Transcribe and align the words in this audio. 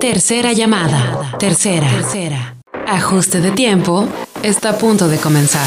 Tercera 0.00 0.52
llamada. 0.52 1.36
Tercera. 1.38 1.88
Tercera. 1.88 2.56
Ajuste 2.86 3.40
de 3.40 3.50
tiempo. 3.52 4.06
Está 4.42 4.70
a 4.70 4.78
punto 4.78 5.08
de 5.08 5.18
comenzar. 5.18 5.66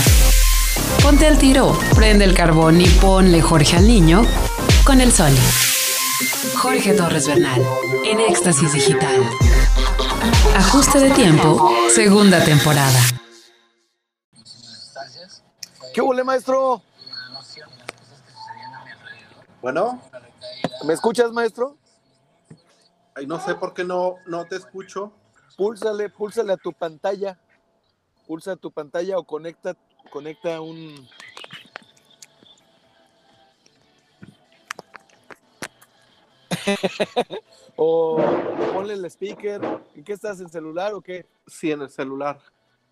Ponte 1.01 1.25
al 1.25 1.37
tiro, 1.37 1.77
prende 1.95 2.25
el 2.25 2.33
carbón 2.33 2.79
y 2.79 2.87
ponle 2.87 3.41
Jorge 3.41 3.77
al 3.77 3.87
niño 3.87 4.23
con 4.85 5.01
el 5.01 5.11
sol. 5.11 5.31
Jorge 6.57 6.93
Torres 6.93 7.27
Bernal, 7.27 7.61
en 8.05 8.19
Éxtasis 8.19 8.73
Digital. 8.73 9.23
Ajuste 10.55 10.99
de 10.99 11.11
tiempo, 11.11 11.71
segunda 11.93 12.43
temporada. 12.43 12.99
¿Qué 15.93 16.01
huele, 16.01 16.23
maestro? 16.23 16.81
Bueno, 19.61 19.99
¿Me 20.85 20.93
escuchas, 20.93 21.31
maestro? 21.31 21.75
Ay, 23.19 23.27
no 23.27 23.39
sé 23.39 23.55
por 23.55 23.73
qué 23.73 23.83
no, 23.83 24.17
no 24.25 24.45
te 24.45 24.55
escucho. 24.55 25.11
Púlsale, 25.57 26.09
púlsale 26.09 26.53
a 26.53 26.57
tu 26.57 26.71
pantalla. 26.73 27.37
Pulsa 28.25 28.53
a 28.53 28.55
tu 28.55 28.71
pantalla 28.71 29.17
o 29.17 29.23
conecta, 29.23 29.75
conecta 30.09 30.61
un. 30.61 31.07
o 37.75 38.17
ponle 38.73 38.93
el 38.93 39.05
speaker. 39.05 39.61
¿En 39.95 40.03
qué 40.03 40.13
estás? 40.13 40.39
¿En 40.39 40.49
celular 40.49 40.93
o 40.93 41.01
qué? 41.01 41.25
Sí, 41.47 41.71
en 41.71 41.81
el 41.81 41.89
celular. 41.89 42.39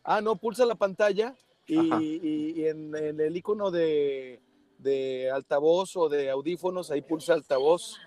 Ah, 0.04 0.20
no, 0.22 0.36
pulsa 0.36 0.66
la 0.66 0.76
pantalla 0.76 1.36
y, 1.66 1.80
y- 2.22 2.54
y 2.62 2.68
en, 2.68 2.96
en 2.96 3.20
el 3.20 3.36
icono 3.38 3.72
de, 3.72 4.42
de 4.78 5.30
altavoz 5.32 5.96
o 5.96 6.10
de 6.10 6.30
audífonos, 6.30 6.92
ahí 6.92 7.02
pulsa 7.02 7.34
altavoz. 7.34 7.98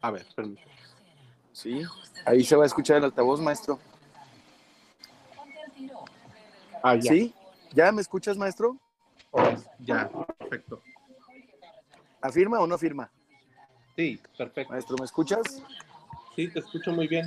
A 0.00 0.10
ver, 0.10 0.26
permíteme. 0.36 0.73
Sí, 1.54 1.82
ahí 2.26 2.42
se 2.42 2.56
va 2.56 2.64
a 2.64 2.66
escuchar 2.66 2.96
el 2.98 3.04
altavoz, 3.04 3.40
maestro. 3.40 3.78
Ah, 6.82 6.96
ya. 6.96 7.12
¿Sí? 7.12 7.32
¿Ya 7.72 7.92
me 7.92 8.02
escuchas, 8.02 8.36
maestro? 8.36 8.76
Ya, 9.78 10.10
perfecto. 10.38 10.82
¿Afirma 12.20 12.58
o 12.58 12.66
no 12.66 12.74
afirma? 12.74 13.10
Sí, 13.96 14.20
perfecto. 14.36 14.72
Maestro, 14.72 14.96
¿me 14.98 15.04
escuchas? 15.04 15.62
Sí, 16.34 16.48
te 16.48 16.58
escucho 16.58 16.90
muy 16.92 17.06
bien. 17.06 17.26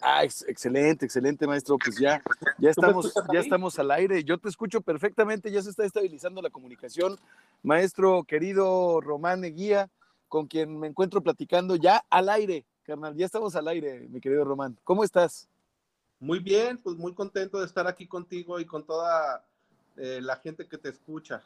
Ah, 0.00 0.24
ex- 0.24 0.44
excelente, 0.48 1.04
excelente, 1.04 1.46
maestro. 1.46 1.76
Pues 1.78 1.98
ya, 1.98 2.22
ya 2.58 2.72
¿Tú 2.72 2.80
me 2.80 2.88
estamos, 2.88 3.14
ya 3.32 3.40
estamos 3.40 3.78
al 3.78 3.90
aire. 3.90 4.24
Yo 4.24 4.38
te 4.38 4.48
escucho 4.48 4.80
perfectamente, 4.80 5.50
ya 5.50 5.60
se 5.62 5.70
está 5.70 5.84
estabilizando 5.84 6.40
la 6.40 6.48
comunicación. 6.50 7.18
Maestro 7.62 8.24
querido 8.24 9.00
Román 9.02 9.44
Eguía, 9.44 9.90
con 10.28 10.46
quien 10.46 10.78
me 10.78 10.86
encuentro 10.86 11.22
platicando 11.22 11.76
ya 11.76 12.02
al 12.08 12.30
aire, 12.30 12.64
carnal. 12.86 13.14
Ya 13.16 13.26
estamos 13.26 13.54
al 13.56 13.68
aire, 13.68 14.06
mi 14.08 14.20
querido 14.20 14.44
Román. 14.44 14.78
¿Cómo 14.84 15.02
estás? 15.02 15.48
Muy 16.20 16.38
bien, 16.38 16.78
pues 16.78 16.96
muy 16.96 17.12
contento 17.12 17.58
de 17.58 17.66
estar 17.66 17.86
aquí 17.86 18.06
contigo 18.06 18.58
y 18.58 18.64
con 18.64 18.86
toda 18.86 19.44
eh, 19.96 20.20
la 20.22 20.36
gente 20.36 20.66
que 20.66 20.78
te 20.78 20.88
escucha. 20.88 21.42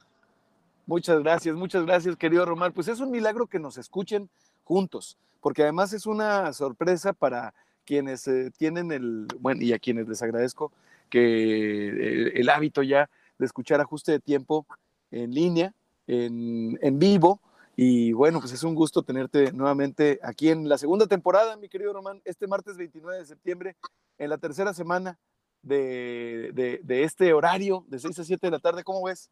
Muchas 0.87 1.21
gracias, 1.21 1.57
muchas 1.57 1.85
gracias, 1.85 2.17
querido 2.17 2.45
Román. 2.45 2.73
Pues 2.73 2.89
es 2.89 3.01
un 3.01 3.11
milagro 3.11 3.47
que 3.47 3.59
nos 3.59 3.79
escuchen 3.79 4.29
juntos, 4.65 5.17
porque 5.41 5.63
además 5.63 5.93
es 5.93 6.07
una 6.07 6.53
sorpresa 6.53 7.13
para 7.13 7.55
quienes 7.85 8.29
eh, 8.29 8.53
tienen 8.57 8.93
el, 8.93 9.27
bueno, 9.41 9.63
y 9.63 9.73
a 9.73 9.79
quienes 9.79 10.07
les 10.07 10.23
agradezco 10.23 10.73
que 11.09 11.89
eh, 11.89 12.33
el 12.37 12.49
hábito 12.49 12.83
ya 12.83 13.11
de 13.39 13.47
escuchar 13.47 13.81
ajuste 13.81 14.13
de 14.13 14.21
tiempo 14.21 14.67
en 15.11 15.33
línea, 15.33 15.75
en, 16.07 16.79
en 16.83 16.99
vivo. 16.99 17.41
Y 17.83 18.13
bueno, 18.13 18.41
pues 18.41 18.53
es 18.53 18.63
un 18.63 18.75
gusto 18.75 19.03
tenerte 19.03 19.53
nuevamente 19.53 20.21
aquí 20.23 20.51
en 20.51 20.69
la 20.69 20.77
segunda 20.77 21.07
temporada, 21.07 21.57
mi 21.57 21.71
querido 21.71 21.95
Román, 21.95 22.21
este 22.27 22.47
martes 22.47 22.77
29 22.77 23.17
de 23.21 23.25
septiembre, 23.25 23.75
en 24.19 24.29
la 24.29 24.37
tercera 24.37 24.75
semana 24.75 25.19
de, 25.63 26.51
de- 26.53 26.81
de 26.83 27.05
este 27.05 27.33
horario 27.33 27.87
de 27.89 27.99
6 27.99 28.19
a 28.19 28.25
7 28.25 28.47
de 28.49 28.51
la 28.51 28.59
tarde. 28.59 28.85
¿Cómo 28.85 29.03
ves? 29.05 29.31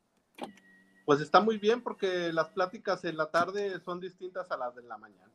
Pues 1.04 1.20
está 1.20 1.40
muy 1.42 1.58
bien 1.58 1.82
porque 1.82 2.32
las 2.32 2.48
pláticas 2.48 3.04
en 3.04 3.18
la 3.18 3.30
tarde 3.30 3.80
son 3.80 4.00
distintas 4.00 4.50
a 4.50 4.56
las 4.56 4.74
de 4.74 4.82
la 4.84 4.96
mañana. 4.96 5.30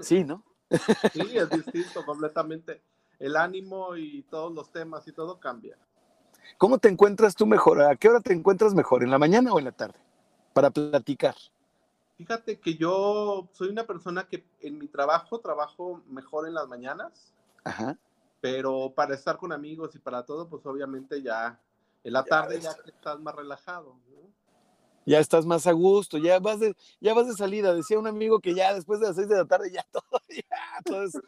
Sí, 0.00 0.24
¿no? 0.24 0.42
Sí, 1.12 1.36
es 1.36 1.50
distinto 1.50 2.04
completamente. 2.04 2.82
El 3.20 3.36
ánimo 3.36 3.94
y 3.96 4.22
todos 4.24 4.52
los 4.52 4.72
temas 4.72 5.06
y 5.06 5.12
todo 5.12 5.38
cambia. 5.38 5.78
¿Cómo 6.58 6.78
te 6.78 6.88
encuentras 6.88 7.36
tú 7.36 7.46
mejor? 7.46 7.80
¿A 7.80 7.94
qué 7.94 8.08
hora 8.08 8.18
te 8.18 8.32
encuentras 8.32 8.74
mejor? 8.74 9.04
¿En 9.04 9.10
la 9.12 9.18
mañana 9.18 9.52
o 9.52 9.60
en 9.60 9.66
la 9.66 9.72
tarde? 9.72 10.00
Para 10.52 10.70
platicar. 10.70 11.36
Fíjate 12.20 12.60
que 12.60 12.74
yo 12.76 13.48
soy 13.54 13.70
una 13.70 13.86
persona 13.86 14.28
que 14.28 14.44
en 14.60 14.76
mi 14.76 14.88
trabajo 14.88 15.40
trabajo 15.40 16.02
mejor 16.06 16.46
en 16.46 16.52
las 16.52 16.68
mañanas, 16.68 17.32
Ajá. 17.64 17.96
pero 18.42 18.92
para 18.94 19.14
estar 19.14 19.38
con 19.38 19.52
amigos 19.52 19.94
y 19.94 20.00
para 20.00 20.26
todo, 20.26 20.46
pues 20.46 20.66
obviamente 20.66 21.22
ya 21.22 21.58
en 22.04 22.12
la 22.12 22.20
Ya 22.20 22.26
tarde 22.26 22.56
ves. 22.56 22.64
ya 22.64 22.74
que 22.74 22.90
estás 22.90 23.18
más 23.20 23.34
relajado. 23.34 23.96
¿no? 24.10 24.18
Ya 25.06 25.18
estás 25.18 25.46
más 25.46 25.66
a 25.66 25.72
gusto, 25.72 26.18
ya 26.18 26.38
vas 26.40 26.60
de, 26.60 26.76
ya 27.00 27.14
vas 27.14 27.26
de 27.26 27.32
salida. 27.32 27.72
Decía 27.72 27.98
un 27.98 28.06
amigo 28.06 28.38
que 28.38 28.54
ya 28.54 28.74
después 28.74 29.00
de 29.00 29.06
las 29.06 29.16
seis 29.16 29.26
de 29.26 29.36
la 29.38 29.46
tarde 29.46 29.70
ya 29.72 29.86
todo, 29.90 30.20
ya 30.28 30.82
todo 30.84 31.04
es 31.04 31.18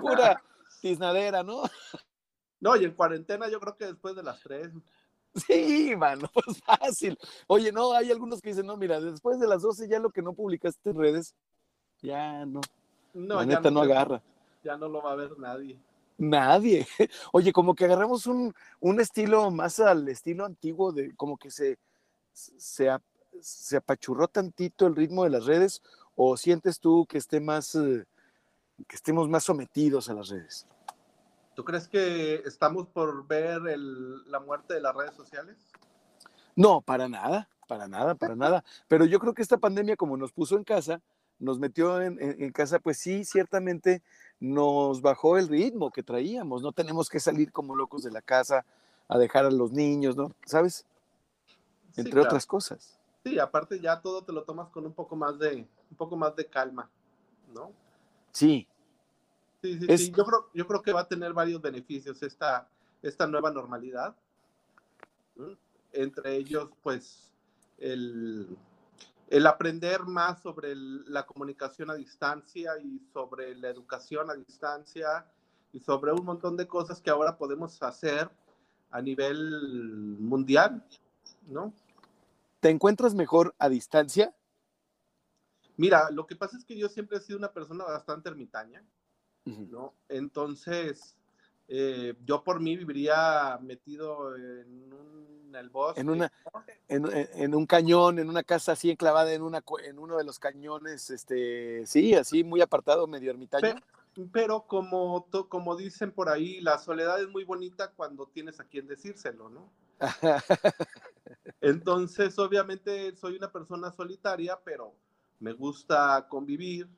pura 0.00 0.42
tiznadera, 0.80 1.44
¿no? 1.44 1.62
No, 2.58 2.74
y 2.74 2.84
en 2.84 2.94
cuarentena 2.94 3.48
yo 3.48 3.60
creo 3.60 3.76
que 3.76 3.86
después 3.86 4.16
de 4.16 4.24
las 4.24 4.40
tres. 4.40 4.72
Sí, 5.34 5.94
mano, 5.96 6.28
pues 6.34 6.60
fácil. 6.64 7.18
Oye, 7.46 7.72
no, 7.72 7.92
hay 7.92 8.10
algunos 8.10 8.40
que 8.40 8.50
dicen, 8.50 8.66
no, 8.66 8.76
mira, 8.76 9.00
después 9.00 9.38
de 9.40 9.46
las 9.48 9.62
12 9.62 9.88
ya 9.88 9.98
lo 9.98 10.10
que 10.10 10.22
no 10.22 10.32
publicaste 10.32 10.90
en 10.90 10.96
redes, 10.98 11.34
ya 12.02 12.44
no, 12.46 12.60
No, 13.14 13.36
la 13.36 13.40
ya 13.42 13.46
neta 13.56 13.70
no 13.70 13.80
se- 13.84 13.92
agarra. 13.92 14.22
Ya 14.62 14.76
no 14.76 14.88
lo 14.88 15.02
va 15.02 15.12
a 15.12 15.16
ver 15.16 15.36
nadie. 15.38 15.78
Nadie. 16.16 16.86
Oye, 17.32 17.52
como 17.52 17.74
que 17.74 17.84
agarramos 17.84 18.26
un, 18.26 18.54
un 18.80 19.00
estilo 19.00 19.50
más 19.50 19.80
al 19.80 20.08
estilo 20.08 20.44
antiguo, 20.44 20.92
de 20.92 21.14
como 21.16 21.36
que 21.36 21.50
se, 21.50 21.76
se, 22.32 22.88
se 23.40 23.76
apachurró 23.76 24.28
tantito 24.28 24.86
el 24.86 24.94
ritmo 24.96 25.24
de 25.24 25.30
las 25.30 25.44
redes, 25.46 25.82
o 26.16 26.36
sientes 26.36 26.78
tú 26.78 27.04
que 27.06 27.18
esté 27.18 27.40
más, 27.40 27.74
eh, 27.74 28.04
que 28.86 28.96
estemos 28.96 29.28
más 29.28 29.42
sometidos 29.44 30.08
a 30.08 30.14
las 30.14 30.28
redes? 30.28 30.66
¿Tú 31.54 31.64
crees 31.64 31.86
que 31.88 32.36
estamos 32.46 32.88
por 32.88 33.26
ver 33.26 33.66
el- 33.68 34.30
la 34.30 34.40
muerte 34.40 34.74
de 34.74 34.80
las 34.80 34.94
redes 34.94 35.14
sociales? 35.14 35.56
No, 36.56 36.80
para 36.80 37.08
nada, 37.08 37.48
para 37.68 37.86
nada, 37.88 38.14
para 38.14 38.34
nada. 38.36 38.64
Pero 38.88 39.04
yo 39.04 39.18
creo 39.20 39.34
que 39.34 39.42
esta 39.42 39.58
pandemia, 39.58 39.96
como 39.96 40.16
nos 40.16 40.32
puso 40.32 40.56
en 40.56 40.64
casa, 40.64 41.00
nos 41.38 41.58
metió 41.58 42.00
en, 42.00 42.20
en- 42.20 42.42
en 42.42 42.52
casa, 42.52 42.78
pues 42.78 42.98
sí, 42.98 43.24
ciertamente 43.24 44.02
nos 44.40 45.00
bajó 45.00 45.38
el 45.38 45.48
ritmo 45.48 45.90
que 45.90 46.02
traíamos. 46.02 46.62
No 46.62 46.72
tenemos 46.72 47.08
que 47.08 47.20
salir 47.20 47.52
como 47.52 47.76
locos 47.76 48.02
de 48.02 48.10
la 48.10 48.22
casa 48.22 48.64
a 49.08 49.18
dejar 49.18 49.44
a 49.44 49.50
los 49.50 49.72
niños, 49.72 50.16
¿no? 50.16 50.32
¿Sabes? 50.46 50.86
Sí, 51.92 52.00
Entre 52.00 52.12
claro. 52.12 52.28
otras 52.28 52.46
cosas. 52.46 52.98
Sí, 53.24 53.38
aparte 53.38 53.78
ya 53.80 54.00
todo 54.00 54.22
te 54.22 54.32
lo 54.32 54.42
tomas 54.42 54.68
con 54.70 54.84
un 54.86 54.92
poco 54.92 55.14
más 55.16 55.38
de, 55.38 55.66
un 55.90 55.96
poco 55.96 56.16
más 56.16 56.34
de 56.36 56.46
calma, 56.46 56.90
¿no? 57.54 57.72
Sí, 58.32 58.66
Sí, 59.64 59.78
sí, 59.78 59.86
Es- 59.88 60.00
sí. 60.02 60.12
Yo 60.14 60.24
creo, 60.26 60.50
yo 60.52 60.66
creo 60.66 60.82
que 60.82 60.92
va 60.92 61.00
a 61.00 61.08
tener 61.08 61.32
varios 61.32 61.62
beneficios 61.62 62.22
esta, 62.22 62.68
esta 63.00 63.26
nueva 63.26 63.50
normalidad. 63.50 64.14
¿no? 65.36 65.56
Entre 65.90 66.36
ellos, 66.36 66.68
pues, 66.82 67.32
el, 67.78 68.58
el 69.30 69.46
aprender 69.46 70.02
más 70.02 70.42
sobre 70.42 70.72
el- 70.72 71.10
la 71.10 71.24
comunicación 71.24 71.90
a 71.90 71.94
distancia 71.94 72.72
y 72.78 73.00
sobre 73.10 73.54
la 73.56 73.70
educación 73.70 74.28
a 74.30 74.34
distancia 74.34 75.24
y 75.72 75.80
sobre 75.80 76.12
un 76.12 76.26
montón 76.26 76.58
de 76.58 76.66
cosas 76.68 77.00
que 77.00 77.08
ahora 77.08 77.38
podemos 77.38 77.82
hacer 77.82 78.28
a 78.90 79.00
nivel 79.00 80.18
mundial, 80.20 80.84
¿no? 81.46 81.72
¿te 82.60 82.68
encuentras 82.68 83.14
mejor 83.14 83.54
a 83.58 83.70
distancia? 83.70 84.34
Mira, 85.78 86.10
lo 86.10 86.26
que 86.26 86.36
pasa 86.36 86.58
es 86.58 86.66
que 86.66 86.76
yo 86.76 86.90
siempre 86.90 87.16
he 87.16 87.20
sido 87.22 87.38
una 87.38 87.50
persona 87.50 87.84
bastante 87.84 88.28
ermitaña. 88.28 88.84
Entonces, 90.08 91.16
eh, 91.68 92.14
yo 92.24 92.42
por 92.44 92.60
mí 92.60 92.76
viviría 92.76 93.58
metido 93.62 94.36
en, 94.36 94.92
un, 94.92 95.44
en 95.48 95.54
el 95.54 95.70
bosque. 95.70 96.00
En, 96.00 96.10
una, 96.10 96.32
en, 96.88 97.06
en- 97.06 97.28
en 97.34 97.54
un 97.54 97.66
cañón, 97.66 98.18
en 98.18 98.28
una 98.28 98.42
casa 98.42 98.72
así 98.72 98.90
enclavada 98.90 99.32
en, 99.32 99.42
una, 99.42 99.62
en 99.84 99.98
uno 99.98 100.16
de 100.16 100.24
los 100.24 100.38
cañones, 100.38 101.10
este, 101.10 101.86
sí, 101.86 102.14
así 102.14 102.44
muy 102.44 102.60
apartado, 102.60 103.06
medio 103.06 103.30
ermitaño. 103.30 103.74
Pe- 104.14 104.28
Pero 104.32 104.66
como, 104.66 105.26
to- 105.30 105.48
como 105.48 105.76
dicen 105.76 106.12
por 106.12 106.28
ahí, 106.28 106.60
la 106.60 106.78
soledad 106.78 107.20
es 107.20 107.28
muy 107.28 107.44
bonita 107.44 107.90
cuando 107.92 108.26
tienes 108.26 108.60
a 108.60 108.64
quien 108.64 108.86
decírselo, 108.86 109.48
¿no? 109.48 109.70
Entonces, 111.60 112.38
obviamente, 112.38 113.14
soy 113.16 113.36
una 113.36 113.50
persona 113.50 113.90
solitaria, 113.92 114.58
pero 114.64 114.94
me 115.40 115.52
gusta 115.52 116.26
convivir. 116.28 116.88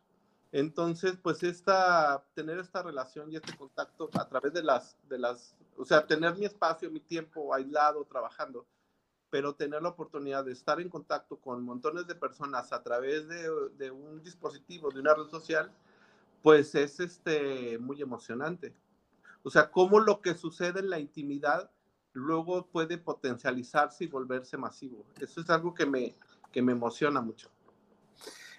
Entonces, 0.53 1.17
pues 1.23 1.43
esta, 1.43 2.25
tener 2.35 2.59
esta 2.59 2.83
relación 2.83 3.31
y 3.31 3.37
este 3.37 3.57
contacto 3.57 4.09
a 4.15 4.29
través 4.29 4.53
de 4.53 4.63
las, 4.63 4.97
de 5.09 5.19
las, 5.19 5.57
o 5.77 5.85
sea, 5.85 6.07
tener 6.07 6.37
mi 6.37 6.45
espacio, 6.45 6.91
mi 6.91 7.01
tiempo 7.01 7.53
aislado, 7.53 8.05
trabajando, 8.05 8.67
pero 9.29 9.55
tener 9.55 9.83
la 9.83 9.91
oportunidad 9.91 10.45
de 10.45 10.53
estar 10.53 10.81
en 10.81 10.89
contacto 10.89 11.37
con 11.37 11.63
montones 11.65 12.07
de 12.07 12.15
personas 12.15 12.73
a 12.73 12.83
través 12.83 13.29
de, 13.29 13.51
de 13.77 13.91
un 13.91 14.23
dispositivo, 14.23 14.91
de 14.91 15.01
una 15.01 15.15
red 15.15 15.27
social, 15.27 15.71
pues 16.43 16.75
es 16.75 17.01
este, 17.01 17.79
muy 17.79 18.01
emocionante. 18.01 18.73
O 19.43 19.51
sea, 19.51 19.71
cómo 19.71 20.01
lo 20.01 20.21
que 20.21 20.35
sucede 20.35 20.81
en 20.81 20.91
la 20.91 20.99
intimidad 20.99 21.71
luego 22.13 22.67
puede 22.67 22.99
potencializarse 22.99 24.05
y 24.05 24.09
volverse 24.09 24.57
masivo. 24.57 25.05
Eso 25.21 25.41
es 25.41 25.51
algo 25.51 25.75
que 25.75 25.87
me, 25.87 26.17
que 26.51 26.63
me 26.63 26.73
emociona 26.73 27.21
mucho. 27.21 27.51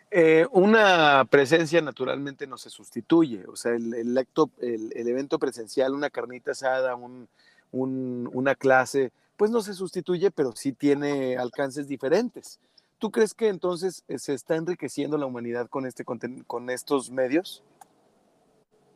Eh, 0.09 0.48
una 0.51 1.25
presencia 1.30 1.81
naturalmente 1.81 2.48
no 2.48 2.57
se 2.57 2.69
sustituye, 2.69 3.45
o 3.45 3.57
sea, 3.57 3.74
el, 3.74 4.18
acto, 4.18 4.50
el, 4.59 4.92
evento 4.95 5.38
presencial, 5.38 5.94
una 5.94 6.09
carnita 6.09 6.51
asada, 6.51 6.95
un, 6.95 7.27
un, 7.74 8.30
una 8.31 8.56
clase, 8.56 9.12
pues 9.36 9.51
no 9.51 9.62
se 9.62 9.74
sustituye, 9.74 10.31
pero 10.31 10.54
sí 10.56 10.71
tiene 10.71 11.38
alcances 11.38 11.89
diferentes. 11.89 12.59
¿Tú 13.00 13.12
crees 13.12 13.33
que 13.33 13.50
entonces 13.50 14.04
eh, 14.07 14.18
se 14.18 14.33
está 14.33 14.56
enriqueciendo 14.56 15.18
la 15.18 15.25
humanidad 15.25 15.68
con, 15.68 15.86
este, 15.86 16.06
con 16.06 16.69
estos 16.69 17.12
medios? 17.12 17.62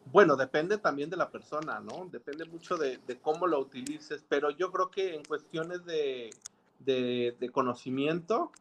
Bueno, 0.05 0.37
depende 0.37 0.77
también 0.77 1.09
de 1.09 1.17
la 1.17 1.29
persona, 1.29 1.81
¿no? 1.81 2.07
Depende 2.09 2.45
mucho 2.45 2.77
de, 2.77 2.99
cómo 3.21 3.47
lo 3.47 3.59
utilices, 3.59 4.23
pero 4.27 4.49
yo 4.49 4.71
creo 4.71 4.89
que 4.89 5.13
en 5.15 5.25
cuestiones 5.25 5.83
de 5.85 6.31
conocimiento, 7.51 8.51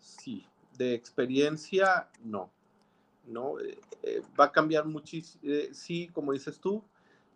sí, 0.00 0.46
de 0.76 0.94
experiencia, 0.94 2.08
no. 2.22 2.50
¿no? 3.26 3.58
Eh, 3.60 3.78
eh, 4.02 4.22
va 4.38 4.46
a 4.46 4.52
cambiar 4.52 4.84
muchísimo, 4.84 5.40
eh, 5.44 5.70
sí, 5.72 6.08
como 6.08 6.32
dices 6.32 6.58
tú, 6.58 6.82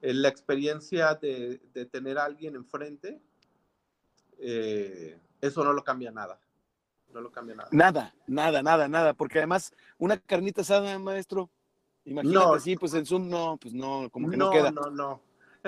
eh, 0.02 0.12
la 0.12 0.28
experiencia 0.28 1.14
de, 1.14 1.60
de, 1.72 1.86
tener 1.86 2.18
a 2.18 2.24
alguien 2.24 2.56
enfrente, 2.56 3.20
eso 4.38 5.64
no 5.64 5.72
lo 5.72 5.82
cambia 5.82 6.10
nada. 6.10 6.38
No 7.12 7.20
lo 7.20 7.30
cambia 7.30 7.54
nada. 7.54 7.68
Nada, 7.72 8.14
nada, 8.26 8.62
nada, 8.62 8.88
nada, 8.88 9.14
porque 9.14 9.38
además 9.38 9.72
una 9.96 10.18
carnita 10.18 10.60
asada, 10.60 10.98
maestro, 10.98 11.50
Imagínate 12.04 12.46
no, 12.46 12.54
así, 12.54 12.76
pues 12.76 12.94
en 12.94 13.04
Zoom 13.04 13.28
no, 13.28 13.58
pues 13.60 13.74
no, 13.74 14.08
como 14.10 14.30
que 14.30 14.36
no, 14.36 14.46
no 14.46 14.50
queda. 14.52 14.70
No, 14.70 14.82
no, 14.82 14.90
no, 14.90 15.20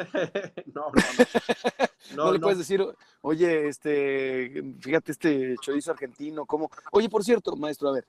no, 0.74 0.92
no. 2.14 2.24
no 2.24 2.32
le 2.32 2.38
puedes 2.38 2.58
decir, 2.58 2.84
oye, 3.20 3.68
este, 3.68 4.74
fíjate 4.80 5.12
este 5.12 5.56
chorizo 5.60 5.92
argentino, 5.92 6.46
¿cómo? 6.46 6.70
Oye, 6.92 7.08
por 7.08 7.24
cierto, 7.24 7.56
maestro, 7.56 7.88
a 7.88 7.92
ver, 7.92 8.06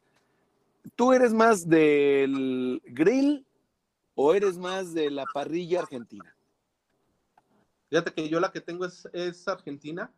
¿tú 0.95 1.13
eres 1.13 1.33
más 1.33 1.67
del 1.67 2.81
grill 2.85 3.45
o 4.15 4.33
eres 4.33 4.57
más 4.57 4.93
de 4.93 5.09
la 5.09 5.25
parrilla 5.33 5.79
argentina? 5.79 6.35
Fíjate 7.89 8.13
que 8.13 8.29
yo 8.29 8.39
la 8.39 8.51
que 8.51 8.61
tengo 8.61 8.85
es, 8.85 9.07
es 9.13 9.47
argentina. 9.47 10.11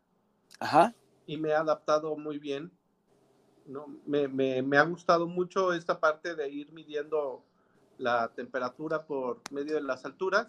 Ajá. 0.60 0.94
Y 1.26 1.38
me 1.38 1.50
he 1.50 1.54
adaptado 1.54 2.16
muy 2.16 2.38
bien. 2.38 2.70
¿no? 3.66 3.86
Me, 4.06 4.28
me, 4.28 4.60
me 4.60 4.76
ha 4.76 4.82
gustado 4.82 5.26
mucho 5.26 5.72
esta 5.72 5.98
parte 5.98 6.34
de 6.34 6.50
ir 6.50 6.72
midiendo 6.72 7.44
la 7.98 8.28
temperatura 8.34 9.06
por 9.06 9.40
medio 9.50 9.74
de 9.74 9.82
las 9.82 10.04
alturas. 10.04 10.48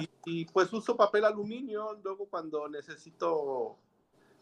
Y, 0.00 0.07
y, 0.24 0.44
pues 0.46 0.72
uso 0.72 0.96
papel 0.96 1.24
aluminio, 1.24 1.98
luego 2.02 2.26
cuando 2.26 2.68
necesito 2.68 3.76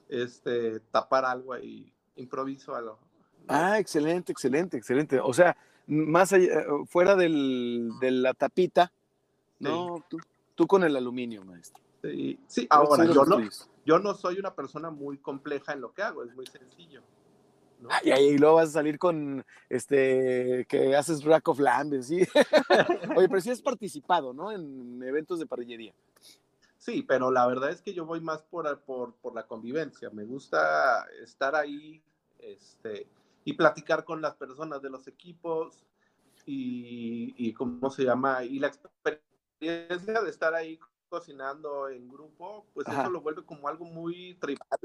este, 0.08 0.81
tapar 0.90 1.25
algo 1.25 1.52
ahí, 1.52 1.93
improviso 2.17 2.75
algo. 2.75 2.99
Ah, 3.49 3.78
excelente, 3.78 4.32
excelente, 4.32 4.76
excelente. 4.76 5.20
O 5.20 5.32
sea, 5.32 5.56
más 5.87 6.32
allá, 6.32 6.64
fuera 6.88 7.14
del, 7.14 7.90
de 8.00 8.11
la 8.11 8.34
tapita, 8.34 8.93
no, 9.58 9.96
sí. 9.99 10.05
tú, 10.08 10.19
tú, 10.55 10.67
con 10.67 10.84
el 10.84 10.96
aluminio, 10.96 11.44
maestro. 11.44 11.82
Sí, 12.02 12.38
sí. 12.46 12.67
ahora 12.70 13.05
yo 13.05 13.25
no, 13.25 13.38
yo 13.84 13.99
no 13.99 14.14
soy 14.14 14.38
una 14.38 14.55
persona 14.55 14.90
muy 14.90 15.19
compleja 15.19 15.72
en 15.72 15.81
lo 15.81 15.93
que 15.93 16.02
hago, 16.02 16.25
es 16.25 16.34
muy 16.34 16.46
sencillo. 16.46 17.02
¿No? 17.81 17.88
Y 18.05 18.38
luego 18.38 18.56
vas 18.56 18.70
a 18.70 18.73
salir 18.73 18.99
con 18.99 19.44
este 19.69 20.67
que 20.69 20.96
haces 20.96 21.25
rack 21.25 21.49
of 21.49 21.61
lamb, 21.61 22.00
¿sí? 22.02 22.26
Oye, 23.17 23.28
pero 23.28 23.40
sí 23.40 23.50
has 23.50 23.62
participado, 23.62 24.32
¿no? 24.32 24.52
En 24.52 25.02
eventos 25.02 25.38
de 25.38 25.46
parrillería. 25.46 25.94
Sí, 26.78 27.02
pero 27.02 27.31
la 27.31 27.46
verdad 27.46 27.70
es 27.70 27.81
que 27.81 27.94
yo 27.94 28.06
voy 28.06 28.20
más 28.20 28.43
por, 28.43 28.78
por, 28.81 29.14
por 29.14 29.34
la 29.34 29.46
convivencia. 29.46 30.11
Me 30.11 30.25
gusta 30.25 31.06
estar 31.23 31.55
ahí 31.55 32.02
este, 32.38 33.08
y 33.44 33.55
platicar 33.55 34.05
con 34.05 34.22
las 34.22 34.34
personas 34.37 34.82
de 34.82 34.90
los 34.90 35.08
equipos 35.08 35.84
y, 36.44 37.34
y 37.37 37.52
¿cómo 37.55 37.90
se 37.90 38.05
llama? 38.05 38.44
Y 38.44 38.58
la 38.58 38.69
experiencia 38.69 40.22
de 40.22 40.31
estar 40.31 40.55
ahí 40.55 40.79
cocinando 41.08 41.88
en 41.88 42.08
grupo, 42.08 42.67
pues 42.75 42.87
Ajá. 42.88 43.02
eso 43.02 43.11
lo 43.11 43.20
vuelve 43.20 43.44
como 43.44 43.69
algo 43.69 43.84
muy 43.84 44.34
tribal. 44.34 44.79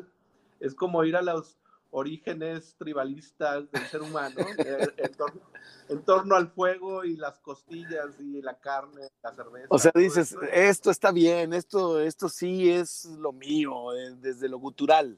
Es 0.60 0.74
como 0.74 1.04
ir 1.04 1.16
a 1.16 1.22
los 1.22 1.58
orígenes 1.92 2.76
tribalistas 2.78 3.70
del 3.72 3.86
ser 3.88 4.02
humano 4.02 4.36
en, 4.40 5.14
torno, 5.14 5.42
en, 5.90 6.02
torno, 6.04 6.36
al 6.36 6.50
fuego 6.50 7.04
y 7.04 7.18
las 7.18 7.40
costillas 7.40 8.20
y 8.20 8.42
la 8.42 8.58
carne, 8.60 9.10
la 9.22 9.34
cerveza. 9.34 9.68
O 9.70 9.78
sea, 9.78 9.92
dices, 9.94 10.36
esto 10.52 10.90
está 10.90 11.12
bien, 11.12 11.54
esto, 11.54 12.00
esto 12.00 12.30
sí 12.30 12.70
es 12.70 13.06
lo 13.06 13.34
mío, 13.34 13.94
eh, 13.94 14.16
desde 14.20 14.48
lo 14.48 14.58
gutural. 14.58 15.18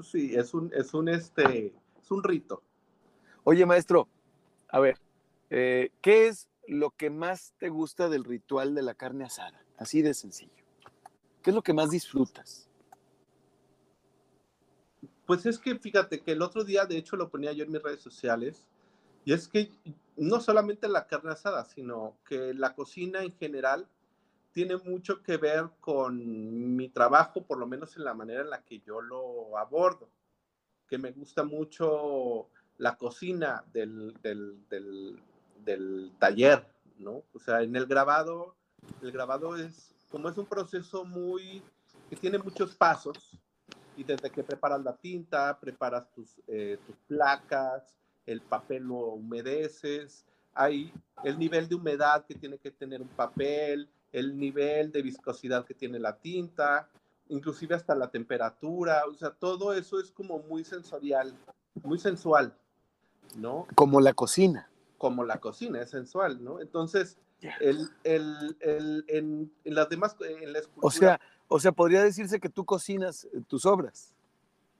Sí, 0.00 0.34
es 0.34 0.54
un, 0.54 0.72
es 0.74 0.94
un, 0.94 1.08
este, 1.08 1.74
es 2.00 2.10
un 2.10 2.24
rito. 2.24 2.62
Oye, 3.44 3.66
maestro, 3.66 4.08
a 4.68 4.80
ver, 4.80 4.98
eh, 5.50 5.92
¿qué 6.00 6.28
es 6.28 6.48
lo 6.66 6.90
que 6.90 7.10
más 7.10 7.52
te 7.58 7.68
gusta 7.68 8.08
del 8.08 8.24
ritual 8.24 8.74
de 8.74 8.82
la 8.82 8.94
carne 8.94 9.24
asada? 9.24 9.62
Así 9.76 10.00
de 10.00 10.14
sencillo. 10.14 10.64
¿Qué 11.42 11.50
es 11.50 11.54
lo 11.54 11.62
que 11.62 11.74
más 11.74 11.90
disfrutas? 11.90 12.69
Pues 15.30 15.46
es 15.46 15.60
que 15.60 15.78
fíjate 15.78 16.22
que 16.22 16.32
el 16.32 16.42
otro 16.42 16.64
día, 16.64 16.86
de 16.86 16.96
hecho, 16.98 17.14
lo 17.14 17.30
ponía 17.30 17.52
yo 17.52 17.62
en 17.62 17.70
mis 17.70 17.80
redes 17.80 18.00
sociales, 18.00 18.66
y 19.24 19.32
es 19.32 19.46
que 19.46 19.70
no 20.16 20.40
solamente 20.40 20.88
la 20.88 21.06
carne 21.06 21.30
asada, 21.30 21.64
sino 21.66 22.16
que 22.26 22.52
la 22.52 22.74
cocina 22.74 23.22
en 23.22 23.30
general 23.36 23.86
tiene 24.50 24.76
mucho 24.76 25.22
que 25.22 25.36
ver 25.36 25.70
con 25.78 26.74
mi 26.74 26.88
trabajo, 26.88 27.44
por 27.44 27.58
lo 27.58 27.68
menos 27.68 27.96
en 27.96 28.02
la 28.02 28.12
manera 28.12 28.40
en 28.40 28.50
la 28.50 28.64
que 28.64 28.80
yo 28.80 29.00
lo 29.00 29.56
abordo, 29.56 30.08
que 30.88 30.98
me 30.98 31.12
gusta 31.12 31.44
mucho 31.44 32.48
la 32.78 32.96
cocina 32.96 33.62
del, 33.72 34.12
del, 34.22 34.58
del, 35.64 36.10
taller, 36.18 36.66
¿no? 36.98 37.22
O 37.32 37.38
sea, 37.38 37.62
en 37.62 37.76
el 37.76 37.86
grabado, 37.86 38.56
el 39.00 39.12
grabado 39.12 39.54
es, 39.54 39.94
como 40.10 40.28
es 40.28 40.36
un 40.36 40.46
proceso 40.46 41.04
muy, 41.04 41.62
que 42.08 42.16
tiene 42.16 42.38
muchos 42.38 42.74
pasos, 42.74 43.38
y 44.00 44.04
desde 44.04 44.30
que 44.30 44.42
preparas 44.42 44.82
la 44.82 44.96
tinta, 44.96 45.58
preparas 45.60 46.10
tus, 46.14 46.40
eh, 46.48 46.78
tus 46.86 46.96
placas, 47.06 47.94
el 48.24 48.40
papel 48.40 48.84
lo 48.84 48.96
humedeces, 48.96 50.24
hay 50.54 50.90
el 51.22 51.38
nivel 51.38 51.68
de 51.68 51.74
humedad 51.74 52.24
que 52.24 52.34
tiene 52.34 52.56
que 52.56 52.70
tener 52.70 53.02
un 53.02 53.08
papel, 53.08 53.90
el 54.10 54.38
nivel 54.38 54.90
de 54.90 55.02
viscosidad 55.02 55.66
que 55.66 55.74
tiene 55.74 55.98
la 55.98 56.16
tinta, 56.16 56.88
inclusive 57.28 57.74
hasta 57.74 57.94
la 57.94 58.10
temperatura, 58.10 59.02
o 59.06 59.12
sea, 59.12 59.32
todo 59.32 59.74
eso 59.74 60.00
es 60.00 60.10
como 60.10 60.38
muy 60.38 60.64
sensorial, 60.64 61.34
muy 61.82 61.98
sensual, 61.98 62.56
¿no? 63.36 63.66
Como 63.74 64.00
la 64.00 64.14
cocina. 64.14 64.70
Como 64.96 65.24
la 65.24 65.40
cocina, 65.40 65.82
es 65.82 65.90
sensual, 65.90 66.42
¿no? 66.42 66.60
Entonces, 66.60 67.18
el, 67.60 67.90
el, 68.04 68.56
el, 68.60 69.04
en, 69.08 69.52
en, 69.62 69.74
las 69.74 69.90
demás, 69.90 70.16
en 70.20 70.54
la 70.54 70.60
escultura, 70.60 70.86
O 70.86 70.90
sea, 70.90 71.20
o 71.52 71.58
sea, 71.58 71.72
podría 71.72 72.04
decirse 72.04 72.38
que 72.38 72.48
tú 72.48 72.64
cocinas 72.64 73.24
eh, 73.24 73.42
tus 73.48 73.66
obras. 73.66 74.14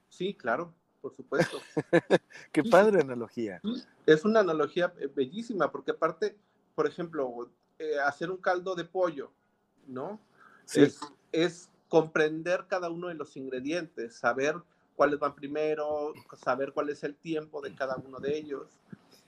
Sí, 0.07 0.33
claro, 0.33 0.73
por 1.01 1.13
supuesto. 1.13 1.59
Qué 2.53 2.63
padre 2.63 3.01
analogía. 3.01 3.61
Es 4.05 4.23
una 4.23 4.39
analogía 4.39 4.93
eh, 4.97 5.09
bellísima, 5.13 5.69
porque 5.69 5.91
aparte, 5.91 6.37
por 6.73 6.87
ejemplo, 6.87 7.49
eh, 7.77 7.99
hacer 7.99 8.31
un 8.31 8.37
caldo 8.37 8.73
de 8.73 8.85
pollo, 8.85 9.31
¿no? 9.85 10.21
Sí. 10.63 10.83
Es, 10.83 10.99
es, 11.31 11.69
comprender 11.89 12.67
cada 12.69 12.89
uno 12.89 13.09
de 13.09 13.15
los 13.15 13.35
ingredientes, 13.35 14.15
saber 14.15 14.55
cuáles 14.95 15.19
van 15.19 15.35
primero, 15.35 16.13
saber 16.37 16.71
cuál 16.71 16.89
es 16.89 17.03
el 17.03 17.17
tiempo 17.17 17.59
de 17.59 17.75
cada 17.75 17.97
uno 17.97 18.21
de 18.21 18.37
ellos. 18.37 18.79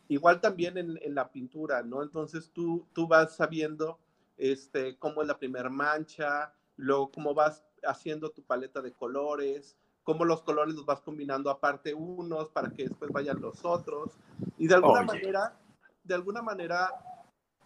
Igual 0.08 0.40
también 0.40 0.78
en, 0.78 0.98
en 1.02 1.14
la 1.14 1.30
pintura, 1.30 1.84
¿no? 1.84 2.04
Entonces 2.04 2.52
tú, 2.54 2.86
tú 2.94 3.06
vas 3.06 3.36
sabiendo 3.36 4.00
este, 4.38 4.96
cómo 4.98 5.22
es 5.22 5.28
la 5.28 5.38
primera 5.38 5.70
mancha, 5.70 6.54
luego 6.78 7.12
cómo 7.12 7.34
vas 7.34 7.64
haciendo 7.84 8.32
tu 8.32 8.44
paleta 8.44 8.82
de 8.82 8.94
colores, 8.94 9.78
cómo 10.04 10.26
los 10.26 10.42
colores 10.42 10.76
los 10.76 10.86
vas 10.86 11.02
combinando 11.02 11.50
aparte 11.50 11.94
unos 11.94 12.50
para 12.50 12.70
que 12.70 12.88
después 12.88 13.12
vayan 13.12 13.42
los 13.42 13.64
otros. 13.64 14.18
Y 14.58 14.68
de 14.68 14.76
alguna 14.76 15.00
Oye. 15.00 15.08
manera, 15.08 15.60
de 16.04 16.14
alguna 16.14 16.42
manera, 16.42 16.90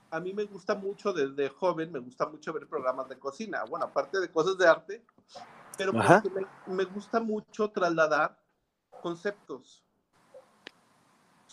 a 0.09 0.19
mí 0.19 0.33
me 0.33 0.45
gusta 0.45 0.75
mucho 0.75 1.13
desde 1.13 1.49
joven, 1.49 1.91
me 1.91 1.99
gusta 1.99 2.27
mucho 2.27 2.53
ver 2.53 2.67
programas 2.67 3.09
de 3.09 3.17
cocina, 3.17 3.63
bueno, 3.65 3.85
aparte 3.85 4.19
de 4.19 4.31
cosas 4.31 4.57
de 4.57 4.67
arte, 4.67 5.05
pero 5.77 5.93
me, 5.93 6.03
me, 6.67 6.85
gusta 6.85 7.19
mucho 7.19 7.69
trasladar 7.69 8.39
conceptos. 9.01 9.83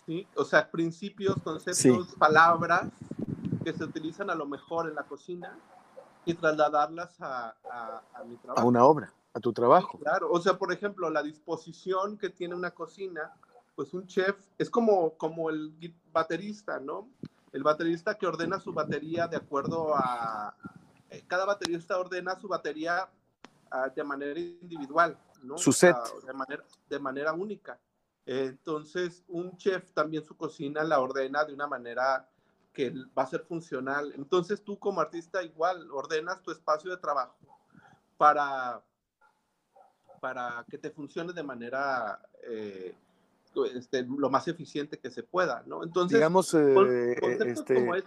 ¿sí? 0.07 0.27
O 0.37 0.45
sea, 0.45 0.71
principios, 0.71 1.37
conceptos, 1.43 2.09
sí. 2.09 2.17
palabras 2.19 2.91
que 3.63 3.73
se 3.73 3.85
utilizan 3.85 4.31
a 4.31 4.35
lo 4.35 4.47
mejor 4.47 4.89
en 4.89 4.95
la 4.95 5.05
cocina 5.05 5.59
y 6.25 6.35
trasladarlas 6.35 7.21
a, 7.21 7.55
a, 7.71 8.03
a, 8.15 8.25
mi 8.25 8.37
trabajo. 8.37 8.61
A 8.61 8.65
una 8.65 8.85
obra, 8.85 9.13
a 9.33 9.41
tu 9.41 9.53
trabajo. 9.53 9.99
Claro, 9.99 10.31
o 10.31 10.41
sea, 10.41 10.59
por 10.59 10.73
ejemplo, 10.73 11.11
la 11.11 11.23
disposición 11.23 12.19
que 12.19 12.31
tiene 12.31 12.55
una 12.55 12.71
cocina, 12.71 13.33
pues 13.75 13.93
un 13.95 14.07
chef 14.07 14.37
es 14.59 14.71
como, 14.71 15.15
como 15.19 15.51
el 15.51 15.73
baterista, 16.13 16.81
¿no? 16.81 17.09
El 17.53 17.63
baterista 17.63 18.17
que 18.17 18.27
ordena 18.27 18.59
su 18.59 18.73
batería 18.73 19.29
de 19.29 19.37
acuerdo 19.37 19.95
a 19.95 20.55
cada 21.23 21.45
baterista 21.45 21.99
ordena 21.99 22.39
su 22.39 22.49
batería 22.49 23.09
uh, 23.73 23.95
de 23.95 24.05
manera 24.05 24.41
individual, 24.41 25.17
¿no? 25.43 25.59
Su 25.59 25.73
set. 25.73 25.97
De, 26.27 26.33
manera, 26.33 26.65
de 26.89 26.99
manera 26.99 27.33
única. 27.33 27.79
Entonces, 28.27 29.23
un 29.29 29.57
chef 29.57 29.93
también 29.93 30.25
su 30.25 30.37
cocina 30.37 30.83
la 30.83 31.01
ordena 31.01 31.45
de 31.45 31.53
una 31.53 31.67
manera 31.67 32.29
que 32.75 32.93
va 33.17 33.23
a 33.23 33.27
ser 33.27 33.41
funcional. 33.45 34.13
Entonces, 34.17 34.63
tú 34.63 34.79
como 34.79 35.01
artista 35.01 35.43
igual 35.43 35.91
ordenas 35.91 36.43
tu 36.43 36.51
espacio 36.51 36.91
de 36.91 36.99
trabajo 36.99 37.39
para, 38.19 38.85
para 40.21 40.67
que 40.69 40.77
te 40.77 40.91
funcione 40.91 41.33
de 41.33 41.43
manera 41.43 42.21
eh, 42.43 42.95
este, 43.75 44.03
lo 44.03 44.29
más 44.29 44.49
eficiente 44.49 44.99
que 44.99 45.11
se 45.11 45.23
pueda, 45.23 45.63
¿no? 45.67 45.85
Entonces, 45.85 46.19
digamos, 46.19 46.53
eh, 46.55 47.17
este, 47.47 48.05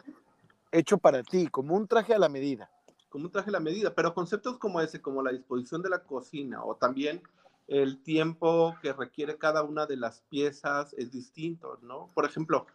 hecho 0.72 0.98
para 0.98 1.24
ti, 1.24 1.48
como 1.48 1.76
un 1.76 1.88
traje 1.88 2.14
a 2.14 2.20
la 2.20 2.30
medida. 2.30 2.70
Como 3.10 3.26
un 3.26 3.32
traje 3.32 3.50
a 3.50 3.54
la 3.54 3.62
medida, 3.62 3.96
pero 3.96 4.14
conceptos 4.14 4.58
como 4.60 4.82
ese, 4.82 5.02
como 5.02 5.24
la 5.24 5.32
disposición 5.32 5.82
de 5.82 5.90
la 5.90 6.04
cocina 6.04 6.64
o 6.64 6.76
también 6.76 7.22
el 7.68 8.04
tiempo 8.04 8.76
que 8.82 8.94
requiere 8.94 9.38
cada 9.38 9.64
una 9.64 9.86
de 9.86 9.98
las 9.98 10.22
piezas 10.30 10.94
es 10.94 11.12
distinto, 11.12 11.80
¿no? 11.82 12.12
Por 12.14 12.26
ejemplo, 12.26 12.68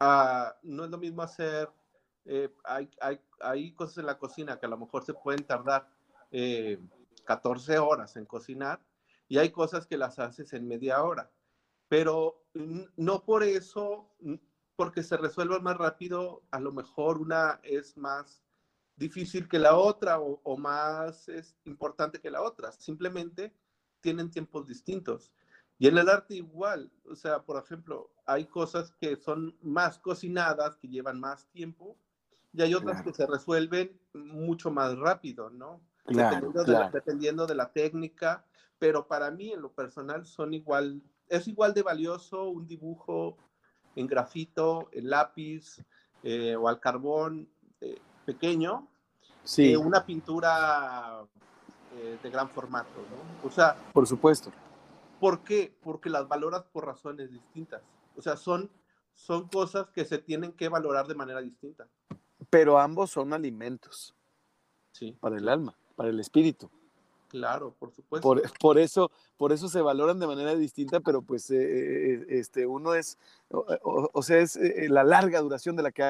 uh, 0.00 0.50
no 0.62 0.84
es 0.84 0.90
lo 0.90 0.98
mismo 0.98 1.22
hacer, 1.22 1.70
eh, 2.24 2.52
hay, 2.64 2.90
hay, 3.00 3.20
hay, 3.40 3.72
cosas 3.72 3.98
en 3.98 4.06
la 4.06 4.18
cocina 4.18 4.58
que 4.58 4.66
a 4.66 4.68
lo 4.68 4.76
mejor 4.76 5.04
se 5.04 5.14
pueden 5.14 5.44
tardar 5.44 5.88
eh, 6.30 6.78
14 7.24 7.78
horas 7.78 8.16
en 8.16 8.26
cocinar 8.26 8.80
y 9.28 9.38
hay 9.38 9.50
cosas 9.50 9.86
que 9.86 9.96
las 9.96 10.18
haces 10.18 10.52
en 10.52 10.68
media 10.68 11.02
hora, 11.02 11.30
pero 11.88 12.44
no 12.96 13.24
por 13.24 13.42
eso, 13.42 14.14
porque 14.76 15.02
se 15.02 15.16
resuelva 15.16 15.58
más 15.60 15.76
rápido, 15.76 16.42
a 16.50 16.60
lo 16.60 16.72
mejor 16.72 17.18
una 17.18 17.60
es 17.62 17.96
más 17.96 18.42
difícil 18.96 19.48
que 19.48 19.58
la 19.58 19.76
otra 19.76 20.20
o, 20.20 20.40
o 20.42 20.56
más 20.56 21.28
es 21.28 21.56
importante 21.64 22.20
que 22.20 22.30
la 22.30 22.42
otra, 22.42 22.72
simplemente 22.72 23.54
tienen 24.00 24.30
tiempos 24.30 24.66
distintos. 24.66 25.32
Y 25.78 25.86
en 25.86 25.96
el 25.96 26.08
arte 26.08 26.34
igual, 26.34 26.90
o 27.08 27.14
sea, 27.14 27.42
por 27.42 27.62
ejemplo, 27.62 28.10
hay 28.26 28.46
cosas 28.46 28.92
que 29.00 29.16
son 29.16 29.56
más 29.62 29.98
cocinadas, 29.98 30.76
que 30.76 30.88
llevan 30.88 31.20
más 31.20 31.46
tiempo, 31.46 31.96
y 32.52 32.62
hay 32.62 32.74
otras 32.74 32.96
claro. 32.96 33.04
que 33.04 33.16
se 33.16 33.26
resuelven 33.26 34.00
mucho 34.12 34.70
más 34.70 34.96
rápido, 34.98 35.50
¿no? 35.50 35.80
Claro, 36.04 36.34
dependiendo, 36.34 36.64
claro. 36.64 36.66
De 36.66 36.72
la, 36.72 36.90
dependiendo, 36.90 37.46
De 37.46 37.54
la, 37.54 37.72
técnica, 37.72 38.44
pero 38.78 39.06
para 39.06 39.30
mí 39.30 39.52
en 39.52 39.62
lo 39.62 39.72
personal 39.72 40.26
son 40.26 40.52
igual, 40.52 41.00
es 41.28 41.46
igual 41.46 41.74
de 41.74 41.82
valioso 41.82 42.48
un 42.48 42.66
dibujo 42.66 43.36
en 43.94 44.06
grafito, 44.06 44.88
en 44.92 45.10
lápiz 45.10 45.84
eh, 46.24 46.56
o 46.56 46.68
al 46.68 46.80
carbón 46.80 47.48
eh, 47.80 48.00
pequeño, 48.24 48.88
sí. 49.44 49.70
que 49.70 49.76
una 49.76 50.04
pintura 50.04 51.24
eh, 51.94 52.18
de 52.20 52.30
gran 52.30 52.48
formato, 52.48 52.98
¿no? 53.10 53.48
O 53.48 53.50
sea, 53.50 53.76
por 53.92 54.06
supuesto. 54.06 54.50
¿Por 55.20 55.42
qué? 55.42 55.74
Porque 55.82 56.10
las 56.10 56.28
valoras 56.28 56.64
por 56.72 56.86
razones 56.86 57.30
distintas. 57.30 57.82
O 58.16 58.22
sea, 58.22 58.36
son, 58.36 58.70
son 59.14 59.48
cosas 59.48 59.88
que 59.90 60.04
se 60.04 60.18
tienen 60.18 60.52
que 60.52 60.68
valorar 60.68 61.06
de 61.06 61.14
manera 61.14 61.40
distinta. 61.40 61.86
Pero 62.50 62.78
ambos 62.78 63.10
son 63.10 63.32
alimentos. 63.32 64.14
Sí. 64.92 65.16
Para 65.20 65.36
el 65.36 65.48
alma, 65.48 65.76
para 65.96 66.10
el 66.10 66.18
espíritu. 66.20 66.70
Claro, 67.28 67.74
por 67.78 67.92
supuesto. 67.92 68.26
Por, 68.26 68.42
por, 68.58 68.78
eso, 68.78 69.10
por 69.36 69.52
eso 69.52 69.68
se 69.68 69.82
valoran 69.82 70.18
de 70.18 70.26
manera 70.26 70.54
distinta, 70.54 71.00
pero 71.00 71.20
pues 71.20 71.50
eh, 71.50 72.24
este, 72.28 72.66
uno 72.66 72.94
es, 72.94 73.18
o, 73.50 73.66
o, 73.82 74.10
o 74.12 74.22
sea, 74.22 74.38
es 74.38 74.56
eh, 74.56 74.86
la 74.88 75.04
larga 75.04 75.40
duración 75.40 75.76
de 75.76 75.82
la 75.82 75.92
que 75.92 76.02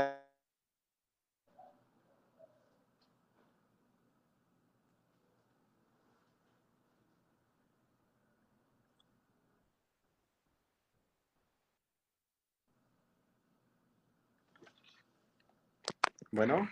Bueno, 16.39 16.69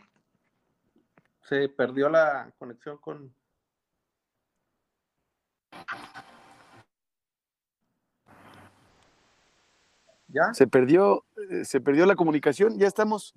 se 1.42 1.68
perdió 1.68 2.08
la 2.08 2.52
conexión 2.56 2.99
con... 2.99 3.35
¿Ya? 10.28 10.54
Se 10.54 10.68
perdió, 10.68 11.25
eh, 11.50 11.64
se 11.64 11.80
perdió 11.80 12.06
la 12.06 12.14
comunicación, 12.14 12.78
ya 12.78 12.87
estamos, 12.87 13.35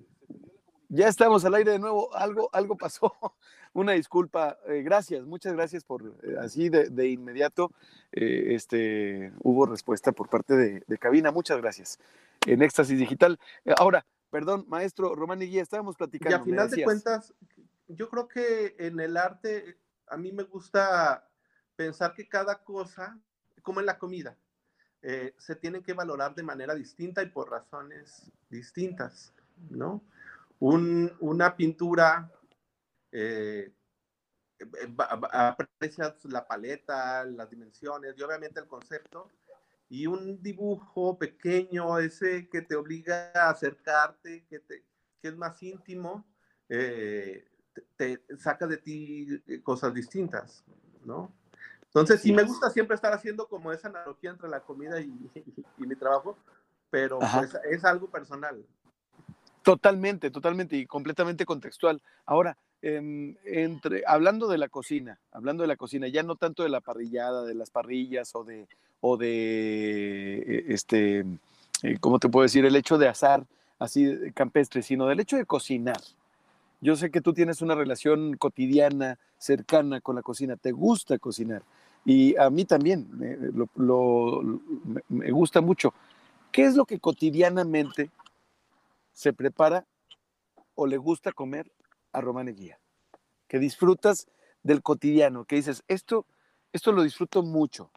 ya 0.88 1.08
estamos 1.08 1.44
al 1.44 1.54
aire 1.56 1.72
de 1.72 1.78
nuevo, 1.80 2.14
algo, 2.14 2.48
algo 2.52 2.76
pasó, 2.76 3.12
una 3.72 3.94
disculpa, 3.94 4.56
eh, 4.68 4.82
gracias, 4.82 5.26
muchas 5.26 5.54
gracias 5.54 5.82
por, 5.82 6.14
eh, 6.22 6.36
así 6.40 6.68
de, 6.68 6.90
de 6.90 7.08
inmediato, 7.08 7.72
este, 8.12 9.32
hubo 9.42 9.66
respuesta 9.66 10.12
por 10.12 10.28
parte 10.28 10.54
de, 10.54 10.84
de, 10.86 10.98
cabina, 10.98 11.32
muchas 11.32 11.60
gracias, 11.60 11.98
en 12.46 12.62
Éxtasis 12.62 13.00
Digital. 13.00 13.36
ahora, 13.76 14.06
perdón, 14.30 14.64
maestro 14.68 15.14
Román 15.14 15.42
y 15.42 15.46
Guía, 15.46 15.62
estábamos 15.62 15.96
platicando. 15.96 16.36
Y 16.36 16.40
a 16.40 16.44
final 16.44 16.70
de 16.70 16.84
cuentas, 16.84 17.34
yo 17.88 18.08
creo 18.08 18.28
que 18.28 18.76
en 18.78 19.00
el 19.00 19.16
arte, 19.16 19.78
a 20.06 20.16
mí 20.16 20.32
me 20.32 20.44
gusta 20.44 21.28
pensar 21.76 22.14
que 22.14 22.28
cada 22.28 22.62
cosa, 22.62 23.18
como 23.62 23.80
en 23.80 23.86
la 23.86 23.98
comida, 23.98 24.36
eh, 25.02 25.34
se 25.38 25.56
tiene 25.56 25.82
que 25.82 25.94
valorar 25.94 26.34
de 26.34 26.42
manera 26.42 26.74
distinta 26.74 27.22
y 27.22 27.30
por 27.30 27.50
razones 27.50 28.30
distintas, 28.48 29.32
¿no? 29.70 30.04
Un, 30.58 31.16
una 31.20 31.56
pintura, 31.56 32.30
eh, 33.10 33.72
aprecias 35.32 36.24
la 36.26 36.46
paleta, 36.46 37.24
las 37.24 37.48
dimensiones 37.48 38.14
y 38.16 38.22
obviamente 38.22 38.60
el 38.60 38.66
concepto, 38.66 39.30
y 39.90 40.06
un 40.06 40.40
dibujo 40.40 41.18
pequeño, 41.18 41.98
ese 41.98 42.48
que 42.48 42.62
te 42.62 42.76
obliga 42.76 43.32
a 43.34 43.50
acercarte, 43.50 44.46
que, 44.48 44.60
te, 44.60 44.84
que 45.20 45.28
es 45.28 45.36
más 45.36 45.60
íntimo, 45.62 46.24
eh, 46.68 47.44
te, 47.96 48.16
te, 48.18 48.38
saca 48.38 48.68
de 48.68 48.76
ti 48.76 49.42
cosas 49.64 49.92
distintas, 49.92 50.64
¿no? 51.04 51.34
Entonces, 51.82 52.22
sí 52.22 52.32
me 52.32 52.44
gusta 52.44 52.70
siempre 52.70 52.94
estar 52.94 53.12
haciendo 53.12 53.48
como 53.48 53.72
esa 53.72 53.88
analogía 53.88 54.30
entre 54.30 54.48
la 54.48 54.60
comida 54.60 55.00
y, 55.00 55.06
y, 55.34 55.42
y 55.78 55.86
mi 55.86 55.96
trabajo, 55.96 56.38
pero 56.88 57.18
pues, 57.18 57.58
es 57.68 57.84
algo 57.84 58.08
personal. 58.08 58.64
Totalmente, 59.62 60.30
totalmente 60.30 60.76
y 60.76 60.86
completamente 60.86 61.44
contextual. 61.44 62.00
Ahora, 62.26 62.56
eh, 62.80 63.36
entre, 63.44 64.04
hablando 64.06 64.46
de 64.46 64.56
la 64.56 64.68
cocina, 64.68 65.18
hablando 65.32 65.62
de 65.62 65.68
la 65.68 65.76
cocina, 65.76 66.06
ya 66.06 66.22
no 66.22 66.36
tanto 66.36 66.62
de 66.62 66.68
la 66.68 66.80
parrillada, 66.80 67.44
de 67.44 67.54
las 67.54 67.70
parrillas 67.70 68.34
o 68.36 68.44
de, 68.44 68.68
o 69.00 69.16
de 69.16 70.64
este, 70.68 71.24
eh, 71.82 71.96
¿cómo 72.00 72.18
te 72.18 72.28
puedo 72.28 72.42
decir? 72.42 72.64
El 72.64 72.76
hecho 72.76 72.98
de 72.98 73.08
asar 73.08 73.46
así 73.78 74.30
campestre, 74.34 74.82
sino 74.82 75.06
del 75.06 75.20
hecho 75.20 75.36
de 75.36 75.46
cocinar. 75.46 76.00
Yo 76.80 76.96
sé 76.96 77.10
que 77.10 77.20
tú 77.20 77.32
tienes 77.32 77.62
una 77.62 77.74
relación 77.74 78.36
cotidiana, 78.36 79.18
cercana 79.38 80.00
con 80.00 80.16
la 80.16 80.22
cocina, 80.22 80.56
te 80.56 80.72
gusta 80.72 81.18
cocinar. 81.18 81.62
Y 82.04 82.36
a 82.36 82.48
mí 82.50 82.64
también 82.64 83.08
me, 83.12 83.36
lo, 83.36 83.68
lo, 83.76 84.60
me 85.08 85.30
gusta 85.30 85.60
mucho. 85.60 85.92
¿Qué 86.52 86.64
es 86.64 86.74
lo 86.74 86.86
que 86.86 86.98
cotidianamente 86.98 88.10
se 89.12 89.32
prepara 89.32 89.86
o 90.74 90.86
le 90.86 90.96
gusta 90.96 91.32
comer 91.32 91.70
a 92.12 92.20
Román 92.20 92.48
Eguía? 92.48 92.78
Que 93.46 93.58
disfrutas 93.58 94.28
del 94.62 94.82
cotidiano, 94.82 95.44
que 95.44 95.56
dices, 95.56 95.84
esto, 95.88 96.26
esto 96.72 96.92
lo 96.92 97.02
disfruto 97.02 97.42
mucho 97.42 97.90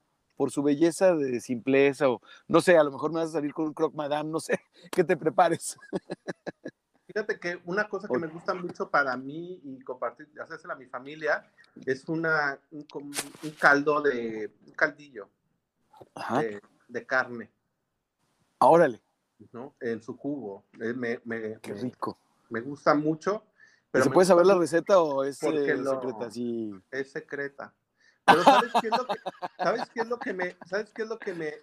por 0.44 0.52
su 0.52 0.62
belleza 0.62 1.16
de 1.16 1.40
simpleza 1.40 2.10
o 2.10 2.22
no 2.50 2.60
sé, 2.60 2.78
a 2.78 2.84
lo 2.84 2.92
mejor 2.92 3.14
me 3.14 3.22
vas 3.22 3.30
a 3.30 3.34
salir 3.34 3.54
con 3.54 3.68
un 3.68 3.74
croque 3.74 3.96
madame, 3.96 4.30
no 4.30 4.42
sé, 4.42 4.60
que 4.92 5.02
te 5.02 5.16
prepares. 5.16 5.78
Fíjate 7.08 7.40
que 7.40 7.62
una 7.64 7.88
cosa 7.88 8.10
que 8.10 8.20
me 8.20 8.28
gusta 8.28 8.54
mucho 8.54 8.90
para 8.90 9.16
mí 9.16 9.62
y 9.64 9.80
compartir, 9.84 10.28
hacérsela 10.42 10.74
a 10.74 10.76
mi 10.76 10.88
familia, 10.88 11.50
es 11.86 12.10
una, 12.10 12.60
un, 12.72 12.86
un 13.44 13.52
caldo 13.52 14.02
de, 14.02 14.52
un 14.68 14.74
caldillo 14.74 15.30
de, 16.38 16.60
de, 16.90 17.06
carne. 17.06 17.50
Órale. 18.60 19.02
¿no? 19.54 19.76
En 19.80 20.02
su 20.02 20.18
jugo. 20.18 20.66
Me, 20.74 21.22
me, 21.24 21.58
Qué 21.62 21.74
rico. 21.74 22.18
Me, 22.50 22.60
me 22.60 22.68
gusta 22.68 22.94
mucho. 22.94 23.46
Pero 23.92 24.04
¿Se 24.04 24.10
puede 24.10 24.26
saber 24.26 24.46
la 24.46 24.56
receta 24.56 25.00
o 25.00 25.24
es 25.24 25.42
eh, 25.44 25.78
lo, 25.78 26.02
secreta? 26.02 26.32
Sí. 26.32 26.74
Es 26.92 27.14
secreta. 27.14 27.74
Pero 28.26 28.44
¿sabes 28.44 28.72
qué 28.82 28.88
es 28.88 28.98
lo 28.98 29.06
que, 29.06 29.20
¿sabes 29.58 29.90
qué 29.94 30.02
es 30.02 30.08
lo 30.08 30.20
que 30.20 30.34
me, 30.34 30.58
¿sabes 30.66 30.92
qué 30.92 31.02
es 31.04 31.10
lo 31.10 31.20
que 31.20 31.34
me, 31.34 31.54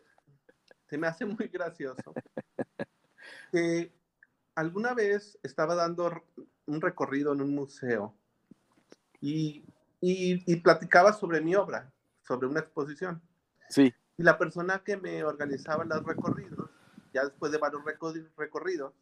se 0.88 0.98
me 0.98 1.06
hace 1.06 1.24
muy 1.24 1.48
gracioso? 1.48 2.12
Que 3.50 3.92
alguna 4.54 4.94
vez 4.94 5.38
estaba 5.42 5.74
dando 5.74 6.22
un 6.66 6.80
recorrido 6.80 7.32
en 7.32 7.40
un 7.40 7.54
museo 7.54 8.14
y, 9.20 9.64
y, 10.00 10.52
y, 10.52 10.56
platicaba 10.56 11.12
sobre 11.12 11.40
mi 11.40 11.54
obra, 11.54 11.92
sobre 12.22 12.46
una 12.46 12.60
exposición. 12.60 13.22
Sí. 13.68 13.92
Y 14.16 14.22
la 14.22 14.38
persona 14.38 14.82
que 14.84 14.96
me 14.96 15.24
organizaba 15.24 15.84
los 15.84 16.04
recorridos, 16.04 16.70
ya 17.12 17.24
después 17.24 17.52
de 17.52 17.58
varios 17.58 17.82
recorridos, 18.36 18.94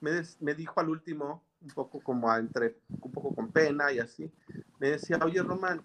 me, 0.00 0.22
me 0.40 0.54
dijo 0.54 0.80
al 0.80 0.90
último, 0.90 1.44
un 1.60 1.68
poco 1.68 2.00
como 2.00 2.30
a 2.30 2.38
entre, 2.38 2.78
un 3.00 3.12
poco 3.12 3.34
con 3.34 3.50
pena 3.52 3.92
y 3.92 3.98
así, 3.98 4.30
me 4.78 4.90
decía, 4.90 5.18
oye 5.22 5.42
Román, 5.42 5.82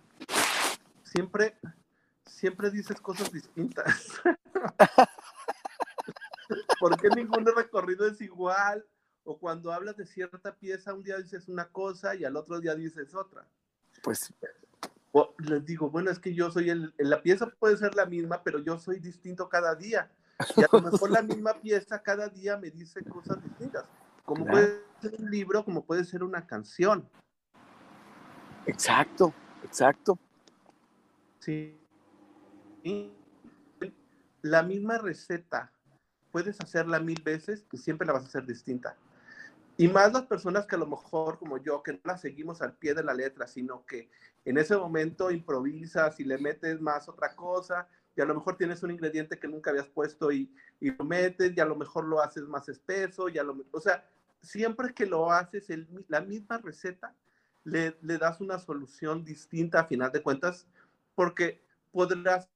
siempre, 1.08 1.58
siempre 2.26 2.70
dices 2.70 3.00
cosas 3.02 3.32
distintas. 3.32 4.12
¿Por 6.80 7.00
qué 7.00 7.10
ningún 7.10 7.46
recorrido 7.46 8.08
es 8.08 8.22
igual? 8.22 8.86
O 9.24 9.38
cuando 9.38 9.74
hablas 9.74 9.98
de 9.98 10.06
cierta 10.06 10.56
pieza, 10.56 10.94
un 10.94 11.04
día 11.04 11.18
dices 11.18 11.50
una 11.50 11.68
cosa 11.70 12.16
y 12.16 12.24
al 12.24 12.38
otro 12.38 12.60
día 12.60 12.76
dices 12.76 13.14
otra. 13.14 13.46
Pues 14.04 14.34
les 15.40 15.66
digo, 15.66 15.90
bueno, 15.90 16.12
es 16.12 16.20
que 16.20 16.34
yo 16.34 16.52
soy 16.52 16.70
el, 16.70 16.94
la 16.98 17.22
pieza 17.22 17.48
puede 17.60 17.78
ser 17.78 17.96
la 17.96 18.06
misma, 18.06 18.44
pero 18.44 18.60
yo 18.60 18.78
soy 18.78 19.00
distinto 19.00 19.50
cada 19.50 19.76
día. 19.76 20.12
Y 20.56 20.62
a 20.62 20.70
lo 20.72 20.82
mejor 20.82 21.10
la 21.10 21.24
misma 21.24 21.60
pieza 21.60 22.02
cada 22.02 22.30
día 22.30 22.58
me 22.58 22.70
dice 22.70 23.04
cosas 23.04 23.44
distintas. 23.44 23.86
Como 24.24 24.46
puede 24.46 24.84
ser 25.02 25.16
un 25.20 25.32
libro, 25.32 25.66
como 25.66 25.84
puede 25.84 26.04
ser 26.04 26.24
una 26.24 26.46
canción. 26.46 27.10
Exacto, 28.66 29.34
exacto. 29.64 30.20
La 34.42 34.64
misma 34.64 34.98
receta 34.98 35.72
puedes 36.32 36.60
hacerla 36.62 37.00
mil 37.00 37.22
veces 37.24 37.66
y 37.72 37.78
siempre 37.78 38.06
la 38.06 38.14
vas 38.14 38.24
a 38.24 38.28
hacer 38.28 38.46
distinta. 38.46 38.96
Y 39.78 39.88
más 39.88 40.12
las 40.12 40.24
personas 40.24 40.66
que 40.66 40.76
a 40.76 40.80
lo 40.80 40.88
mejor, 40.88 41.38
como 41.38 41.58
yo, 41.58 41.84
que 41.84 41.94
no 41.94 42.00
la 42.04 42.18
seguimos 42.18 42.62
al 42.62 42.74
pie 42.74 42.96
de 42.96 43.04
la 43.04 43.14
letra, 43.14 43.48
sino 43.48 43.86
que 43.86 44.10
en 44.44 44.58
ese 44.58 44.76
momento 44.76 45.30
improvisas 45.30 46.20
y 46.20 46.24
le 46.24 46.38
metes 46.38 46.82
más 46.82 47.08
otra 47.08 47.36
cosa, 47.36 47.88
y 48.16 48.22
a 48.22 48.26
lo 48.26 48.34
mejor 48.34 48.58
tienes 48.58 48.82
un 48.82 48.90
ingrediente 48.90 49.38
que 49.38 49.48
nunca 49.48 49.70
habías 49.70 49.88
puesto 49.88 50.32
y, 50.32 50.52
y 50.80 50.90
lo 50.90 51.06
metes, 51.06 51.56
y 51.56 51.60
a 51.60 51.66
lo 51.66 51.76
mejor 51.76 52.06
lo 52.06 52.22
haces 52.22 52.44
más 52.48 52.68
espeso, 52.70 53.30
y 53.30 53.38
a 53.38 53.44
lo, 53.44 53.56
o 53.72 53.80
sea, 53.80 54.10
siempre 54.42 54.94
que 54.96 55.06
lo 55.06 55.32
haces 55.32 55.68
la 56.08 56.22
misma 56.22 56.58
receta, 56.58 57.14
le, 57.64 57.96
le 58.02 58.18
das 58.18 58.42
una 58.42 58.58
solución 58.58 59.24
distinta 59.24 59.82
a 59.82 59.86
final 59.86 60.12
de 60.12 60.24
cuentas, 60.24 60.66
porque 61.18 61.64
podrás 61.92 62.48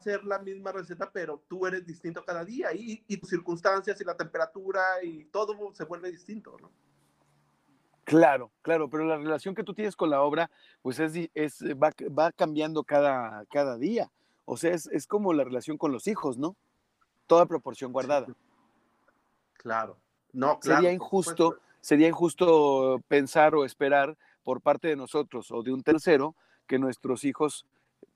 ser 0.00 0.24
la 0.24 0.40
misma 0.40 0.72
receta, 0.72 1.12
pero 1.12 1.44
tú 1.46 1.64
eres 1.64 1.86
distinto 1.86 2.24
cada 2.24 2.44
día 2.44 2.74
y, 2.74 3.04
y, 3.06 3.16
tus 3.18 3.30
circunstancias 3.30 4.00
y 4.00 4.04
la 4.04 4.16
temperatura 4.16 4.82
y 5.04 5.26
todo 5.26 5.54
se 5.72 5.84
vuelve 5.84 6.10
distinto, 6.10 6.56
¿no? 6.60 6.72
Claro, 8.02 8.50
claro, 8.62 8.90
pero 8.90 9.04
la 9.04 9.16
relación 9.16 9.54
que 9.54 9.62
tú 9.62 9.74
tienes 9.74 9.94
con 9.94 10.10
la 10.10 10.22
obra, 10.22 10.50
pues 10.82 10.98
es, 10.98 11.30
es 11.34 11.62
va, 11.80 11.92
va, 12.18 12.32
cambiando 12.32 12.82
cada, 12.82 13.44
cada 13.46 13.78
día. 13.78 14.10
O 14.44 14.56
sea, 14.56 14.72
es, 14.72 14.88
es, 14.88 15.06
como 15.06 15.32
la 15.32 15.44
relación 15.44 15.78
con 15.78 15.92
los 15.92 16.08
hijos, 16.08 16.36
¿no? 16.36 16.56
Toda 17.28 17.46
proporción 17.46 17.92
guardada. 17.92 18.26
Claro. 19.52 19.98
No, 20.32 20.58
claro, 20.58 20.80
sería 20.80 20.92
injusto, 20.92 21.60
sería 21.80 22.08
injusto 22.08 23.00
pensar 23.06 23.54
o 23.54 23.64
esperar 23.64 24.16
por 24.42 24.60
parte 24.62 24.88
de 24.88 24.96
nosotros 24.96 25.52
o 25.52 25.62
de 25.62 25.72
un 25.72 25.84
tercero 25.84 26.34
que 26.68 26.78
nuestros 26.78 27.24
hijos 27.24 27.66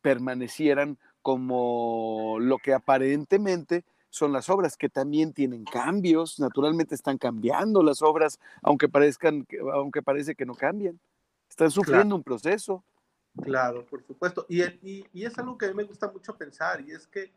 permanecieran 0.00 0.98
como 1.22 2.36
lo 2.40 2.58
que 2.58 2.74
aparentemente 2.74 3.84
son 4.10 4.32
las 4.32 4.50
obras, 4.50 4.76
que 4.76 4.90
también 4.90 5.32
tienen 5.32 5.64
cambios, 5.64 6.38
naturalmente 6.38 6.94
están 6.94 7.16
cambiando 7.16 7.82
las 7.82 8.02
obras, 8.02 8.38
aunque 8.60 8.88
parezcan, 8.88 9.46
aunque 9.72 10.02
parece 10.02 10.34
que 10.34 10.44
no 10.44 10.54
cambian. 10.54 11.00
Están 11.48 11.70
sufriendo 11.70 12.04
claro. 12.04 12.16
un 12.16 12.22
proceso. 12.22 12.84
Claro, 13.42 13.86
por 13.86 14.04
supuesto. 14.04 14.44
Y, 14.48 14.62
y, 14.62 15.06
y, 15.14 15.24
es 15.24 15.38
algo 15.38 15.56
que 15.56 15.66
a 15.66 15.68
mí 15.68 15.74
me 15.74 15.84
gusta 15.84 16.12
mucho 16.12 16.36
pensar, 16.36 16.82
y 16.82 16.92
es 16.92 17.06
que... 17.06 17.32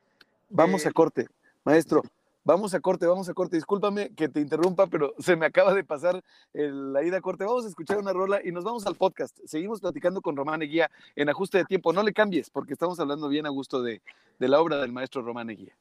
Vamos 0.49 0.85
eh, 0.85 0.89
a 0.89 0.91
corte, 0.91 1.27
maestro. 1.63 2.03
Vamos 2.47 2.75
a 2.75 2.79
corte, 2.79 3.07
vamos 3.07 3.27
a 3.27 3.33
corte. 3.33 3.55
Discúlpame 3.55 4.13
que 4.13 4.29
te 4.29 4.39
interrumpa, 4.39 4.85
pero 4.85 5.15
se 5.17 5.35
me 5.35 5.47
acaba 5.47 5.73
de 5.73 5.83
pasar 5.83 6.23
el, 6.53 6.93
la 6.93 7.03
ida 7.03 7.17
a 7.17 7.21
corte. 7.21 7.43
Vamos 7.43 7.65
a 7.65 7.69
escuchar 7.69 7.97
una 7.97 8.13
rola 8.13 8.39
y 8.43 8.51
nos 8.51 8.63
vamos 8.63 8.85
al 8.85 8.95
podcast. 8.95 9.35
Seguimos 9.45 9.81
platicando 9.81 10.21
con 10.21 10.35
Román 10.35 10.61
Eguía 10.61 10.91
en 11.15 11.27
ajuste 11.27 11.57
de 11.57 11.65
tiempo. 11.65 11.91
No 11.91 12.03
le 12.03 12.13
cambies, 12.13 12.51
porque 12.51 12.73
estamos 12.73 12.99
hablando 12.99 13.29
bien 13.29 13.47
a 13.47 13.49
gusto 13.49 13.81
de, 13.81 14.03
de 14.37 14.47
la 14.47 14.61
obra 14.61 14.77
del 14.77 14.91
maestro 14.91 15.23
Román 15.23 15.49
Eguía. 15.49 15.75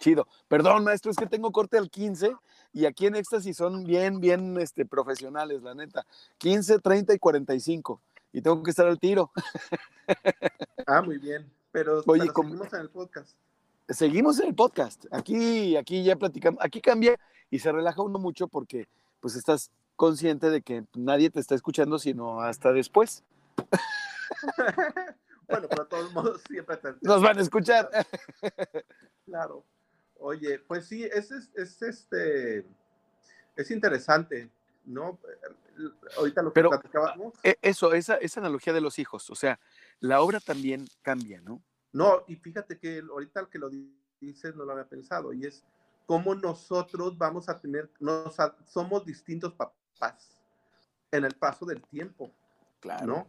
Chido. 0.00 0.26
Perdón, 0.48 0.82
maestro, 0.82 1.12
es 1.12 1.16
que 1.16 1.26
tengo 1.26 1.52
corte 1.52 1.78
al 1.78 1.88
15 1.88 2.34
y 2.72 2.84
aquí 2.86 3.06
en 3.06 3.14
Éxtasis 3.14 3.56
son 3.56 3.84
bien, 3.84 4.18
bien 4.18 4.58
este, 4.58 4.84
profesionales, 4.84 5.62
la 5.62 5.76
neta. 5.76 6.04
15, 6.38 6.80
30 6.80 7.14
y 7.14 7.18
45. 7.20 8.00
Y 8.32 8.42
tengo 8.42 8.60
que 8.64 8.70
estar 8.70 8.88
al 8.88 8.98
tiro. 8.98 9.30
Ah, 10.88 11.00
muy 11.00 11.18
bien. 11.18 11.48
Pero, 11.70 12.02
Oye, 12.06 12.24
pero 12.26 12.34
seguimos 12.34 12.72
en 12.72 12.80
el 12.80 12.90
podcast. 12.90 13.36
Seguimos 13.88 14.38
en 14.40 14.48
el 14.48 14.54
podcast. 14.54 15.04
Aquí, 15.10 15.76
aquí 15.76 16.04
ya 16.04 16.16
platicamos, 16.16 16.62
aquí 16.64 16.80
cambia 16.80 17.18
y 17.50 17.58
se 17.58 17.72
relaja 17.72 18.02
uno 18.02 18.18
mucho 18.18 18.48
porque 18.48 18.88
pues 19.20 19.36
estás 19.36 19.70
consciente 19.96 20.50
de 20.50 20.62
que 20.62 20.84
nadie 20.94 21.30
te 21.30 21.40
está 21.40 21.54
escuchando 21.54 21.98
sino 21.98 22.40
hasta 22.40 22.72
después. 22.72 23.22
bueno, 25.48 25.68
pero 25.68 25.84
de 25.84 25.88
todos 25.88 26.12
modos 26.12 26.42
siempre 26.48 26.76
te... 26.78 26.94
Nos 27.02 27.22
van 27.22 27.38
a 27.38 27.42
escuchar. 27.42 27.88
Claro. 29.24 29.64
Oye, 30.18 30.58
pues 30.58 30.86
sí, 30.86 31.04
es, 31.04 31.30
es, 31.30 31.48
es, 31.54 31.80
este, 31.80 32.66
es 33.56 33.70
interesante, 33.70 34.50
¿no? 34.84 35.18
Ahorita 36.18 36.42
lo 36.42 36.50
que 36.50 36.54
Pero- 36.54 36.70
platicábamos. 36.70 37.32
E- 37.44 37.56
Eso, 37.62 37.94
esa, 37.94 38.16
esa 38.16 38.40
analogía 38.40 38.72
de 38.72 38.80
los 38.80 38.98
hijos, 38.98 39.30
o 39.30 39.34
sea, 39.36 39.58
la 40.00 40.20
obra 40.20 40.40
también 40.40 40.86
cambia, 41.02 41.40
¿no? 41.40 41.62
No, 41.92 42.24
y 42.26 42.36
fíjate 42.36 42.78
que 42.78 43.00
ahorita 43.00 43.48
que 43.50 43.58
lo 43.58 43.70
dices 44.20 44.54
no 44.56 44.64
lo 44.64 44.72
había 44.72 44.88
pensado, 44.88 45.32
y 45.32 45.46
es 45.46 45.64
cómo 46.06 46.34
nosotros 46.34 47.16
vamos 47.18 47.48
a 47.48 47.58
tener, 47.58 47.90
nos, 48.00 48.36
somos 48.66 49.04
distintos 49.04 49.52
papás 49.54 50.36
en 51.10 51.24
el 51.24 51.34
paso 51.34 51.66
del 51.66 51.82
tiempo, 51.82 52.32
¿no? 53.04 53.26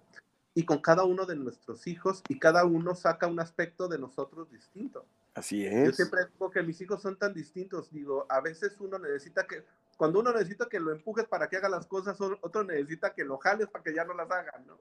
Y 0.55 0.65
con 0.65 0.79
cada 0.79 1.03
uno 1.03 1.25
de 1.25 1.35
nuestros 1.35 1.87
hijos, 1.87 2.23
y 2.29 2.39
cada 2.39 2.65
uno 2.65 2.95
saca 2.95 3.27
un 3.27 3.39
aspecto 3.39 3.87
de 3.87 3.99
nosotros 3.99 4.49
distinto. 4.51 5.05
Así 5.33 5.63
Yo 5.63 5.69
es. 5.69 5.95
siempre 5.95 6.21
digo 6.31 6.51
que 6.51 6.61
mis 6.61 6.79
hijos 6.79 7.01
son 7.01 7.17
tan 7.17 7.33
distintos, 7.33 7.91
digo, 7.91 8.25
a 8.29 8.39
veces 8.39 8.79
uno 8.79 8.99
necesita 8.99 9.45
que, 9.47 9.65
cuando 9.97 10.19
uno 10.19 10.31
necesita 10.33 10.67
que 10.67 10.79
lo 10.79 10.91
empujes 10.91 11.25
para 11.27 11.47
que 11.47 11.57
haga 11.57 11.69
las 11.69 11.85
cosas, 11.85 12.19
otro 12.19 12.63
necesita 12.63 13.13
que 13.13 13.23
lo 13.23 13.37
jales 13.37 13.67
para 13.69 13.83
que 13.83 13.93
ya 13.93 14.03
no 14.05 14.13
las 14.13 14.29
hagan, 14.29 14.65
¿no? 14.65 14.77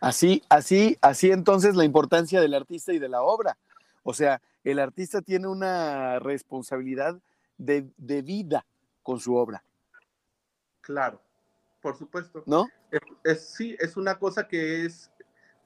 Así, 0.00 0.42
así, 0.48 0.98
así 1.00 1.30
entonces 1.30 1.74
la 1.76 1.84
importancia 1.84 2.40
del 2.40 2.54
artista 2.54 2.92
y 2.92 2.98
de 2.98 3.08
la 3.08 3.22
obra. 3.22 3.56
O 4.02 4.14
sea, 4.14 4.40
el 4.64 4.78
artista 4.78 5.22
tiene 5.22 5.46
una 5.48 6.18
responsabilidad 6.18 7.18
de, 7.56 7.88
de 7.96 8.22
vida 8.22 8.64
con 9.02 9.20
su 9.20 9.34
obra, 9.36 9.62
Claro, 10.80 11.20
por 11.82 11.96
supuesto. 11.98 12.42
¿no? 12.46 12.66
Es, 12.90 13.00
es- 13.24 13.48
sí, 13.50 13.76
es 13.78 13.96
una 13.96 14.18
cosa 14.18 14.48
que 14.48 14.84
es 14.86 15.10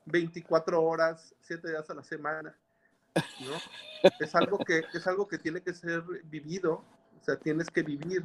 24 0.07 0.83
horas, 0.83 1.35
7 1.43 1.69
días 1.69 1.89
a 1.91 1.95
la 1.95 2.03
semana, 2.03 2.57
¿no? 3.15 4.11
Es 4.19 4.35
algo 4.35 4.59
que, 4.59 4.83
es 4.93 5.07
algo 5.07 5.29
que 5.29 5.39
tiene 5.39 5.61
que 5.61 5.73
ser 5.75 6.03
vivido, 6.25 6.83
o 7.21 7.25
sea, 7.25 7.37
tienes 7.37 7.69
que 7.71 7.83
vivir, 7.83 8.23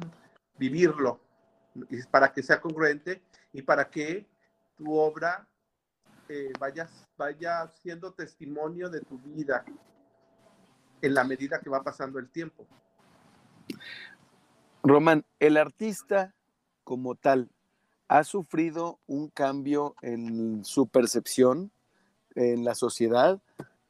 vivirlo, 0.58 1.20
para 2.10 2.32
que 2.32 2.42
sea 2.42 2.60
congruente 2.60 3.22
y 3.52 3.62
para 3.62 3.88
que 3.88 4.26
tu 4.76 4.94
obra 4.94 5.46
eh, 6.28 6.52
vaya, 6.58 6.88
vaya 7.16 7.70
siendo 7.82 8.12
testimonio 8.12 8.90
de 8.90 9.00
tu 9.00 9.18
vida 9.18 9.64
en 11.00 11.14
la 11.14 11.24
medida 11.24 11.60
que 11.60 11.70
va 11.70 11.82
pasando 11.82 12.18
el 12.18 12.28
tiempo. 12.28 12.66
Román, 14.82 15.24
el 15.38 15.56
artista 15.56 16.34
como 16.84 17.14
tal 17.14 17.50
ha 18.08 18.24
sufrido 18.24 18.98
un 19.06 19.28
cambio 19.28 19.94
en 20.02 20.64
su 20.64 20.88
percepción 20.88 21.70
en 22.34 22.64
la 22.64 22.74
sociedad, 22.74 23.40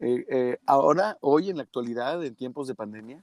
eh, 0.00 0.24
eh, 0.28 0.58
ahora, 0.66 1.18
hoy 1.20 1.50
en 1.50 1.56
la 1.56 1.64
actualidad, 1.64 2.24
en 2.24 2.34
tiempos 2.34 2.68
de 2.68 2.74
pandemia, 2.74 3.22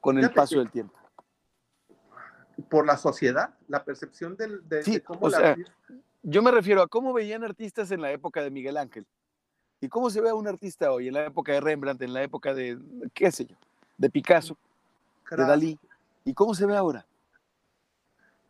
con 0.00 0.18
el 0.18 0.30
paso 0.32 0.58
del 0.58 0.70
tiempo. 0.70 0.95
Por 2.68 2.86
la 2.86 2.96
sociedad, 2.96 3.54
la 3.68 3.84
percepción 3.84 4.36
del, 4.36 4.66
de, 4.68 4.82
Sí, 4.82 4.92
de 4.94 5.02
cómo 5.02 5.26
o 5.26 5.28
la 5.28 5.36
sea, 5.38 5.56
Yo 6.22 6.42
me 6.42 6.50
refiero 6.50 6.82
a 6.82 6.88
cómo 6.88 7.12
veían 7.12 7.44
artistas 7.44 7.90
en 7.90 8.00
la 8.00 8.10
época 8.12 8.42
de 8.42 8.50
Miguel 8.50 8.76
Ángel 8.76 9.06
y 9.80 9.88
cómo 9.88 10.08
se 10.10 10.20
ve 10.20 10.30
a 10.30 10.34
un 10.34 10.48
artista 10.48 10.90
hoy, 10.90 11.08
en 11.08 11.14
la 11.14 11.26
época 11.26 11.52
de 11.52 11.60
Rembrandt, 11.60 12.00
en 12.02 12.14
la 12.14 12.22
época 12.22 12.54
de, 12.54 12.78
qué 13.12 13.30
sé 13.30 13.44
yo, 13.44 13.56
de 13.98 14.08
Picasso, 14.10 14.56
de. 15.30 15.44
Dalí, 15.44 15.78
y 16.24 16.32
cómo 16.32 16.54
se 16.54 16.64
ve 16.66 16.76
ahora. 16.76 17.06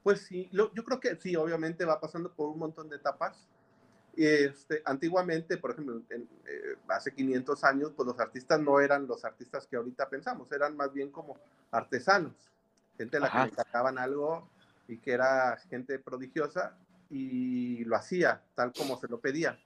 Pues 0.03 0.21
sí, 0.21 0.49
lo- 0.53 0.73
yo 0.73 0.85
creo 0.85 1.01
que 1.01 1.17
sí, 1.17 1.35
obviamente 1.35 1.85
va 1.85 2.01
pasando 2.01 2.33
por 2.33 2.49
un 2.49 2.59
montón 2.61 2.89
de 2.89 2.97
etapas. 2.97 3.49
Este, 4.17 4.81
antiguamente, 4.85 5.59
por 5.59 5.73
ejemplo, 5.73 6.01
en, 6.11 6.23
eh, 6.47 6.77
hace 6.89 7.13
500 7.13 7.65
años, 7.65 7.93
pues 7.95 8.07
los 8.07 8.19
artistas 8.21 8.61
no 8.61 8.81
eran 8.81 9.07
los 9.07 9.25
artistas 9.25 9.67
que 9.67 9.77
ahorita 9.77 10.09
pensamos, 10.09 10.51
eran 10.53 10.77
más 10.77 10.93
bien 10.93 11.11
como 11.11 11.37
artesanos, 11.71 12.33
gente 12.97 13.17
a 13.17 13.21
la 13.21 13.27
Ajá. 13.27 13.39
que 13.39 13.45
le 13.45 13.53
encargaban 13.53 13.99
algo 13.99 14.51
y 14.89 14.99
que 14.99 15.13
era 15.13 15.57
gente 15.69 15.99
prodigiosa 15.99 16.77
y 17.11 17.85
lo 17.85 17.97
hacía 17.97 18.43
tal 18.55 18.73
como 18.73 18.99
se 18.99 19.09
lo 19.09 19.21
pedía. 19.21 19.59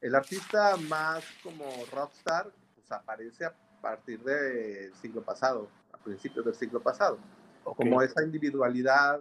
El 0.00 0.14
artista 0.14 0.76
más 0.88 1.24
como 1.42 1.64
rockstar, 1.92 2.50
pues 2.74 2.90
aparece 2.92 3.44
a 3.44 3.54
partir 3.80 4.22
del 4.22 4.94
siglo 4.94 5.22
pasado, 5.22 5.68
a 5.92 5.98
principios 5.98 6.44
del 6.44 6.54
siglo 6.54 6.80
pasado 6.80 7.18
como 7.76 8.02
esa 8.02 8.22
individualidad 8.22 9.20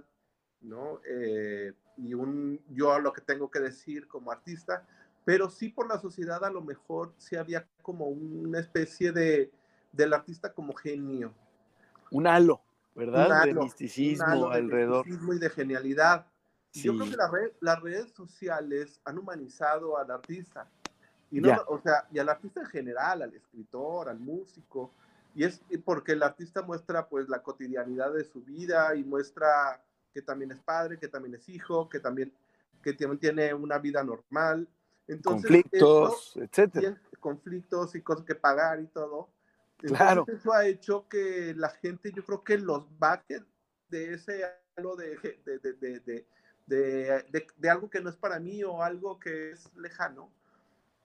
¿no? 0.61 0.99
Eh, 1.07 1.73
y 1.97 2.13
un, 2.13 2.59
yo 2.69 2.99
lo 2.99 3.13
que 3.13 3.21
tengo 3.21 3.49
que 3.49 3.59
decir 3.59 4.07
como 4.07 4.31
artista, 4.31 4.85
pero 5.23 5.49
sí 5.49 5.69
por 5.69 5.87
la 5.87 5.99
sociedad 5.99 6.43
a 6.43 6.49
lo 6.49 6.61
mejor 6.61 7.13
sí 7.17 7.35
había 7.35 7.67
como 7.81 8.05
una 8.07 8.59
especie 8.59 9.11
de, 9.11 9.51
del 9.91 10.13
artista 10.13 10.53
como 10.53 10.73
genio. 10.73 11.33
Un 12.11 12.27
halo, 12.27 12.61
¿verdad? 12.97 13.45
de 13.45 13.53
misticismo 13.53 14.49
alrededor. 14.49 15.05
De 15.05 15.11
misticismo 15.11 15.33
y 15.33 15.39
de 15.39 15.49
genialidad. 15.49 16.25
Yo 16.73 16.95
creo 16.95 17.09
que 17.09 17.15
la 17.15 17.29
red, 17.29 17.51
las 17.61 17.81
redes 17.81 18.11
sociales 18.11 18.99
han 19.05 19.17
humanizado 19.17 19.97
al 19.97 20.11
artista. 20.11 20.69
Y, 21.31 21.41
no, 21.41 21.57
o 21.67 21.79
sea, 21.79 22.07
y 22.11 22.19
al 22.19 22.29
artista 22.29 22.61
en 22.61 22.67
general, 22.67 23.21
al 23.21 23.33
escritor, 23.33 24.09
al 24.09 24.19
músico. 24.19 24.91
Y 25.35 25.43
es 25.43 25.61
porque 25.85 26.13
el 26.13 26.23
artista 26.23 26.61
muestra 26.61 27.07
pues 27.07 27.29
la 27.29 27.41
cotidianidad 27.41 28.13
de 28.13 28.23
su 28.23 28.41
vida 28.41 28.95
y 28.95 29.03
muestra 29.03 29.81
que 30.13 30.21
también 30.21 30.51
es 30.51 30.59
padre, 30.59 30.97
que 30.97 31.07
también 31.07 31.35
es 31.35 31.47
hijo, 31.49 31.89
que 31.89 31.99
también, 31.99 32.33
que 32.81 32.93
tiene 32.93 33.53
una 33.53 33.77
vida 33.77 34.03
normal. 34.03 34.67
Entonces, 35.07 35.49
conflictos, 35.49 36.33
etcétera. 36.35 37.01
Conflictos 37.19 37.95
y 37.95 38.01
cosas 38.01 38.25
que 38.25 38.35
pagar 38.35 38.79
y 38.81 38.87
todo. 38.87 39.29
Claro. 39.77 40.25
Eso 40.27 40.53
ha 40.53 40.65
hecho 40.65 41.07
que 41.07 41.53
la 41.55 41.69
gente, 41.69 42.11
yo 42.11 42.23
creo 42.25 42.43
que 42.43 42.57
los 42.57 42.85
baje 42.97 43.43
de 43.89 44.13
ese 44.13 44.43
algo 44.75 44.95
de, 44.95 45.17
de, 45.45 45.59
de, 45.59 46.25
de, 46.67 47.45
de, 47.57 47.69
algo 47.69 47.89
que 47.89 48.01
no 48.01 48.09
es 48.09 48.15
para 48.15 48.39
mí 48.39 48.63
o 48.63 48.83
algo 48.83 49.19
que 49.19 49.51
es 49.51 49.73
lejano 49.75 50.29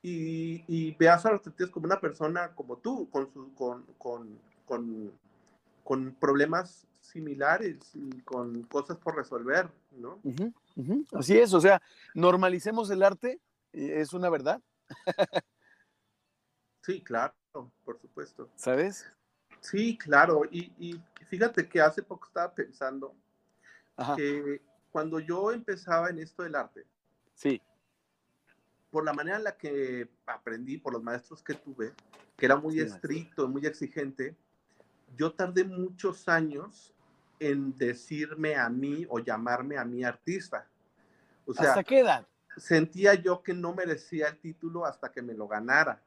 y, 0.02 0.64
y 0.66 0.94
veas 0.96 1.24
a 1.24 1.30
los 1.30 1.46
artistas 1.46 1.70
como 1.70 1.87
una 1.87 2.00
persona 2.00 2.54
como 2.54 2.78
tú, 2.78 3.08
con, 3.08 3.32
su, 3.32 3.54
con, 3.54 3.85
con, 3.98 4.38
con, 4.66 5.12
con 5.85 6.14
problemas 6.16 6.87
similares 7.00 7.78
y 7.94 8.20
con 8.22 8.62
cosas 8.64 8.98
por 8.98 9.16
resolver, 9.16 9.70
¿no? 9.92 10.20
Así 11.12 11.38
es, 11.38 11.54
o 11.54 11.61
sea, 11.61 11.80
normalicemos 12.14 12.90
el 12.90 13.02
arte, 13.02 13.40
es 13.72 14.12
una 14.12 14.28
verdad. 14.28 14.61
sí, 16.83 17.03
claro, 17.03 17.35
por 17.85 17.99
supuesto. 18.01 18.51
¿Sabes? 18.57 19.07
Sí, 19.61 19.97
claro, 19.97 20.42
y, 20.51 20.73
y 20.79 21.03
fíjate 21.27 21.68
que 21.68 21.81
hace 21.81 22.03
poco 22.03 22.27
estaba 22.27 22.53
pensando 22.55 23.14
que 24.16 24.61
cuando 24.90 25.21
yo 25.21 25.53
empezaba 25.53 26.11
en 26.11 26.18
esto 26.18 26.42
del 26.42 26.57
arte, 26.57 26.87
sí 27.35 27.62
por 28.92 29.07
la 29.07 29.14
manera 29.14 29.38
en 29.38 29.45
la 29.45 29.57
que 29.57 30.07
aprendí, 30.27 30.77
por 30.77 30.92
los 30.92 31.03
maestros 31.03 31.42
que 31.42 31.55
tuve, 31.55 31.95
que 32.37 32.45
era 32.45 32.57
muy 32.57 32.79
estricto, 32.79 33.49
muy 33.49 33.64
exigente, 33.64 34.37
yo 35.16 35.33
tardé 35.33 35.64
muchos 35.64 36.29
años 36.29 36.92
en 37.40 37.77
decirme 37.79 38.55
a 38.55 38.68
mí 38.68 39.07
o 39.09 39.18
llamarme 39.18 39.79
a 39.79 39.85
mí 39.87 40.05
artista. 40.05 40.68
O 41.47 41.55
sea, 41.55 41.71
¿Hasta 41.71 41.85
qué 41.85 42.01
edad? 42.01 42.27
Sentía 42.59 43.14
yo 43.14 43.42
que 43.42 43.55
no 43.55 43.75
merecía 43.75 44.29
el 44.29 44.38
título 44.38 44.85
hasta 44.85 45.11
que 45.11 45.23
me 45.23 45.33
lo 45.33 45.49
ganara. 45.49 46.03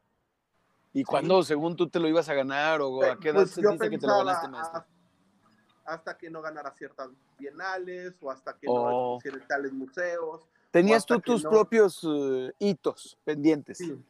¿Y 0.95 1.03
cuándo, 1.03 1.43
según 1.43 1.75
tú, 1.75 1.89
te 1.89 1.99
lo 1.99 2.08
ibas 2.08 2.29
a 2.29 2.34
ganar 2.34 2.79
o 2.79 3.03
a 3.03 3.19
qué 3.19 3.29
edad 3.29 3.41
pues 3.41 3.51
sentiste 3.51 3.89
que 3.89 3.97
te 3.97 4.08
lo 4.08 4.17
ganaste, 4.17 4.47
maestro? 4.47 4.86
Hasta 5.84 6.17
que 6.17 6.29
no 6.29 6.41
ganara 6.41 6.71
ciertas 6.71 7.10
bienales 7.38 8.13
o 8.21 8.31
hasta 8.31 8.58
que 8.58 8.65
no 8.65 8.73
oh. 8.73 9.19
no 9.23 9.39
tales 9.45 9.73
museos 9.73 10.47
Tenías 10.71 11.05
tú 11.05 11.19
tus 11.19 11.43
propios 11.43 12.01
eh, 12.03 12.53
hitos 12.60 13.17
pendientes. 13.25 13.77
Sí. 13.77 14.01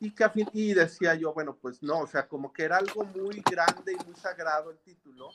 Y, 0.00 0.10
que, 0.10 0.30
y 0.52 0.74
decía 0.74 1.14
yo, 1.14 1.32
bueno, 1.32 1.56
pues 1.60 1.82
no, 1.82 2.00
o 2.00 2.06
sea, 2.06 2.28
como 2.28 2.52
que 2.52 2.64
era 2.64 2.76
algo 2.76 3.04
muy 3.04 3.42
grande 3.42 3.92
y 3.92 4.04
muy 4.04 4.16
sagrado 4.16 4.70
el 4.70 4.78
título, 4.78 5.30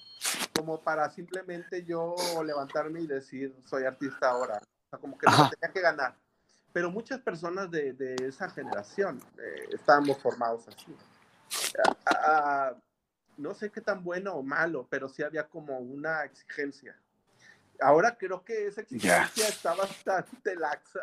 como 0.56 0.80
para 0.80 1.10
simplemente 1.10 1.84
yo 1.84 2.16
levantarme 2.44 3.02
y 3.02 3.08
decir, 3.08 3.56
soy 3.66 3.86
artista 3.86 4.30
ahora. 4.30 4.58
O 4.58 4.90
sea, 4.92 5.00
como 5.00 5.18
que 5.18 5.26
no 5.26 5.50
tenía 5.50 5.74
que 5.74 5.82
ganar. 5.82 6.16
Pero 6.74 6.90
muchas 6.90 7.20
personas 7.20 7.70
de, 7.70 7.94
de 7.94 8.16
esa 8.28 8.50
generación 8.50 9.20
eh, 9.38 9.68
estábamos 9.74 10.18
formados 10.20 10.68
así. 10.68 10.96
no 13.38 13.54
sé 13.54 13.70
qué 13.70 13.82
tan 13.82 14.04
bueno 14.04 14.34
o 14.34 14.44
malo, 14.44 14.88
pero 14.90 15.10
sí 15.10 15.24
había 15.24 15.48
como 15.48 15.80
una 15.80 16.24
exigencia 16.24 16.96
ahora 17.82 18.16
creo 18.18 18.44
que 18.44 18.68
esa 18.68 18.82
exigencia 18.82 19.48
está 19.48 19.74
bastante 19.74 20.56
laxa. 20.56 21.02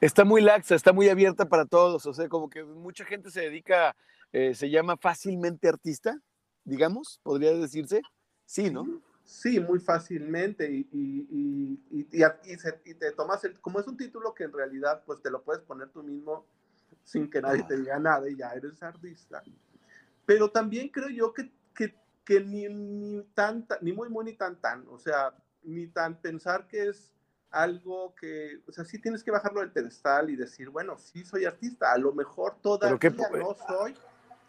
Está 0.00 0.24
muy 0.24 0.40
laxa, 0.40 0.76
está 0.76 0.92
muy 0.92 1.08
abierta 1.08 1.48
para 1.48 1.66
todos, 1.66 2.06
o 2.06 2.14
sea, 2.14 2.28
como 2.28 2.48
que 2.48 2.62
mucha 2.62 3.04
gente 3.04 3.28
se 3.30 3.40
dedica, 3.40 3.96
eh, 4.32 4.54
se 4.54 4.70
llama 4.70 4.96
fácilmente 4.96 5.68
artista, 5.68 6.16
digamos, 6.64 7.18
podría 7.24 7.52
decirse. 7.52 8.02
Sí, 8.46 8.70
¿no? 8.70 9.02
Sí, 9.28 9.60
muy 9.60 9.78
fácilmente 9.78 10.72
y, 10.72 10.88
y, 10.90 11.78
y, 11.90 12.08
y, 12.10 12.94
te 12.94 13.12
tomas 13.12 13.44
el, 13.44 13.60
como 13.60 13.78
es 13.78 13.86
un 13.86 13.98
título 13.98 14.32
que 14.32 14.44
en 14.44 14.52
realidad 14.54 15.02
pues 15.04 15.20
te 15.20 15.30
lo 15.30 15.42
puedes 15.42 15.62
poner 15.64 15.90
tú 15.90 16.02
mismo 16.02 16.46
sin 17.04 17.28
que 17.28 17.42
nadie 17.42 17.62
te 17.64 17.76
diga 17.76 17.98
nada 17.98 18.26
y 18.30 18.36
ya 18.36 18.52
eres 18.54 18.82
artista. 18.82 19.42
Pero 20.24 20.50
también 20.50 20.88
creo 20.88 21.10
yo 21.10 21.34
que, 21.34 21.52
que, 21.74 21.94
que 22.24 22.40
ni, 22.40 22.70
ni, 22.70 23.22
tan, 23.34 23.66
ni 23.82 23.92
muy, 23.92 24.08
muy, 24.08 24.24
ni 24.24 24.32
tan, 24.32 24.58
tan, 24.62 24.86
o 24.88 24.98
sea, 24.98 25.34
ni 25.62 25.88
tan 25.88 26.18
pensar 26.22 26.66
que 26.66 26.88
es 26.88 27.12
algo 27.50 28.14
que, 28.14 28.62
o 28.66 28.72
sea, 28.72 28.86
sí 28.86 28.98
tienes 28.98 29.22
que 29.22 29.30
bajarlo 29.30 29.60
del 29.60 29.72
pedestal 29.72 30.30
y 30.30 30.36
decir, 30.36 30.70
bueno, 30.70 30.96
sí 30.96 31.22
soy 31.22 31.44
artista, 31.44 31.92
a 31.92 31.98
lo 31.98 32.14
mejor 32.14 32.56
todavía 32.62 32.98
no 33.38 33.54
soy 33.66 33.94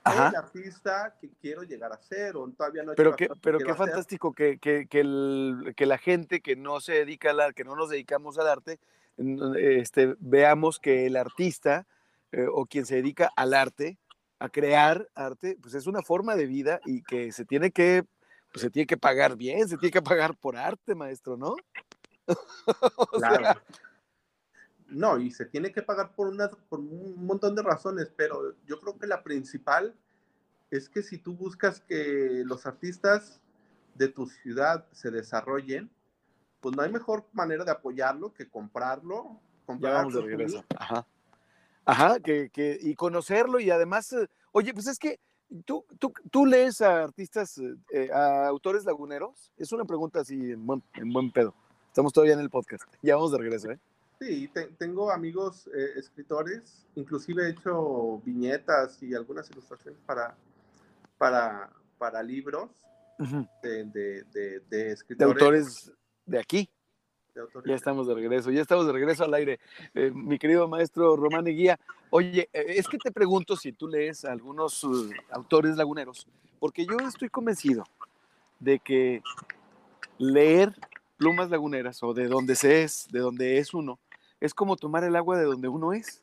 el 0.05 0.35
artista 0.35 1.15
que 1.19 1.29
quiero 1.41 1.63
llegar 1.63 1.91
a 1.91 1.97
ser 1.97 2.35
o 2.35 2.47
todavía 2.49 2.83
no 2.83 2.93
Pero 2.95 3.15
qué, 3.15 3.29
pero 3.41 3.59
qué 3.59 3.73
fantástico 3.73 4.33
que, 4.33 4.57
que, 4.57 4.87
que, 4.87 4.99
el, 5.01 5.73
que, 5.75 5.85
la 5.85 5.97
gente 5.97 6.41
que 6.41 6.55
no 6.55 6.79
se 6.79 6.93
dedica 6.93 7.31
al 7.31 7.39
arte, 7.39 7.55
que 7.55 7.63
no 7.63 7.75
nos 7.75 7.89
dedicamos 7.89 8.37
al 8.37 8.47
arte, 8.47 8.79
este, 9.57 10.15
veamos 10.19 10.79
que 10.79 11.05
el 11.05 11.15
artista 11.15 11.85
eh, 12.31 12.47
o 12.51 12.65
quien 12.65 12.85
se 12.85 12.95
dedica 12.95 13.31
al 13.35 13.53
arte, 13.53 13.97
a 14.39 14.49
crear 14.49 15.09
arte, 15.15 15.57
pues 15.61 15.73
es 15.73 15.87
una 15.87 16.01
forma 16.01 16.35
de 16.35 16.45
vida 16.45 16.79
y 16.85 17.03
que 17.03 17.31
se 17.31 17.43
tiene 17.43 17.71
que 17.71 18.05
pues 18.51 18.63
se 18.63 18.71
tiene 18.71 18.87
que 18.87 18.97
pagar 18.97 19.35
bien, 19.35 19.67
se 19.67 19.77
tiene 19.77 19.91
que 19.91 20.01
pagar 20.01 20.35
por 20.35 20.57
arte, 20.57 20.95
maestro, 20.95 21.37
¿no? 21.37 21.55
claro. 23.13 23.61
No, 24.89 25.17
y 25.19 25.31
se 25.31 25.45
tiene 25.45 25.71
que 25.71 25.81
pagar 25.81 26.15
por, 26.15 26.27
una, 26.27 26.49
por 26.49 26.79
un 26.79 27.25
montón 27.25 27.55
de 27.55 27.61
razones, 27.61 28.11
pero 28.15 28.55
yo 28.65 28.79
creo 28.79 28.97
que 28.97 29.07
la 29.07 29.23
principal 29.23 29.95
es 30.71 30.89
que 30.89 31.03
si 31.03 31.17
tú 31.17 31.35
buscas 31.35 31.81
que 31.81 32.43
los 32.45 32.65
artistas 32.65 33.41
de 33.95 34.07
tu 34.07 34.27
ciudad 34.27 34.85
se 34.91 35.11
desarrollen, 35.11 35.89
pues 36.59 36.75
no 36.75 36.81
hay 36.81 36.91
mejor 36.91 37.25
manera 37.33 37.63
de 37.63 37.71
apoyarlo 37.71 38.33
que 38.33 38.49
comprarlo. 38.49 39.39
comprarlo 39.65 40.09
ya 40.11 40.21
vamos 40.25 40.53
de 40.53 40.63
Ajá. 40.77 41.07
Ajá, 41.85 42.19
que, 42.19 42.49
que, 42.49 42.77
y 42.81 42.95
conocerlo 42.95 43.59
y 43.59 43.71
además, 43.71 44.13
eh, 44.13 44.29
oye, 44.51 44.73
pues 44.73 44.87
es 44.87 44.99
que 44.99 45.19
¿Tú, 45.65 45.83
tú, 45.97 46.13
tú 46.29 46.45
lees 46.45 46.79
a 46.81 47.03
artistas, 47.03 47.57
eh, 47.57 47.75
eh, 47.91 48.09
a 48.13 48.47
autores 48.47 48.85
laguneros? 48.85 49.51
Es 49.57 49.71
una 49.71 49.83
pregunta 49.83 50.19
así 50.19 50.51
en 50.51 50.63
buen, 50.65 50.83
en 50.93 51.11
buen 51.11 51.31
pedo. 51.31 51.55
Estamos 51.87 52.13
todavía 52.13 52.35
en 52.35 52.39
el 52.39 52.51
podcast. 52.51 52.83
Ya 53.01 53.15
vamos 53.15 53.31
de 53.31 53.39
regreso, 53.39 53.71
¿eh? 53.71 53.79
Sí, 54.19 54.51
tengo 54.77 55.11
amigos 55.11 55.67
eh, 55.67 55.91
escritores, 55.95 56.85
inclusive 56.95 57.45
he 57.45 57.51
hecho 57.51 58.21
viñetas 58.25 59.01
y 59.01 59.15
algunas 59.15 59.49
ilustraciones 59.49 59.97
para, 60.05 60.35
para, 61.17 61.69
para 61.97 62.21
libros 62.21 62.69
de, 63.63 63.85
de, 63.85 64.23
de, 64.33 64.59
de, 64.69 64.91
escritores. 64.91 65.35
De 65.37 65.45
autores 65.45 65.91
de 66.25 66.39
aquí. 66.39 66.69
Ya 67.65 67.75
estamos 67.75 68.07
de 68.07 68.13
regreso, 68.13 68.51
ya 68.51 68.61
estamos 68.61 68.85
de 68.85 68.91
regreso 68.91 69.23
al 69.23 69.33
aire. 69.33 69.61
Eh, 69.93 70.11
mi 70.13 70.37
querido 70.37 70.67
maestro 70.67 71.15
Román 71.15 71.45
Guía, 71.45 71.79
oye, 72.09 72.49
eh, 72.51 72.65
es 72.75 72.89
que 72.89 72.97
te 72.97 73.11
pregunto 73.11 73.55
si 73.55 73.71
tú 73.71 73.87
lees 73.87 74.25
a 74.25 74.33
algunos 74.33 74.83
uh, 74.83 75.09
autores 75.31 75.77
laguneros, 75.77 76.27
porque 76.59 76.85
yo 76.85 76.97
estoy 77.07 77.29
convencido 77.29 77.85
de 78.59 78.79
que 78.79 79.21
leer 80.17 80.75
plumas 81.15 81.49
laguneras 81.49 82.03
o 82.03 82.13
de 82.13 82.27
donde 82.27 82.55
se 82.55 82.83
es, 82.83 83.07
de 83.11 83.19
donde 83.19 83.57
es 83.57 83.73
uno, 83.73 83.99
es 84.39 84.53
como 84.53 84.75
tomar 84.75 85.03
el 85.03 85.15
agua 85.15 85.37
de 85.37 85.45
donde 85.45 85.67
uno 85.67 85.93
es. 85.93 86.21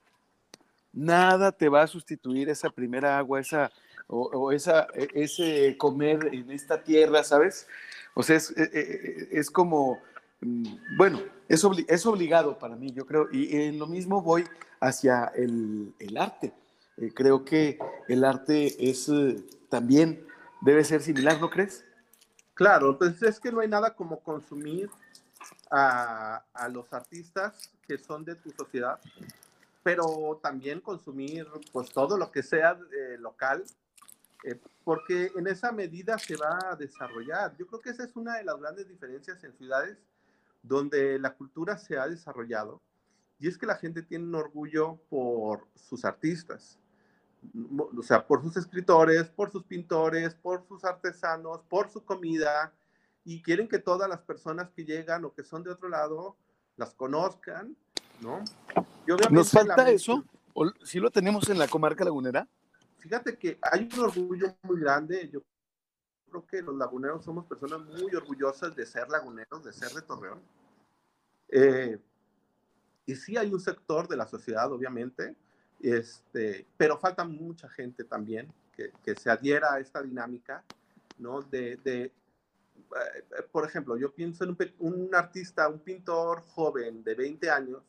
Nada 0.93 1.53
te 1.53 1.69
va 1.69 1.83
a 1.83 1.87
sustituir 1.87 2.49
esa 2.49 2.71
primera 2.71 3.19
agua, 3.19 3.41
esa 3.41 3.71
o, 4.09 4.53
esa, 4.53 4.87
e, 4.95 5.09
ese 5.15 5.77
comer 5.77 6.31
en 6.33 6.51
esta 6.51 6.83
tierra, 6.83 7.25
¿sabes? 7.25 7.67
O 8.15 8.23
sea, 8.23 8.37
es, 8.37 8.51
e, 8.57 8.63
e, 8.73 9.29
es 9.39 9.51
como 9.51 10.01
Mm, 10.41 10.97
bueno, 10.97 11.21
es, 11.49 11.67
es 11.89 12.07
obligado 12.07 12.59
para 12.59 12.77
mí, 12.77 12.93
yo 12.93 13.07
creo, 13.07 13.29
y 13.33 13.57
en 13.57 13.79
lo 13.79 13.87
mismo 13.87 14.21
voy 14.23 14.45
hacia 14.81 15.33
el, 15.35 15.95
arte. 16.19 16.53
Eh, 16.99 17.13
creo 17.15 17.45
que 17.45 17.79
el 18.09 18.25
arte 18.25 18.91
es 18.91 19.09
eh, 19.09 19.37
también, 19.69 20.27
debe 20.61 20.85
ser 20.85 21.03
similar, 21.03 21.41
¿no 21.41 21.51
crees? 21.51 21.85
Claro, 22.55 22.99
pues 22.99 23.23
es 23.23 23.41
que 23.41 23.53
no 23.53 23.61
hay 23.61 23.69
nada 23.69 23.95
como 23.95 24.21
consumir 24.21 24.91
a, 25.71 26.43
los 26.71 26.93
artistas 26.93 27.71
que 27.87 27.99
son 27.99 28.25
de 28.25 28.35
tu 28.35 28.51
sociedad, 28.51 29.01
pero 29.83 30.39
también 30.43 30.81
consumir 30.81 31.47
pues 31.73 31.91
todo 31.91 32.19
lo 32.19 32.31
que 32.31 32.43
sea 32.43 32.79
eh, 32.93 33.17
local, 33.19 33.65
porque 34.85 35.33
en 35.35 35.49
esa 35.49 35.73
medida 35.73 36.19
se 36.19 36.37
va 36.37 36.59
a 36.71 36.77
desarrollar. 36.77 37.57
Yo 37.57 37.67
creo 37.67 37.81
que 37.81 37.91
esa 37.91 38.05
es 38.05 38.15
una 38.15 38.37
de 38.37 38.45
las 38.45 38.57
grandes 38.61 38.87
diferencias 38.89 39.43
en 39.43 39.53
ciudades 39.57 39.99
donde 40.63 41.19
la 41.19 41.35
cultura 41.35 41.79
se 41.79 41.99
ha 41.99 42.07
desarrollado 42.07 42.81
y 43.39 43.49
es 43.49 43.59
que 43.59 43.67
la 43.67 43.77
gente 43.77 44.03
tiene 44.03 44.25
un 44.25 44.35
orgullo 44.35 44.97
por 45.11 45.67
sus 45.75 46.05
artistas, 46.05 46.79
o 47.97 48.03
sea, 48.03 48.27
por 48.27 48.43
sus 48.43 48.57
escritores, 48.57 49.29
por 49.29 49.51
sus 49.51 49.65
pintores, 49.65 50.35
por 50.35 50.67
sus 50.67 50.85
artesanos, 50.85 51.61
por 51.69 51.91
su 51.91 52.05
comida, 52.05 52.73
y 53.25 53.43
quieren 53.43 53.69
que 53.69 53.79
todas 53.79 54.09
las 54.09 54.21
personas 54.21 54.71
que 54.71 54.85
llegan 54.85 55.25
o 55.25 55.35
que 55.35 55.45
son 55.45 55.63
de 55.63 55.71
otro 55.71 55.89
lado 55.89 56.37
las 56.77 56.95
conozcan, 56.95 57.77
¿no? 58.21 58.45
¿Nos 59.31 59.51
falta 59.51 59.89
eso? 59.91 60.25
¿O 60.55 60.71
si 60.85 60.99
lo 61.01 61.11
tenemos 61.11 61.49
en 61.49 61.59
la 61.59 61.69
comarca 61.69 62.05
lagunera? 62.05 62.49
Fíjate 62.99 63.37
que 63.39 63.59
hay 63.63 63.89
un 63.93 64.01
orgullo 64.01 64.57
muy 64.63 64.81
grande. 64.81 65.29
Yo 65.29 65.43
creo 66.31 66.47
que 66.47 66.63
los 66.63 66.77
laguneros 66.77 67.25
somos 67.25 67.47
personas 67.47 67.81
muy 67.81 68.15
orgullosas 68.15 68.75
de 68.75 68.85
ser 68.87 69.09
laguneros, 69.09 69.65
de 69.65 69.73
ser 69.73 69.91
de 69.91 70.03
Torreón. 70.03 70.41
Eh, 71.49 71.99
y 73.07 73.15
sí 73.15 73.37
hay 73.37 73.53
un 73.53 73.61
sector 73.61 74.09
de 74.09 74.17
la 74.17 74.27
sociedad, 74.27 74.71
obviamente, 74.73 75.37
este, 75.81 76.67
pero 76.77 76.99
falta 76.99 77.25
mucha 77.25 77.69
gente 77.69 78.03
también 78.03 78.53
que, 78.73 78.93
que 79.05 79.15
se 79.15 79.31
adhiera 79.31 79.75
a 79.75 79.79
esta 79.79 80.03
dinámica, 80.03 80.65
¿no? 81.19 81.43
De, 81.43 81.77
de 81.77 82.13
por 83.53 83.67
ejemplo, 83.67 83.97
yo 83.97 84.13
pienso 84.13 84.45
en 84.45 84.51
un, 84.51 84.59
un, 84.79 85.15
artista, 85.15 85.69
un 85.69 85.81
pintor 85.81 86.43
joven 86.43 87.03
de 87.05 87.15
20 87.15 87.51
años. 87.51 87.83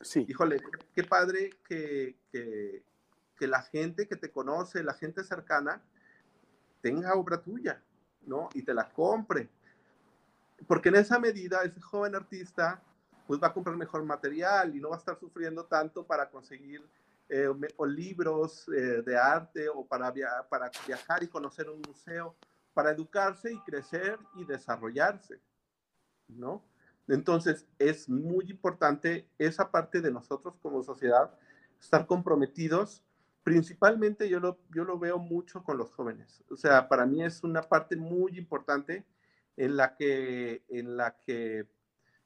Sí. 0.00 0.24
Híjole, 0.28 0.60
qué 0.94 1.04
padre 1.04 1.50
que, 1.66 2.16
que, 2.32 2.82
que 3.36 3.46
la 3.46 3.62
gente 3.62 4.06
que 4.06 4.16
te 4.16 4.30
conoce, 4.30 4.82
la 4.82 4.94
gente 4.94 5.24
cercana, 5.24 5.82
tenga 6.80 7.14
obra 7.14 7.42
tuya, 7.42 7.82
¿no? 8.26 8.48
Y 8.54 8.62
te 8.62 8.74
la 8.74 8.88
compre. 8.88 9.48
Porque 10.66 10.90
en 10.90 10.96
esa 10.96 11.18
medida, 11.18 11.62
ese 11.62 11.80
joven 11.80 12.14
artista 12.14 12.82
pues 13.26 13.40
va 13.40 13.46
a 13.46 13.52
comprar 13.52 13.76
mejor 13.76 14.02
material 14.04 14.74
y 14.74 14.80
no 14.80 14.90
va 14.90 14.96
a 14.96 14.98
estar 14.98 15.16
sufriendo 15.16 15.64
tanto 15.64 16.04
para 16.04 16.28
conseguir 16.28 16.84
eh, 17.28 17.48
o 17.76 17.86
libros 17.86 18.68
eh, 18.76 19.02
de 19.06 19.16
arte 19.16 19.68
o 19.68 19.86
para, 19.86 20.12
para 20.48 20.68
viajar 20.84 21.22
y 21.22 21.28
conocer 21.28 21.70
un 21.70 21.80
museo, 21.86 22.34
para 22.80 22.92
educarse 22.92 23.52
y 23.52 23.58
crecer 23.58 24.18
y 24.36 24.46
desarrollarse, 24.46 25.38
¿no? 26.28 26.64
Entonces 27.08 27.66
es 27.78 28.08
muy 28.08 28.46
importante 28.50 29.28
esa 29.36 29.70
parte 29.70 30.00
de 30.00 30.10
nosotros 30.10 30.56
como 30.62 30.82
sociedad, 30.82 31.30
estar 31.78 32.06
comprometidos. 32.06 33.04
Principalmente 33.42 34.30
yo 34.30 34.40
lo, 34.40 34.58
yo 34.74 34.84
lo 34.84 34.98
veo 34.98 35.18
mucho 35.18 35.62
con 35.62 35.76
los 35.76 35.90
jóvenes. 35.92 36.42
O 36.50 36.56
sea, 36.56 36.88
para 36.88 37.04
mí 37.04 37.22
es 37.22 37.44
una 37.44 37.60
parte 37.60 37.96
muy 37.96 38.38
importante 38.38 39.04
en 39.58 39.76
la 39.76 39.94
que, 39.94 40.64
en 40.70 40.96
la 40.96 41.18
que 41.18 41.68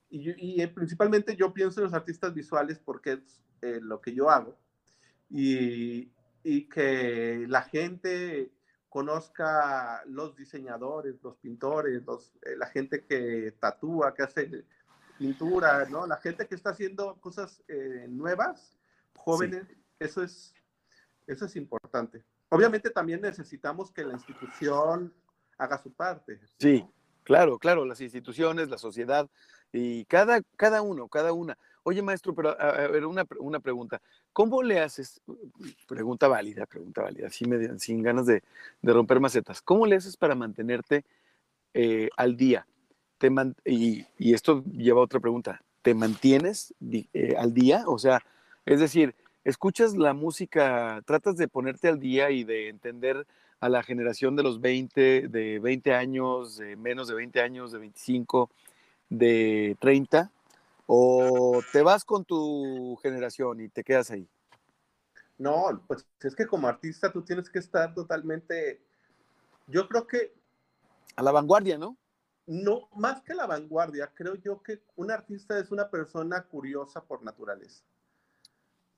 y, 0.08 0.62
eh, 0.62 0.68
principalmente 0.68 1.34
yo 1.34 1.52
pienso 1.52 1.80
en 1.80 1.86
los 1.86 1.94
artistas 1.94 2.32
visuales 2.32 2.78
porque 2.78 3.14
es 3.14 3.42
eh, 3.60 3.80
lo 3.82 4.00
que 4.00 4.14
yo 4.14 4.30
hago 4.30 4.56
y, 5.28 6.12
y, 6.44 6.68
que 6.68 7.44
la 7.48 7.62
gente 7.62 8.53
conozca 8.94 10.04
los 10.06 10.36
diseñadores, 10.36 11.20
los 11.20 11.36
pintores, 11.38 12.04
los, 12.06 12.32
eh, 12.42 12.54
la 12.56 12.66
gente 12.66 13.04
que 13.04 13.52
tatúa, 13.58 14.14
que 14.14 14.22
hace 14.22 14.64
pintura, 15.18 15.84
¿no? 15.90 16.06
La 16.06 16.18
gente 16.18 16.46
que 16.46 16.54
está 16.54 16.70
haciendo 16.70 17.16
cosas 17.16 17.60
nuevas, 18.08 18.78
jóvenes, 19.16 19.66
eso, 19.98 20.22
es, 20.22 20.54
eso 21.26 21.44
es 21.44 21.56
importante. 21.56 22.22
Obviamente 22.50 22.88
también 22.88 23.20
necesitamos 23.20 23.90
que 23.90 24.04
la 24.04 24.12
institución 24.12 25.12
haga 25.58 25.76
su 25.82 25.92
parte. 25.92 26.38
Sí, 26.60 26.86
claro, 27.24 27.58
claro, 27.58 27.84
las 27.84 28.00
instituciones, 28.00 28.68
la 28.68 28.78
sociedad, 28.78 29.28
y 29.72 30.04
cada, 30.04 30.40
cada 30.54 30.82
uno, 30.82 31.08
cada 31.08 31.32
una. 31.32 31.58
Oye, 31.86 32.00
maestro, 32.00 32.34
pero 32.34 32.58
a, 32.58 32.88
ver, 32.88 33.04
una, 33.04 33.26
una, 33.38 33.60
pregunta. 33.60 34.00
¿Cómo 34.32 34.62
le 34.62 34.80
haces? 34.80 35.20
Pregunta 35.86 36.28
válida, 36.28 36.64
pregunta 36.64 37.02
válida, 37.02 37.28
sin, 37.28 38.02
ganas 38.02 38.24
de, 38.24 38.42
de, 38.80 38.92
romper 38.92 39.20
macetas. 39.20 39.60
¿Cómo 39.60 39.84
le 39.84 39.96
haces 39.96 40.16
para 40.16 40.34
mantenerte 40.34 41.04
eh, 41.74 42.08
al 42.16 42.38
día? 42.38 42.66
Te 43.18 43.30
y, 43.66 44.06
y, 44.18 44.32
esto 44.32 44.64
lleva 44.64 45.00
a 45.00 45.04
otra 45.04 45.20
pregunta. 45.20 45.62
¿Te 45.82 45.92
mantienes 45.94 46.72
eh, 46.90 47.34
al 47.38 47.52
día? 47.52 47.84
O 47.86 47.98
sea, 47.98 48.22
es 48.64 48.80
decir, 48.80 49.14
escuchas 49.44 49.94
la 49.94 50.14
música, 50.14 51.02
tratas 51.04 51.36
de 51.36 51.48
ponerte 51.48 51.88
al 51.88 52.00
día 52.00 52.30
y 52.30 52.44
de 52.44 52.70
entender 52.70 53.26
a 53.60 53.68
la 53.68 53.82
generación 53.82 54.36
de 54.36 54.42
los 54.42 54.62
20, 54.62 55.28
de 55.28 55.58
20 55.58 55.92
años, 55.92 56.56
de 56.56 56.76
menos 56.76 57.08
de 57.08 57.14
20 57.14 57.42
años, 57.42 57.72
de 57.72 57.78
25 57.78 58.48
de 59.10 59.76
30 59.80 60.30
o 60.86 61.62
te 61.72 61.82
vas 61.82 62.04
con 62.04 62.24
tu 62.24 62.96
generación 63.02 63.60
y 63.60 63.68
te 63.68 63.84
quedas 63.84 64.10
ahí? 64.10 64.28
No, 65.38 65.82
pues 65.86 66.06
es 66.20 66.34
que 66.34 66.46
como 66.46 66.68
artista 66.68 67.12
tú 67.12 67.22
tienes 67.22 67.50
que 67.50 67.58
estar 67.58 67.94
totalmente, 67.94 68.80
yo 69.66 69.88
creo 69.88 70.06
que... 70.06 70.34
A 71.16 71.22
la 71.22 71.32
vanguardia, 71.32 71.78
¿no? 71.78 71.96
No, 72.46 72.88
más 72.94 73.22
que 73.22 73.34
la 73.34 73.46
vanguardia, 73.46 74.12
creo 74.14 74.34
yo 74.34 74.62
que 74.62 74.82
un 74.96 75.10
artista 75.10 75.58
es 75.58 75.70
una 75.70 75.90
persona 75.90 76.42
curiosa 76.42 77.02
por 77.02 77.22
naturaleza. 77.22 77.82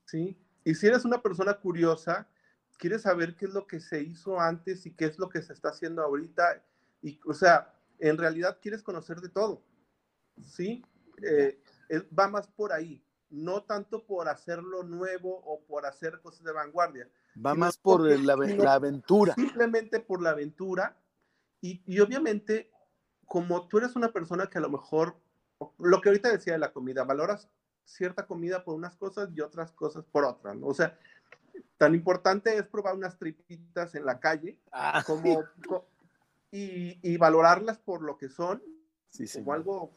¿Sí? 0.05 0.37
Y 0.65 0.75
si 0.75 0.87
eres 0.87 1.05
una 1.05 1.23
persona 1.23 1.55
curiosa, 1.55 2.29
quieres 2.77 3.03
saber 3.03 3.37
qué 3.37 3.47
es 3.47 3.53
lo 3.53 3.67
que 3.67 3.81
se 3.81 4.03
hizo 4.03 4.41
antes 4.41 4.85
y 4.87 4.93
qué 4.93 5.07
es 5.07 5.19
lo 5.19 5.29
que 5.29 5.43
se 5.43 5.53
está 5.53 5.69
haciendo 5.71 6.03
ahorita. 6.03 6.63
Y, 7.03 7.21
o 7.25 7.33
sea, 7.33 7.73
en 7.99 8.19
realidad 8.19 8.59
quieres 8.61 8.83
conocer 8.83 9.21
de 9.21 9.29
todo. 9.29 9.63
¿sí? 10.45 10.85
Eh, 11.23 11.59
va 12.19 12.29
más 12.29 12.49
por 12.49 12.73
ahí, 12.73 13.03
no 13.31 13.63
tanto 13.63 14.05
por 14.07 14.29
hacerlo 14.29 14.83
nuevo 14.83 15.43
o 15.45 15.61
por 15.67 15.87
hacer 15.87 16.21
cosas 16.21 16.45
de 16.45 16.53
vanguardia. 16.53 17.09
Va 17.45 17.55
más 17.55 17.77
por 17.77 18.03
la, 18.03 18.37
la, 18.37 18.75
aventura. 18.75 19.35
Simplemente 19.35 20.01
por 20.01 20.23
la 20.23 20.31
aventura. 20.31 20.97
Y, 21.61 21.83
y, 21.87 22.01
obviamente, 22.01 22.71
como 23.27 23.69
tú 23.69 23.79
eres 23.79 23.97
una 23.97 24.13
persona 24.13 24.47
que 24.47 24.59
a 24.59 24.63
lo 24.63 24.71
mejor, 24.71 25.17
lo 25.79 26.01
que 26.01 26.09
ahorita 26.09 26.31
decía 26.31 26.55
de 26.55 26.59
la 26.59 26.73
comida, 26.73 27.05
valoras 27.05 27.49
cierta 27.85 28.27
comida 28.27 28.65
por 28.65 28.75
unas 28.75 28.97
cosas 28.97 29.31
y 29.35 29.41
otras 29.41 29.73
cosas 29.73 30.05
por 30.05 30.25
otras, 30.25 30.57
¿no? 30.57 30.67
O 30.67 30.75
sea, 30.75 30.99
tan 31.79 31.95
importante 31.95 32.57
es 32.57 32.67
probar 32.67 32.95
unas 32.95 33.19
tripitas 33.19 33.95
en 33.95 34.05
la 34.05 34.21
calle 34.21 34.59
ah. 34.73 35.03
como, 35.07 35.45
y, 36.51 36.99
y, 37.03 37.17
valorarlas 37.17 37.79
por 37.79 38.03
lo 38.03 38.19
que 38.19 38.29
son, 38.29 38.63
sí, 39.11 39.27
como 39.33 39.53
algo 39.53 39.93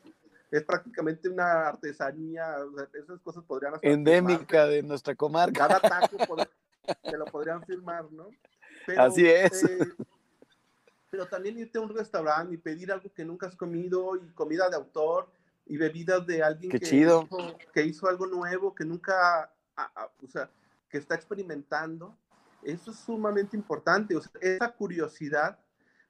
es 0.52 0.64
prácticamente 0.64 1.30
una 1.30 1.68
artesanía, 1.68 2.58
esas 2.94 3.20
cosas 3.22 3.44
podrían 3.44 3.76
hacer. 3.76 3.92
Endémica 3.92 4.66
de 4.66 4.82
nuestra 4.82 5.16
comarca. 5.16 5.68
Cada 5.68 5.80
taco 5.80 6.18
se 7.04 7.18
lo 7.18 7.26
podrían 7.26 7.64
firmar, 7.64 8.12
¿no? 8.12 8.30
Así 8.98 9.28
es. 9.28 9.64
Eh, 9.64 9.80
pero 11.10 11.28
también 11.28 11.58
irte 11.60 11.78
a 11.78 11.82
un 11.82 11.90
restaurante 11.90 12.54
y 12.54 12.58
pedir 12.58 12.92
algo 12.92 13.12
que 13.14 13.26
nunca 13.26 13.48
has 13.48 13.56
comido 13.56 14.16
y 14.16 14.28
comida 14.34 14.70
de 14.70 14.76
autor 14.76 15.30
y 15.66 15.78
bebidas 15.78 16.26
de 16.26 16.42
alguien 16.42 16.72
que, 16.72 16.96
Hizo, 16.96 17.28
que 17.74 17.84
hizo 17.84 18.08
algo 18.08 18.26
nuevo, 18.26 18.74
que 18.74 18.86
nunca, 18.86 19.52
o 20.24 20.28
sea, 20.28 20.50
que 20.90 20.98
está 20.98 21.16
experimentando. 21.16 22.16
Eso 22.64 22.92
es 22.92 22.98
sumamente 22.98 23.56
importante. 23.56 24.16
O 24.16 24.22
sea, 24.22 24.32
esa 24.42 24.72
curiosidad 24.72 25.60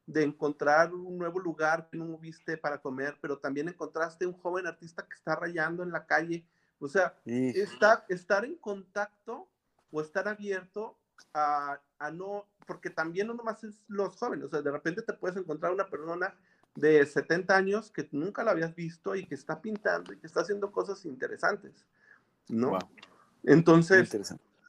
de 0.10 0.24
encontrar 0.24 0.92
un 0.92 1.20
nuevo 1.20 1.40
lugar 1.40 1.88
que 1.88 1.96
no 1.96 2.18
viste 2.18 2.58
para 2.58 2.80
comer, 2.80 3.16
pero 3.22 3.38
también 3.38 3.70
encontraste 3.70 4.26
un 4.26 4.34
joven 4.34 4.66
artista 4.66 5.06
que 5.08 5.14
está 5.14 5.36
rayando 5.36 5.84
en 5.84 5.92
la 5.92 6.08
calle. 6.08 6.44
O 6.80 6.88
sea, 6.88 7.14
estar, 7.26 8.06
estar 8.10 8.44
en 8.44 8.56
contacto 8.56 9.48
o 9.92 10.02
estar 10.02 10.28
abierto 10.28 10.98
a, 11.32 11.80
a, 12.00 12.10
no, 12.10 12.48
porque 12.66 12.90
también 12.90 13.28
no 13.28 13.36
nomás 13.36 13.64
es 13.64 13.84
los 13.88 14.16
jóvenes, 14.16 14.46
o 14.46 14.50
sea, 14.50 14.64
de 14.64 14.72
repente 14.72 15.04
te 15.04 15.14
puedes 15.14 15.38
encontrar 15.38 15.72
una 15.72 15.88
persona 15.88 16.34
de 16.74 17.06
70 17.06 17.56
años 17.56 17.92
que 17.92 18.08
nunca 18.12 18.44
la 18.44 18.52
habías 18.52 18.74
visto 18.74 19.14
y 19.16 19.28
que 19.28 19.36
está 19.36 19.62
pintando 19.62 20.12
y 20.12 20.18
que 20.18 20.26
está 20.26 20.42
haciendo 20.42 20.72
cosas 20.72 21.06
interesantes, 21.06 21.86
¿no? 22.48 22.80
Entonces, 23.44 24.10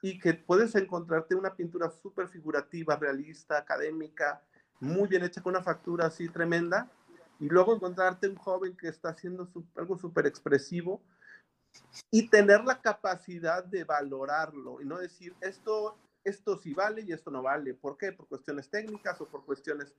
y 0.03 0.19
que 0.19 0.35
puedes 0.35 0.75
encontrarte 0.75 1.35
una 1.35 1.55
pintura 1.55 1.91
súper 1.91 2.29
figurativa, 2.29 2.97
realista, 2.97 3.57
académica, 3.57 4.43
muy 4.81 5.09
bien 5.09 5.23
hecha 5.25 5.43
con 5.43 5.55
una 5.55 5.63
factura 5.63 6.07
así 6.07 6.29
tremenda, 6.29 6.91
y 7.39 7.49
luego 7.49 7.75
encontrarte 7.75 8.29
un 8.29 8.37
joven 8.37 8.77
que 8.77 8.89
está 8.89 9.11
haciendo 9.11 9.49
algo 9.77 9.97
súper 9.97 10.27
expresivo 10.27 11.01
y 12.11 12.29
tener 12.29 12.65
la 12.65 12.81
capacidad 12.81 13.65
de 13.65 13.85
valorarlo 13.85 14.81
y 14.83 14.85
no 14.85 14.99
decir 14.99 15.35
esto, 15.41 15.97
esto 16.23 16.59
sí 16.59 16.75
vale 16.75 17.03
y 17.03 17.13
esto 17.13 17.31
no 17.31 17.43
vale. 17.43 17.73
¿Por 17.73 17.97
qué? 17.97 18.13
Por 18.13 18.29
cuestiones 18.29 18.69
técnicas 18.69 19.21
o 19.21 19.27
por 19.27 19.45
cuestiones... 19.45 19.95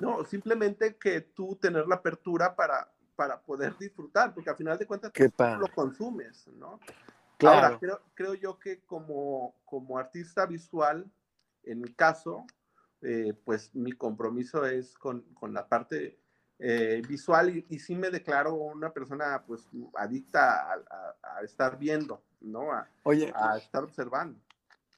No, 0.00 0.24
simplemente 0.24 0.96
que 0.96 1.20
tú 1.20 1.54
tener 1.56 1.86
la 1.86 1.96
apertura 1.96 2.56
para, 2.56 2.90
para 3.14 3.40
poder 3.40 3.76
disfrutar, 3.76 4.34
porque 4.34 4.50
al 4.50 4.56
final 4.56 4.78
de 4.78 4.86
cuentas 4.86 5.12
tú 5.12 5.30
lo 5.60 5.68
consumes, 5.74 6.48
¿no? 6.48 6.80
Claro. 7.36 7.66
Ahora, 7.66 7.78
creo, 7.78 8.00
creo 8.14 8.34
yo 8.34 8.58
que 8.58 8.80
como, 8.86 9.54
como 9.66 9.98
artista 9.98 10.46
visual, 10.46 11.08
en 11.64 11.80
mi 11.82 11.92
caso, 11.92 12.46
eh, 13.02 13.34
pues 13.44 13.74
mi 13.74 13.92
compromiso 13.92 14.64
es 14.66 14.94
con, 14.94 15.22
con, 15.34 15.52
la 15.52 15.68
parte 15.68 16.18
eh, 16.58 17.02
visual 17.08 17.56
y, 17.56 17.66
y, 17.68 17.78
sí 17.78 17.94
me 17.94 18.10
declaro 18.10 18.54
una 18.54 18.92
persona 18.92 19.42
pues 19.46 19.68
adicta 19.96 20.72
a, 20.72 20.74
a, 20.74 21.38
a 21.38 21.42
estar 21.42 21.78
viendo, 21.78 22.22
¿no? 22.40 22.72
A, 22.72 22.88
Oye, 23.02 23.32
a 23.34 23.56
estar 23.58 23.82
observando. 23.84 24.38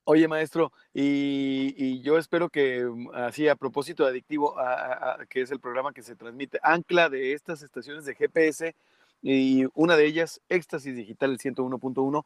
Oye, 0.06 0.28
maestro, 0.28 0.70
y, 0.92 1.74
y, 1.78 2.02
yo 2.02 2.18
espero 2.18 2.50
que 2.50 2.86
así 3.14 3.48
a 3.48 3.56
propósito 3.56 4.04
de 4.04 4.10
Adictivo, 4.10 4.58
a, 4.58 5.14
a, 5.14 5.26
que 5.26 5.40
es 5.40 5.50
el 5.50 5.60
programa 5.60 5.94
que 5.94 6.02
se 6.02 6.14
transmite, 6.14 6.60
ancla 6.62 7.08
de 7.08 7.32
estas 7.32 7.62
estaciones 7.62 8.04
de 8.04 8.14
GPS 8.14 8.74
y 9.22 9.64
una 9.72 9.96
de 9.96 10.04
ellas, 10.04 10.42
Éxtasis 10.50 10.94
Digital, 10.94 11.30
el 11.30 11.38
101.1, 11.38 12.22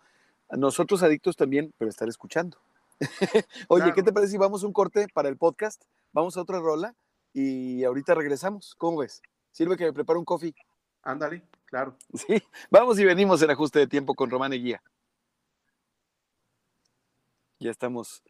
nosotros 0.57 1.05
adictos 1.05 1.37
también, 1.37 1.73
pero 1.79 1.89
estar 1.89 2.09
escuchando. 2.09 2.59
Oye, 3.69 3.83
claro. 3.83 3.95
¿qué 3.95 4.03
te 4.03 4.13
parece 4.13 4.33
si 4.33 4.39
vamos 4.39 4.63
a 4.63 4.67
un 4.67 4.73
corte 4.73 5.07
para 5.13 5.29
el 5.29 5.37
podcast? 5.37 5.85
Vamos 6.13 6.37
a 6.37 6.43
otra 6.43 6.59
rola 6.59 6.95
y 7.33 7.85
ahorita 7.85 8.15
regresamos. 8.15 8.75
¿Cómo 8.77 8.99
ves? 8.99 9.23
Sirve 9.53 9.77
que 9.77 9.85
me 9.85 9.93
prepare 9.93 10.19
un 10.19 10.25
coffee. 10.25 10.55
Ándale, 11.03 11.43
claro. 11.65 11.97
Sí, 12.15 12.43
vamos 12.71 12.99
y 12.99 13.05
venimos 13.05 13.43
en 13.43 13.51
ajuste 13.51 13.79
de 13.79 13.87
tiempo 13.87 14.15
con 14.15 14.31
Román 14.31 14.53
Eguía. 14.53 14.83
Ya 17.61 17.71
estamos, 17.71 18.23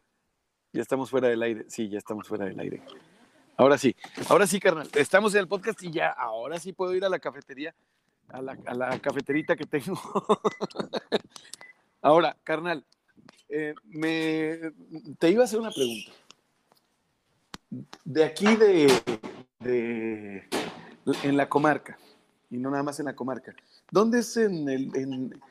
ya 0.73 0.81
estamos 0.81 1.09
fuera 1.09 1.27
del 1.27 1.41
aire. 1.41 1.65
Sí, 1.69 1.89
ya 1.89 1.97
estamos 1.97 2.27
fuera 2.27 2.45
del 2.45 2.59
aire. 2.59 2.81
Ahora 3.57 3.77
sí, 3.77 3.95
ahora 4.29 4.47
sí, 4.47 4.59
carnal. 4.59 4.89
Estamos 4.95 5.33
en 5.35 5.41
el 5.41 5.47
podcast 5.47 5.81
y 5.83 5.91
ya, 5.91 6.09
ahora 6.09 6.59
sí 6.59 6.73
puedo 6.73 6.95
ir 6.95 7.03
a 7.03 7.09
la 7.09 7.19
cafetería, 7.19 7.75
a 8.29 8.41
la, 8.41 8.57
a 8.65 8.73
la 8.73 8.99
cafeterita 8.99 9.55
que 9.55 9.65
tengo. 9.65 9.99
ahora, 12.01 12.37
carnal, 12.43 12.85
eh, 13.49 13.73
me, 13.85 14.71
te 15.17 15.29
iba 15.29 15.41
a 15.41 15.45
hacer 15.45 15.59
una 15.59 15.71
pregunta. 15.71 16.11
De 18.03 18.23
aquí 18.23 18.55
de, 18.55 18.91
de, 19.59 20.47
en 21.23 21.37
la 21.37 21.49
comarca, 21.49 21.97
y 22.49 22.57
no 22.57 22.71
nada 22.71 22.83
más 22.83 22.99
en 22.99 23.05
la 23.07 23.15
comarca, 23.15 23.53
¿dónde 23.91 24.19
es 24.19 24.37
en, 24.37 24.69
el, 24.69 24.95
en, 24.95 25.41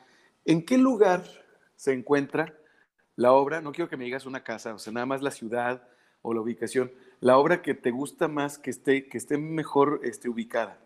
en 0.45 0.65
qué 0.65 0.77
lugar 0.77 1.23
se 1.75 1.93
encuentra 1.93 2.53
la 3.15 3.31
obra? 3.31 3.61
No 3.61 3.71
quiero 3.71 3.89
que 3.89 3.97
me 3.97 4.05
digas 4.05 4.25
una 4.25 4.43
casa, 4.43 4.73
o 4.73 4.79
sea, 4.79 4.91
nada 4.91 5.05
más 5.05 5.21
la 5.21 5.31
ciudad 5.31 5.87
o 6.21 6.33
la 6.33 6.41
ubicación, 6.41 6.91
la 7.21 7.37
obra 7.37 7.61
que 7.61 7.73
te 7.73 7.91
gusta 7.91 8.27
más, 8.27 8.57
que 8.57 8.69
esté, 8.69 9.07
que 9.07 9.17
esté 9.17 9.37
mejor 9.37 10.01
este, 10.03 10.27
ubicada. 10.27 10.77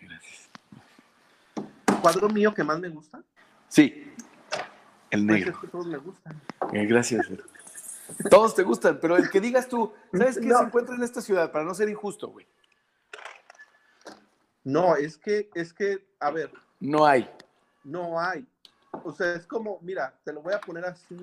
Gracias. 0.00 0.48
¿Cuadro 2.00 2.28
mío 2.28 2.54
que 2.54 2.62
más 2.62 2.78
me 2.78 2.88
gusta? 2.88 3.22
Sí, 3.68 4.04
el 5.10 5.26
negro. 5.26 5.52
Pues 5.52 5.56
es 5.56 5.60
que 5.60 5.68
todos 5.68 5.86
me 5.86 5.98
gustan. 5.98 6.40
Eh, 6.72 6.86
gracias. 6.86 7.28
Todos 8.30 8.54
te 8.54 8.62
gustan, 8.62 8.98
pero 9.00 9.16
el 9.16 9.30
que 9.30 9.40
digas 9.40 9.68
tú, 9.68 9.92
¿sabes 10.12 10.38
qué 10.38 10.46
no. 10.46 10.58
se 10.58 10.64
encuentra 10.64 10.94
en 10.94 11.02
esta 11.02 11.20
ciudad? 11.20 11.52
Para 11.52 11.64
no 11.64 11.74
ser 11.74 11.88
injusto, 11.88 12.28
güey. 12.28 12.46
No, 14.64 14.96
es 14.96 15.16
que, 15.18 15.50
es 15.54 15.72
que, 15.72 16.06
a 16.18 16.30
ver. 16.30 16.52
No 16.80 17.06
hay. 17.06 17.30
No 17.84 18.20
hay. 18.20 18.46
O 19.04 19.12
sea, 19.12 19.34
es 19.34 19.46
como, 19.46 19.78
mira, 19.82 20.14
te 20.24 20.32
lo 20.32 20.42
voy 20.42 20.54
a 20.54 20.60
poner 20.60 20.84
así, 20.84 21.16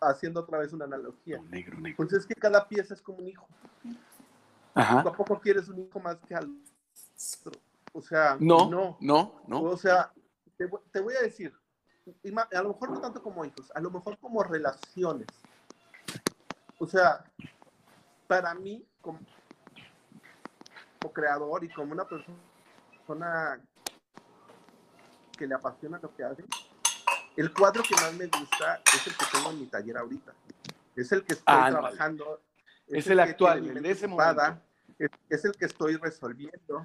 haciendo 0.00 0.40
otra 0.40 0.58
vez 0.58 0.72
una 0.72 0.84
analogía. 0.84 1.40
Negro, 1.50 1.78
negro. 1.78 1.96
Pues 1.96 2.12
es 2.12 2.26
que 2.26 2.34
cada 2.34 2.68
pieza 2.68 2.94
es 2.94 3.02
como 3.02 3.18
un 3.18 3.28
hijo. 3.28 3.46
Ajá. 4.74 5.02
Tampoco 5.02 5.40
quieres 5.40 5.68
un 5.68 5.80
hijo 5.80 6.00
más 6.00 6.16
que 6.26 6.34
al 6.34 6.50
otro. 7.44 7.60
O 7.92 8.00
sea, 8.00 8.36
no, 8.40 8.70
no, 8.70 8.96
no. 9.00 9.42
no. 9.46 9.62
O 9.62 9.76
sea, 9.76 10.12
te, 10.56 10.68
te 10.90 11.00
voy 11.00 11.14
a 11.14 11.22
decir, 11.22 11.52
a 12.52 12.62
lo 12.62 12.68
mejor 12.70 12.90
no 12.90 13.00
tanto 13.00 13.22
como 13.22 13.44
hijos, 13.44 13.70
a 13.74 13.80
lo 13.80 13.90
mejor 13.90 14.18
como 14.18 14.42
relaciones. 14.42 15.26
O 16.78 16.86
sea, 16.86 17.24
para 18.26 18.54
mí, 18.54 18.84
como, 19.00 19.20
como 21.00 21.12
creador 21.12 21.64
y 21.64 21.68
como 21.72 21.92
una 21.92 22.06
persona 22.06 23.60
que 25.36 25.46
le 25.46 25.54
apasiona 25.54 25.98
lo 26.02 26.14
que 26.14 26.24
hace, 26.24 26.44
el 27.36 27.52
cuadro 27.52 27.82
que 27.82 27.94
más 27.94 28.12
me 28.14 28.26
gusta 28.26 28.82
es 28.94 29.06
el 29.06 29.16
que 29.16 29.24
tengo 29.32 29.50
en 29.50 29.60
mi 29.60 29.66
taller 29.66 29.96
ahorita. 29.96 30.34
Es 30.96 31.12
el 31.12 31.24
que 31.24 31.34
estoy 31.34 31.54
ah, 31.56 31.70
trabajando. 31.70 32.42
Es, 32.86 32.98
es 32.98 33.06
el, 33.06 33.12
el 33.12 33.20
actual, 33.20 33.64
el 33.64 33.82
de 33.82 33.90
ese 33.90 34.06
momento. 34.06 34.60
Es, 34.98 35.10
es 35.30 35.44
el 35.44 35.52
que 35.52 35.64
estoy 35.64 35.96
resolviendo. 35.96 36.84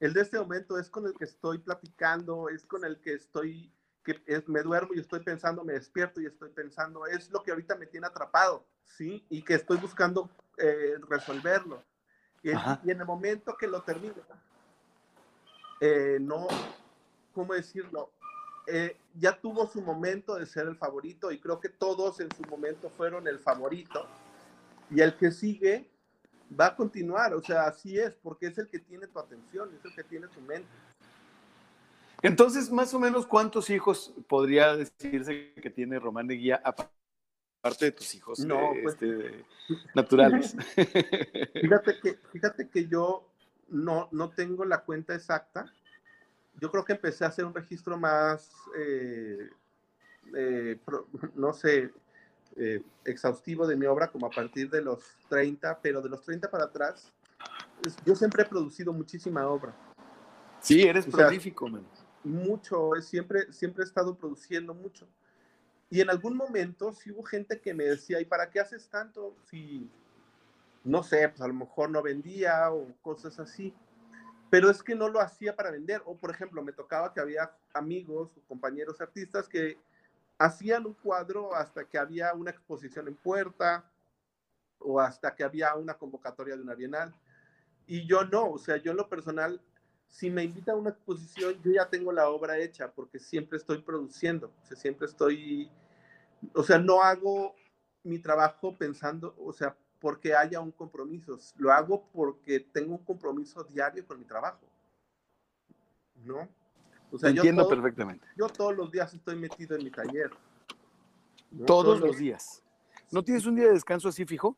El 0.00 0.12
de 0.12 0.20
este 0.20 0.38
momento 0.38 0.78
es 0.78 0.90
con 0.90 1.06
el 1.06 1.14
que 1.14 1.24
estoy 1.24 1.58
platicando, 1.58 2.48
es 2.48 2.66
con 2.66 2.84
el 2.84 3.00
que 3.00 3.14
estoy 3.14 3.72
que 4.04 4.22
es, 4.26 4.48
me 4.48 4.62
duermo 4.62 4.94
y 4.94 5.00
estoy 5.00 5.20
pensando, 5.20 5.64
me 5.64 5.72
despierto 5.72 6.20
y 6.20 6.26
estoy 6.26 6.50
pensando, 6.50 7.06
es 7.06 7.30
lo 7.30 7.42
que 7.42 7.50
ahorita 7.50 7.76
me 7.76 7.86
tiene 7.86 8.06
atrapado, 8.06 8.64
¿sí? 8.84 9.24
Y 9.30 9.42
que 9.42 9.54
estoy 9.54 9.78
buscando 9.78 10.30
eh, 10.58 10.94
resolverlo. 11.08 11.82
Y, 12.42 12.50
y, 12.50 12.90
en 12.90 13.00
el 13.00 13.06
momento 13.06 13.56
que 13.56 13.66
lo 13.66 13.82
termino, 13.82 14.14
eh, 15.80 16.18
no, 16.20 16.46
¿cómo 17.32 17.54
decirlo? 17.54 18.12
Eh, 18.66 18.96
ya 19.14 19.38
tuvo 19.38 19.66
su 19.66 19.82
momento 19.82 20.36
de 20.36 20.46
ser 20.46 20.66
el 20.66 20.76
favorito 20.76 21.30
y 21.30 21.38
creo 21.38 21.60
que 21.60 21.68
todos 21.68 22.20
en 22.20 22.28
su 22.34 22.42
momento 22.44 22.88
fueron 22.90 23.26
el 23.28 23.38
favorito. 23.38 24.06
Y 24.90 25.00
el 25.00 25.16
que 25.16 25.30
sigue 25.30 25.90
va 26.58 26.66
a 26.66 26.76
continuar, 26.76 27.34
o 27.34 27.42
sea, 27.42 27.64
así 27.66 27.98
es, 27.98 28.14
porque 28.22 28.46
es 28.46 28.58
el 28.58 28.68
que 28.68 28.78
tiene 28.78 29.06
tu 29.06 29.18
atención, 29.18 29.74
es 29.74 29.84
el 29.84 29.94
que 29.94 30.04
tiene 30.04 30.28
tu 30.28 30.40
mente. 30.42 30.68
Entonces, 32.24 32.72
más 32.72 32.94
o 32.94 32.98
menos, 32.98 33.26
¿cuántos 33.26 33.68
hijos 33.68 34.14
podría 34.28 34.74
decirse 34.74 35.52
que 35.60 35.68
tiene 35.68 35.98
Román 35.98 36.26
de 36.26 36.36
Guía, 36.36 36.58
aparte 36.64 37.84
de 37.84 37.92
tus 37.92 38.14
hijos 38.14 38.38
no, 38.40 38.72
eh, 38.72 38.80
pues, 38.82 38.94
este, 38.94 39.44
naturales? 39.94 40.56
Fíjate 41.60 42.00
que, 42.00 42.18
fíjate 42.32 42.68
que 42.70 42.86
yo 42.86 43.28
no, 43.68 44.08
no 44.10 44.30
tengo 44.30 44.64
la 44.64 44.84
cuenta 44.84 45.14
exacta. 45.14 45.70
Yo 46.62 46.70
creo 46.70 46.82
que 46.82 46.94
empecé 46.94 47.26
a 47.26 47.28
hacer 47.28 47.44
un 47.44 47.52
registro 47.52 47.98
más, 47.98 48.50
eh, 48.78 49.50
eh, 50.34 50.78
pro, 50.82 51.06
no 51.34 51.52
sé, 51.52 51.92
exhaustivo 53.04 53.66
de 53.66 53.76
mi 53.76 53.84
obra 53.84 54.10
como 54.10 54.28
a 54.28 54.30
partir 54.30 54.70
de 54.70 54.80
los 54.80 55.04
30, 55.28 55.78
pero 55.82 56.00
de 56.00 56.08
los 56.08 56.22
30 56.22 56.50
para 56.50 56.64
atrás, 56.64 57.12
yo 58.06 58.16
siempre 58.16 58.44
he 58.44 58.46
producido 58.46 58.94
muchísima 58.94 59.46
obra. 59.46 59.74
Sí, 60.60 60.82
eres 60.82 61.06
o 61.06 61.10
prolífico, 61.10 61.66
sea, 61.66 61.72
man 61.74 62.03
mucho, 62.24 62.90
siempre, 63.00 63.52
siempre 63.52 63.84
he 63.84 63.86
estado 63.86 64.16
produciendo 64.16 64.74
mucho. 64.74 65.06
Y 65.90 66.00
en 66.00 66.10
algún 66.10 66.36
momento 66.36 66.92
sí 66.92 67.10
hubo 67.10 67.22
gente 67.22 67.60
que 67.60 67.74
me 67.74 67.84
decía, 67.84 68.20
¿y 68.20 68.24
para 68.24 68.50
qué 68.50 68.60
haces 68.60 68.88
tanto? 68.88 69.36
Si, 69.48 69.88
no 70.82 71.02
sé, 71.02 71.28
pues 71.28 71.40
a 71.40 71.48
lo 71.48 71.54
mejor 71.54 71.90
no 71.90 72.02
vendía 72.02 72.72
o 72.72 72.88
cosas 73.02 73.38
así. 73.38 73.74
Pero 74.50 74.70
es 74.70 74.82
que 74.82 74.94
no 74.94 75.08
lo 75.08 75.20
hacía 75.20 75.54
para 75.54 75.70
vender. 75.70 76.02
O, 76.04 76.16
por 76.16 76.30
ejemplo, 76.30 76.62
me 76.62 76.72
tocaba 76.72 77.12
que 77.12 77.20
había 77.20 77.56
amigos 77.72 78.36
o 78.36 78.40
compañeros 78.48 79.00
artistas 79.00 79.48
que 79.48 79.78
hacían 80.38 80.86
un 80.86 80.94
cuadro 80.94 81.54
hasta 81.54 81.84
que 81.84 81.98
había 81.98 82.34
una 82.34 82.50
exposición 82.50 83.08
en 83.08 83.14
puerta 83.14 83.90
o 84.78 85.00
hasta 85.00 85.34
que 85.34 85.44
había 85.44 85.74
una 85.74 85.94
convocatoria 85.94 86.56
de 86.56 86.62
una 86.62 86.74
bienal. 86.74 87.14
Y 87.86 88.06
yo 88.06 88.24
no, 88.24 88.50
o 88.50 88.58
sea, 88.58 88.76
yo 88.78 88.92
en 88.92 88.96
lo 88.96 89.08
personal 89.08 89.60
si 90.14 90.30
me 90.30 90.44
invita 90.44 90.70
a 90.70 90.76
una 90.76 90.90
exposición, 90.90 91.60
yo 91.64 91.72
ya 91.72 91.88
tengo 91.88 92.12
la 92.12 92.28
obra 92.28 92.56
hecha 92.56 92.88
porque 92.88 93.18
siempre 93.18 93.58
estoy 93.58 93.78
produciendo, 93.78 94.52
o 94.62 94.66
sea, 94.66 94.76
siempre 94.76 95.08
estoy, 95.08 95.68
o 96.52 96.62
sea, 96.62 96.78
no 96.78 97.02
hago 97.02 97.56
mi 98.04 98.20
trabajo 98.20 98.76
pensando, 98.78 99.34
o 99.44 99.52
sea, 99.52 99.76
porque 99.98 100.32
haya 100.32 100.60
un 100.60 100.70
compromiso, 100.70 101.36
lo 101.56 101.72
hago 101.72 102.04
porque 102.12 102.60
tengo 102.60 102.92
un 102.92 103.04
compromiso 103.04 103.64
diario 103.64 104.06
con 104.06 104.20
mi 104.20 104.24
trabajo, 104.24 104.64
¿no? 106.24 106.48
O 107.10 107.18
sea, 107.18 107.30
entiendo 107.30 107.62
yo 107.62 107.68
todo, 107.68 107.74
perfectamente. 107.74 108.28
Yo 108.36 108.48
todos 108.48 108.76
los 108.76 108.92
días 108.92 109.12
estoy 109.12 109.34
metido 109.34 109.76
en 109.76 109.82
mi 109.82 109.90
taller. 109.90 110.30
¿no? 111.50 111.64
Todos, 111.66 111.84
todos, 111.84 112.00
los 112.00 112.18
días. 112.18 112.62
¿No 113.10 113.24
tienes 113.24 113.46
un 113.46 113.56
día 113.56 113.66
de 113.66 113.72
descanso 113.72 114.08
así 114.08 114.24
fijo? 114.24 114.56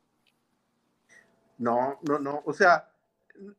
No, 1.57 1.97
no, 2.03 2.19
no. 2.19 2.43
O 2.45 2.53
sea, 2.53 2.91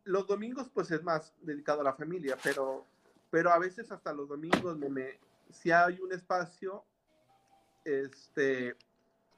los 0.04 0.26
domingos 0.26 0.68
pues 0.72 0.90
es 0.90 1.02
más 1.02 1.32
dedicado 1.40 1.80
a 1.80 1.84
la 1.84 1.94
familia, 1.94 2.36
pero, 2.42 2.84
pero 3.30 3.50
a 3.50 3.58
veces 3.58 3.90
hasta 3.90 4.12
los 4.12 4.28
domingos 4.28 4.76
me, 4.76 5.18
si 5.50 5.70
hay 5.70 6.00
un 6.00 6.12
espacio, 6.12 6.84
este, 7.84 8.76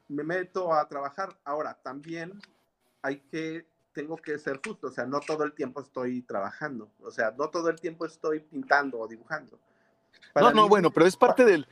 me 0.08 0.24
meto 0.24 0.72
a 0.72 0.86
trabajar. 0.88 1.36
Ahora, 1.44 1.74
también 1.82 2.40
hay 3.02 3.20
que, 3.20 3.66
tengo 3.92 4.16
que 4.16 4.38
ser 4.38 4.60
justo, 4.64 4.88
o 4.88 4.90
sea, 4.90 5.06
no 5.06 5.20
todo 5.20 5.44
el 5.44 5.52
tiempo 5.52 5.80
estoy 5.80 6.22
trabajando, 6.22 6.90
o 7.00 7.10
sea, 7.10 7.32
no 7.32 7.50
todo 7.50 7.68
el 7.70 7.80
tiempo 7.80 8.06
estoy 8.06 8.40
pintando 8.40 8.98
o 8.98 9.08
dibujando. 9.08 9.58
No, 10.34 10.52
no, 10.52 10.62
mí, 10.62 10.68
bueno, 10.68 10.90
pero 10.90 11.06
es 11.06 11.16
parte 11.16 11.44
del, 11.44 11.66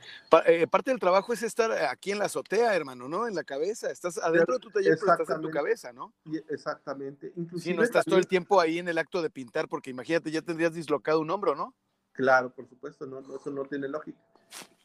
eh, 0.45 0.67
parte 0.67 0.91
del 0.91 0.99
trabajo 0.99 1.31
es 1.31 1.43
estar 1.43 1.71
aquí 1.71 2.11
en 2.11 2.19
la 2.19 2.25
azotea, 2.25 2.75
hermano, 2.75 3.07
¿no? 3.07 3.25
En 3.25 3.33
la 3.33 3.43
cabeza. 3.45 3.89
Estás 3.89 4.17
adentro 4.17 4.55
de 4.55 4.59
tu 4.59 4.69
taller, 4.69 4.97
pero 4.99 5.13
estás 5.13 5.35
en 5.37 5.41
tu 5.41 5.49
cabeza, 5.49 5.93
¿no? 5.93 6.13
Exactamente. 6.49 7.31
Inclusive, 7.37 7.71
sí, 7.71 7.77
no 7.77 7.83
estás 7.83 8.03
todo 8.05 8.19
el 8.19 8.27
tiempo 8.27 8.59
ahí 8.59 8.79
en 8.79 8.89
el 8.89 8.97
acto 8.97 9.21
de 9.21 9.29
pintar, 9.29 9.69
porque 9.69 9.89
imagínate, 9.91 10.29
ya 10.29 10.41
tendrías 10.41 10.73
dislocado 10.73 11.21
un 11.21 11.29
hombro, 11.31 11.55
¿no? 11.55 11.73
Claro, 12.11 12.49
por 12.53 12.67
supuesto, 12.67 13.05
no, 13.05 13.19
eso 13.19 13.49
no 13.49 13.63
tiene 13.63 13.87
lógica. 13.87 14.19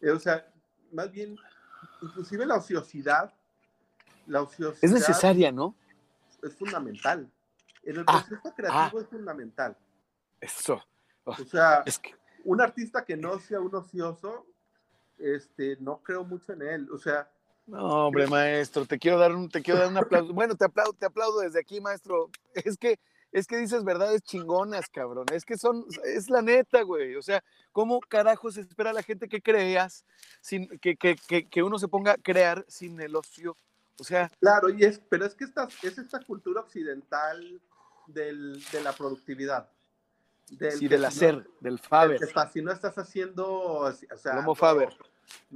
Eh, 0.00 0.10
o 0.10 0.20
sea, 0.20 0.46
más 0.92 1.10
bien, 1.10 1.36
inclusive 2.00 2.46
la 2.46 2.56
ociosidad, 2.56 3.34
la 4.28 4.42
ociosidad 4.42 4.78
es 4.84 4.92
necesaria, 4.92 5.50
¿no? 5.50 5.74
Es 6.44 6.54
fundamental. 6.54 7.28
En 7.82 7.96
el 7.96 8.04
Ah, 8.06 8.24
proceso 8.28 8.54
creativo 8.54 9.00
es 9.00 9.08
fundamental. 9.08 9.76
Eso. 10.40 10.80
O 11.24 11.34
sea, 11.36 11.82
Es 11.86 11.98
que, 11.98 12.14
un 12.44 12.60
artista 12.60 13.04
que 13.04 13.16
no 13.16 13.38
sea 13.38 13.60
un 13.60 13.74
ocioso, 13.74 14.46
este, 15.18 15.76
no 15.80 16.02
creo 16.02 16.24
mucho 16.24 16.52
en 16.52 16.62
él. 16.62 16.88
O 16.90 16.98
sea, 16.98 17.28
no, 17.66 18.06
hombre, 18.06 18.26
maestro, 18.26 18.84
te 18.84 18.98
quiero 18.98 19.18
dar 19.18 19.34
un, 19.34 19.48
te 19.48 19.62
quiero 19.62 19.80
dar 19.80 19.88
un 19.88 19.96
aplauso. 19.96 20.32
Bueno, 20.34 20.54
te 20.54 20.66
aplaudo, 20.66 20.92
te 20.92 21.06
aplaudo 21.06 21.40
desde 21.40 21.60
aquí, 21.60 21.80
maestro. 21.80 22.30
Es 22.54 22.76
que, 22.76 22.98
es 23.32 23.46
que 23.46 23.56
dices 23.56 23.84
verdades 23.84 24.22
chingonas, 24.22 24.88
cabrón. 24.88 25.26
Es 25.32 25.44
que 25.44 25.56
son, 25.56 25.86
es 26.04 26.28
la 26.28 26.42
neta, 26.42 26.82
güey. 26.82 27.16
O 27.16 27.22
sea, 27.22 27.42
¿cómo 27.72 28.00
carajo 28.00 28.50
se 28.50 28.60
espera 28.60 28.92
la 28.92 29.02
gente 29.02 29.28
que 29.28 29.40
creas 29.40 30.04
sin, 30.40 30.68
que, 30.78 30.96
que, 30.96 31.16
que, 31.26 31.48
que 31.48 31.62
uno 31.62 31.78
se 31.78 31.88
ponga 31.88 32.12
a 32.12 32.16
crear 32.16 32.64
sin 32.68 33.00
el 33.00 33.16
ocio? 33.16 33.56
O 33.98 34.04
sea, 34.04 34.30
claro, 34.40 34.70
y 34.70 34.84
es, 34.84 34.98
pero 35.08 35.24
es 35.24 35.34
que 35.34 35.44
esta, 35.44 35.68
es 35.82 35.98
esta 35.98 36.20
cultura 36.20 36.60
occidental 36.60 37.62
del, 38.06 38.62
de 38.72 38.80
la 38.82 38.92
productividad. 38.92 39.70
Del, 40.50 40.72
sí, 40.72 40.88
del 40.88 41.04
hacer, 41.04 41.36
no- 41.38 41.44
del 41.60 41.78
Faber, 41.78 42.20
si 42.52 42.62
no 42.62 42.70
estás 42.70 42.96
haciendo, 42.98 43.46
o 43.48 43.92
sea, 43.92 44.42
no- 44.42 44.54
Faber. 44.54 44.90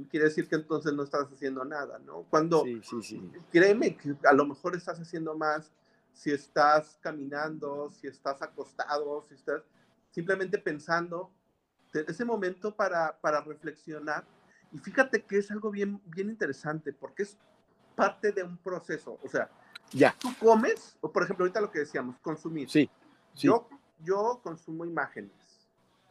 quiere 0.09 0.25
decir 0.25 0.47
que 0.47 0.55
entonces 0.55 0.93
no 0.93 1.03
estás 1.03 1.31
haciendo 1.31 1.63
nada, 1.63 1.99
¿no? 1.99 2.23
Cuando, 2.29 2.63
Sí, 2.63 2.81
sí, 2.83 3.01
sí. 3.03 3.31
créeme 3.51 3.95
que 3.95 4.15
a 4.23 4.33
lo 4.33 4.45
mejor 4.45 4.75
estás 4.75 4.99
haciendo 4.99 5.35
más 5.37 5.71
si 6.11 6.31
estás 6.31 6.97
caminando, 7.01 7.89
si 7.91 8.07
estás 8.07 8.41
acostado, 8.41 9.23
si 9.29 9.35
estás 9.35 9.61
simplemente 10.11 10.57
pensando, 10.57 11.31
ese 11.93 12.25
momento 12.25 12.75
para, 12.75 13.17
para 13.21 13.41
reflexionar. 13.41 14.25
Y 14.71 14.79
fíjate 14.79 15.23
que 15.23 15.37
es 15.37 15.49
algo 15.51 15.71
bien, 15.71 16.01
bien 16.05 16.29
interesante 16.29 16.91
porque 16.93 17.23
es 17.23 17.37
parte 17.95 18.31
de 18.31 18.43
un 18.43 18.57
proceso. 18.57 19.17
O 19.23 19.29
sea, 19.29 19.49
Ya, 19.91 20.15
tú 20.19 20.29
comes, 20.39 20.97
o 21.01 21.11
por 21.11 21.23
ejemplo, 21.23 21.45
ahorita 21.45 21.61
lo 21.61 21.71
que 21.71 21.79
decíamos, 21.79 22.17
consumir. 22.19 22.69
sí, 22.69 22.89
sí. 23.33 23.47
Yo, 23.47 23.67
yo 24.03 24.39
consumo 24.43 24.85
imágenes. 24.85 25.31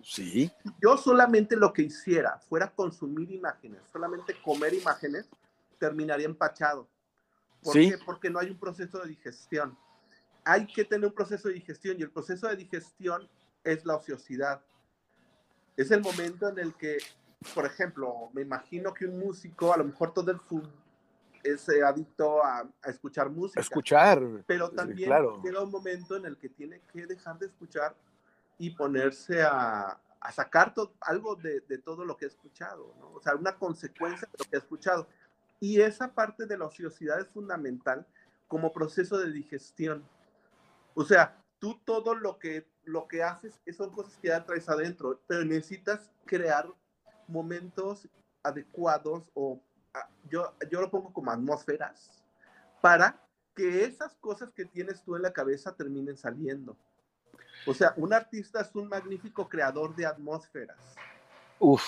Sí, 0.02 0.50
yo 0.80 0.96
solamente 0.96 1.56
lo 1.56 1.72
que 1.72 1.82
hiciera 1.82 2.38
fuera 2.48 2.70
consumir 2.70 3.30
imágenes, 3.32 3.80
solamente 3.92 4.40
comer 4.42 4.72
imágenes, 4.74 5.28
terminaría 5.78 6.26
empachado. 6.26 6.88
¿Por 7.62 7.72
Sí. 7.74 7.90
qué? 7.90 7.98
Porque 7.98 8.30
no 8.30 8.38
hay 8.38 8.50
un 8.50 8.58
proceso 8.58 8.98
de 9.00 9.08
digestión. 9.08 9.76
Hay 10.44 10.66
que 10.66 10.84
tener 10.84 11.06
un 11.08 11.14
proceso 11.14 11.48
de 11.48 11.54
digestión 11.54 11.96
y 11.98 12.02
el 12.02 12.10
proceso 12.10 12.46
de 12.46 12.56
digestión 12.56 13.28
es 13.64 13.84
la 13.84 13.96
ociosidad. 13.96 14.62
Es 15.76 15.90
el 15.90 16.00
momento 16.00 16.48
en 16.48 16.58
el 16.60 16.74
que, 16.74 16.98
por 17.54 17.66
ejemplo, 17.66 18.30
me 18.32 18.42
imagino 18.42 18.94
que 18.94 19.06
un 19.06 19.18
músico, 19.18 19.72
a 19.72 19.76
lo 19.76 19.84
mejor 19.84 20.14
todo 20.14 20.30
el 20.30 20.38
es 21.50 21.68
eh, 21.68 21.82
adicto 21.84 22.42
a, 22.44 22.60
a 22.82 22.90
escuchar 22.90 23.30
música. 23.30 23.60
escuchar. 23.60 24.20
Pero 24.46 24.68
Sí, 24.70 24.76
también 24.76 25.08
claro. 25.08 25.40
llega 25.42 25.62
un 25.62 25.70
momento 25.70 26.16
en 26.16 26.26
el 26.26 26.36
que 26.36 26.48
tiene 26.48 26.80
que 26.92 27.06
dejar 27.06 27.38
de 27.38 27.46
escuchar 27.46 27.94
y 28.58 28.70
ponerse 28.70 29.42
a, 29.42 30.00
a 30.20 30.32
sacar 30.32 30.74
to- 30.74 30.94
algo 31.00 31.36
de, 31.36 31.60
de 31.60 31.78
todo 31.78 32.04
lo 32.04 32.16
que 32.16 32.24
ha 32.24 32.28
escuchado, 32.28 32.94
¿no? 32.98 33.12
O 33.12 33.20
sea, 33.20 33.34
una 33.34 33.56
consecuencia 33.56 34.28
de 34.32 34.44
lo 34.44 34.50
que 34.50 34.56
ha 34.56 34.60
escuchado. 34.60 35.08
Y 35.60 35.80
esa 35.80 36.12
parte 36.14 36.46
de 36.46 36.56
la 36.58 36.66
ociosidad 36.66 37.20
es 37.20 37.28
fundamental 37.28 38.06
como 38.46 38.72
proceso 38.72 39.18
de 39.18 39.32
digestión. 39.32 40.04
O 40.94 41.04
sea, 41.04 41.36
tú 41.58 41.78
todo 41.84 42.14
lo 42.14 42.38
que, 42.38 42.66
lo 42.84 43.06
que 43.08 43.22
haces 43.22 43.60
son 43.76 43.90
cosas 43.90 44.16
que 44.18 44.28
ya 44.28 44.44
traes 44.44 44.68
adentro, 44.68 45.20
pero 45.26 45.44
necesitas 45.44 46.10
crear 46.24 46.66
momentos 47.26 48.08
adecuados 48.42 49.30
o 49.34 49.60
yo, 50.28 50.54
yo 50.70 50.80
lo 50.80 50.90
pongo 50.90 51.12
como 51.12 51.30
atmósferas 51.30 52.22
para 52.80 53.20
que 53.54 53.84
esas 53.84 54.14
cosas 54.16 54.52
que 54.52 54.64
tienes 54.64 55.02
tú 55.02 55.16
en 55.16 55.22
la 55.22 55.32
cabeza 55.32 55.74
terminen 55.74 56.16
saliendo. 56.16 56.76
O 57.66 57.74
sea, 57.74 57.92
un 57.96 58.12
artista 58.12 58.60
es 58.60 58.74
un 58.74 58.88
magnífico 58.88 59.48
creador 59.48 59.94
de 59.96 60.06
atmósferas, 60.06 60.94
Uf, 61.58 61.82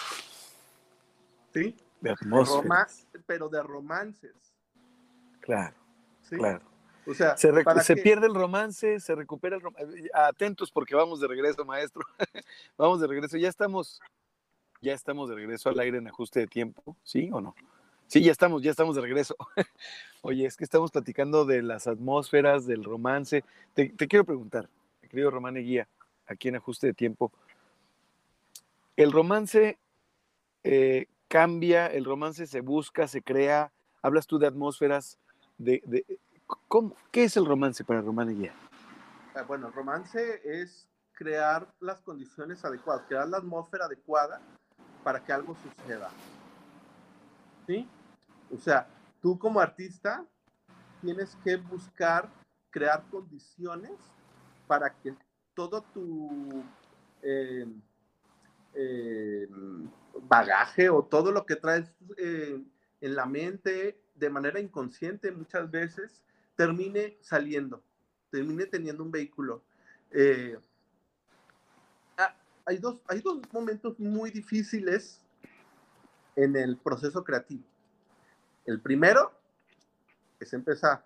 ¿sí? 1.55 1.77
de 2.01 2.09
De 2.09 2.11
atmósfera. 2.11 2.63
roma- 2.63 2.87
pero 3.27 3.49
de 3.49 3.63
romances, 3.63 4.35
Claro, 5.41 5.75
¿sí? 6.23 6.37
claro. 6.37 6.69
O 7.07 7.15
sea, 7.15 7.37
Se, 7.37 7.51
se 7.83 7.97
pierde 7.97 8.27
el 8.27 8.35
romance, 8.35 9.01
se 9.01 9.15
recupera 9.15 9.57
el 9.57 9.63
romance. 9.63 10.11
Atentos 10.13 10.71
porque 10.71 10.95
vamos 10.95 11.19
de 11.21 11.27
regreso, 11.29 11.65
maestro. 11.65 12.03
vamos 12.77 13.01
de 13.01 13.07
regreso. 13.07 13.37
Ya 13.39 13.49
estamos, 13.49 14.01
ya 14.83 14.93
estamos 14.93 15.29
de 15.31 15.35
regreso 15.35 15.71
al 15.71 15.79
aire 15.81 15.99
en 15.99 16.07
ajuste 16.09 16.41
de 16.41 16.47
tiempo, 16.47 16.97
¿sí 17.03 17.31
o 17.33 17.41
no? 17.41 17.55
Sí, 18.11 18.25
ya 18.25 18.33
estamos, 18.33 18.61
ya 18.61 18.73
estamos 18.73 18.97
de 18.97 19.03
regreso. 19.03 19.37
Oye, 20.23 20.45
es 20.45 20.57
que 20.57 20.65
estamos 20.65 20.91
platicando 20.91 21.45
de 21.45 21.63
las 21.63 21.87
atmósferas, 21.87 22.67
del 22.67 22.83
romance. 22.83 23.45
Te, 23.73 23.89
te 23.91 24.09
quiero 24.09 24.25
preguntar, 24.25 24.69
querido 25.09 25.31
Román 25.31 25.57
Eguía, 25.57 25.87
aquí 26.27 26.49
en 26.49 26.57
ajuste 26.57 26.89
de 26.89 26.93
tiempo. 26.95 27.31
El 28.97 29.13
romance 29.13 29.79
eh, 30.65 31.07
cambia, 31.29 31.87
el 31.87 32.05
romance 32.05 32.49
se 32.49 32.61
busca, 32.63 33.07
se 33.07 33.23
crea. 33.23 33.71
Hablas 34.03 34.27
tú 34.27 34.41
de 34.41 34.49
atmósferas, 34.49 35.17
de, 35.57 35.81
de- 35.87 36.05
¿cómo- 36.67 36.97
¿qué 37.13 37.23
es 37.23 37.37
el 37.37 37.47
romance 37.47 37.85
para 37.85 38.01
Román 38.01 38.31
Eguía? 38.31 38.53
Ah, 39.37 39.43
Bueno, 39.43 39.69
el 39.69 39.73
romance 39.73 40.41
es 40.45 40.89
crear 41.13 41.73
las 41.79 42.01
condiciones 42.01 42.65
adecuadas, 42.65 43.05
crear 43.07 43.29
la 43.29 43.37
atmósfera 43.37 43.85
adecuada 43.85 44.41
para 45.05 45.21
que 45.25 45.33
algo 45.33 45.55
suceda. 45.55 46.11
¿Sí? 47.69 47.87
O 48.51 48.59
sea, 48.59 48.89
tú 49.21 49.39
como 49.39 49.61
artista 49.61 50.25
tienes 51.01 51.37
que 51.45 51.57
buscar 51.57 52.29
crear 52.71 53.05
condiciones 53.11 53.93
para 54.67 54.95
que 55.01 55.15
todo 55.55 55.83
tu 55.83 56.63
eh, 57.23 57.67
eh, 58.75 59.49
bagaje 60.23 60.91
o 60.91 61.05
todo 61.05 61.33
lo 61.33 61.45
que 61.47 61.57
traes 61.57 61.93
eh, 62.17 62.63
en 63.01 63.15
la 63.15 63.27
mente 63.27 64.01
de 64.15 64.31
manera 64.31 64.61
inconsciente 64.61 65.33
muchas 65.33 65.71
veces 65.71 66.23
termine 66.57 67.19
saliendo 67.21 67.83
termine 68.31 68.67
teniendo 68.67 69.03
un 69.03 69.11
vehículo. 69.11 69.63
Eh, 70.11 70.59
ah, 72.17 72.35
hay, 72.65 72.79
dos, 72.79 73.03
hay 73.09 73.21
dos 73.21 73.41
momentos 73.53 73.99
muy 73.99 74.31
difíciles 74.31 75.21
en 76.37 76.57
el 76.57 76.77
proceso 76.79 77.23
creativo. 77.23 77.65
El 78.71 78.81
primero 78.81 79.33
es 80.39 80.53
empezar 80.53 81.05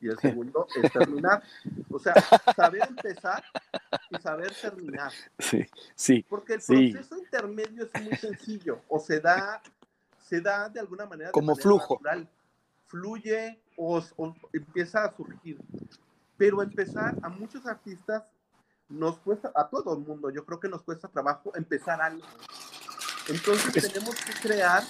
y 0.00 0.08
el 0.08 0.18
segundo 0.18 0.66
es 0.82 0.92
terminar. 0.92 1.42
O 1.90 1.98
sea, 1.98 2.14
saber 2.54 2.82
empezar 2.88 3.42
y 4.10 4.16
saber 4.18 4.52
terminar. 4.60 5.10
Sí, 5.38 5.64
sí, 5.94 6.26
Porque 6.28 6.54
el 6.54 6.60
Sí. 6.62 6.92
proceso 6.92 7.16
intermedio 7.16 7.84
es 7.92 8.02
muy 8.02 8.14
sencillo 8.16 8.82
o 8.88 8.98
se 9.00 9.20
da, 9.20 9.62
se 10.28 10.40
da 10.40 10.68
de 10.68 10.80
alguna 10.80 11.06
manera. 11.06 11.30
Como 11.30 11.52
manera 11.52 11.62
flujo. 11.62 11.94
natural. 11.94 12.28
Fluye 12.88 13.58
o, 13.76 14.02
o 14.16 14.36
empieza 14.52 15.04
a 15.04 15.12
surgir. 15.12 15.58
Pero 16.36 16.62
empezar, 16.62 17.16
a 17.22 17.28
muchos 17.30 17.64
artistas 17.66 18.24
nos 18.90 19.18
cuesta, 19.20 19.50
a 19.54 19.66
todo 19.68 19.94
el 19.96 20.00
mundo, 20.04 20.28
yo 20.28 20.44
creo 20.44 20.60
que 20.60 20.68
nos 20.68 20.82
cuesta 20.82 21.08
trabajo 21.08 21.52
empezar 21.56 22.02
algo. 22.02 22.26
Entonces 23.28 23.74
Es- 23.76 23.90
tenemos 23.92 24.16
que 24.16 24.32
crear 24.34 24.82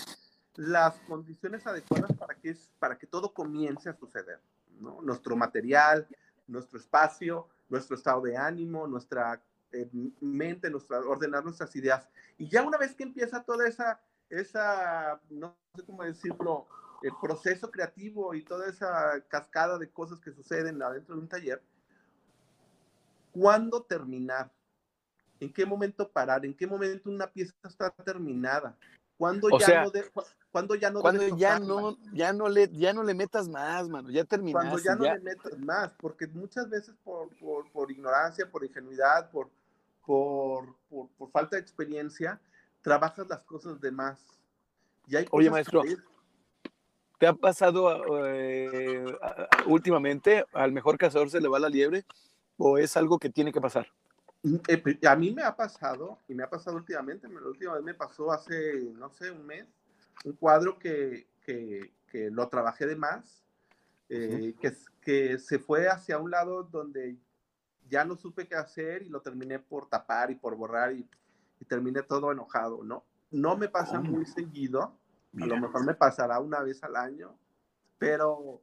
las 0.56 0.98
condiciones 1.00 1.66
adecuadas 1.66 2.12
para 2.16 2.34
que, 2.34 2.56
para 2.78 2.98
que 2.98 3.06
todo 3.06 3.32
comience 3.32 3.88
a 3.88 3.94
suceder. 3.94 4.40
Nuestro 4.80 5.36
material, 5.36 6.06
nuestro 6.46 6.78
espacio, 6.78 7.48
nuestro 7.68 7.96
estado 7.96 8.22
de 8.22 8.36
ánimo, 8.36 8.86
nuestra 8.86 9.42
eh, 9.72 9.88
mente, 10.20 10.70
nuestra, 10.70 10.98
ordenar 11.00 11.44
nuestras 11.44 11.74
ideas. 11.76 12.08
Y 12.36 12.48
ya 12.48 12.62
una 12.62 12.78
vez 12.78 12.94
que 12.94 13.04
empieza 13.04 13.42
toda 13.42 13.66
esa, 13.66 14.00
esa 14.28 15.20
no 15.30 15.56
sé 15.74 15.84
cómo 15.84 16.02
decirlo, 16.02 16.66
el 17.02 17.12
proceso 17.20 17.70
creativo 17.70 18.34
y 18.34 18.44
toda 18.44 18.68
esa 18.68 19.20
cascada 19.28 19.78
de 19.78 19.90
cosas 19.90 20.20
que 20.20 20.32
suceden 20.32 20.82
adentro 20.82 21.14
de 21.14 21.22
un 21.22 21.28
taller, 21.28 21.62
¿cuándo 23.32 23.82
terminar? 23.82 24.52
¿En 25.40 25.52
qué 25.52 25.66
momento 25.66 26.08
parar? 26.08 26.44
¿En 26.44 26.54
qué 26.54 26.66
momento 26.66 27.10
una 27.10 27.26
pieza 27.26 27.54
está 27.64 27.90
terminada? 27.90 28.76
¿Cuándo 29.22 29.46
O 29.52 29.58
ya 29.60 29.66
sea, 29.66 29.84
no 29.84 29.90
de- 29.90 30.10
cu- 30.10 30.24
cuándo 30.50 30.74
ya 30.74 30.90
no 30.90 31.00
Cuando 31.00 31.36
ya 31.36 31.60
no, 31.60 31.96
ya 32.12 32.32
no 32.32 32.48
le, 32.48 32.68
ya 32.72 32.92
no 32.92 33.04
le 33.04 33.14
metas 33.14 33.48
más, 33.48 33.88
mano, 33.88 34.10
ya 34.10 34.24
terminaste. 34.24 34.68
cuando 34.68 34.82
ya 34.82 34.96
no 34.96 35.04
ya- 35.04 35.14
le 35.14 35.20
metas 35.20 35.58
más, 35.60 35.92
porque 35.92 36.26
muchas 36.26 36.68
veces 36.68 36.92
por, 37.04 37.28
por, 37.36 37.70
por 37.70 37.88
ignorancia, 37.92 38.50
por 38.50 38.64
ingenuidad, 38.64 39.30
por, 39.30 39.48
por, 40.04 40.74
por, 40.90 41.30
falta 41.30 41.54
de 41.54 41.62
experiencia, 41.62 42.40
trabajas 42.80 43.28
las 43.28 43.42
cosas 43.42 43.80
de 43.80 43.92
más. 43.92 44.18
Y 45.06 45.14
hay 45.14 45.28
Oye, 45.30 45.50
maestro, 45.50 45.84
¿Te 47.20 47.28
ha 47.28 47.32
pasado 47.32 48.26
eh, 48.26 49.04
últimamente 49.66 50.44
al 50.52 50.72
mejor 50.72 50.98
cazador 50.98 51.30
se 51.30 51.40
le 51.40 51.46
va 51.46 51.60
la 51.60 51.68
liebre? 51.68 52.04
¿O 52.56 52.76
es 52.76 52.96
algo 52.96 53.20
que 53.20 53.30
tiene 53.30 53.52
que 53.52 53.60
pasar? 53.60 53.86
Eh, 54.66 54.78
pe- 54.78 54.98
a 55.06 55.14
mí 55.14 55.30
me 55.30 55.42
ha 55.42 55.54
pasado, 55.54 56.18
y 56.28 56.34
me 56.34 56.42
ha 56.42 56.50
pasado 56.50 56.76
últimamente, 56.76 57.28
me- 57.28 57.40
la 57.40 57.48
última 57.48 57.74
vez 57.74 57.84
me 57.84 57.94
pasó 57.94 58.32
hace, 58.32 58.92
no 58.96 59.08
sé, 59.10 59.30
un 59.30 59.46
mes, 59.46 59.66
un 60.24 60.32
cuadro 60.32 60.78
que, 60.78 61.28
que, 61.40 61.92
que 62.08 62.30
lo 62.30 62.48
trabajé 62.48 62.86
de 62.86 62.96
más, 62.96 63.44
eh, 64.08 64.54
que, 64.60 64.72
que 65.00 65.38
se 65.38 65.58
fue 65.58 65.88
hacia 65.88 66.18
un 66.18 66.30
lado 66.30 66.64
donde 66.64 67.16
ya 67.88 68.04
no 68.04 68.16
supe 68.16 68.48
qué 68.48 68.56
hacer 68.56 69.02
y 69.02 69.08
lo 69.08 69.20
terminé 69.20 69.58
por 69.58 69.88
tapar 69.88 70.30
y 70.30 70.34
por 70.34 70.56
borrar 70.56 70.92
y, 70.92 71.08
terminé 71.68 72.02
todo 72.02 72.32
enojado, 72.32 72.82
¿no? 72.82 73.04
No 73.30 73.56
me 73.56 73.68
pasa 73.68 74.00
muy 74.00 74.26
seguido, 74.26 74.98
a 75.40 75.46
lo 75.46 75.56
mejor 75.56 75.86
me 75.86 75.94
pasará 75.94 76.40
una 76.40 76.60
vez 76.60 76.82
al 76.82 76.96
año, 76.96 77.38
pero, 77.98 78.60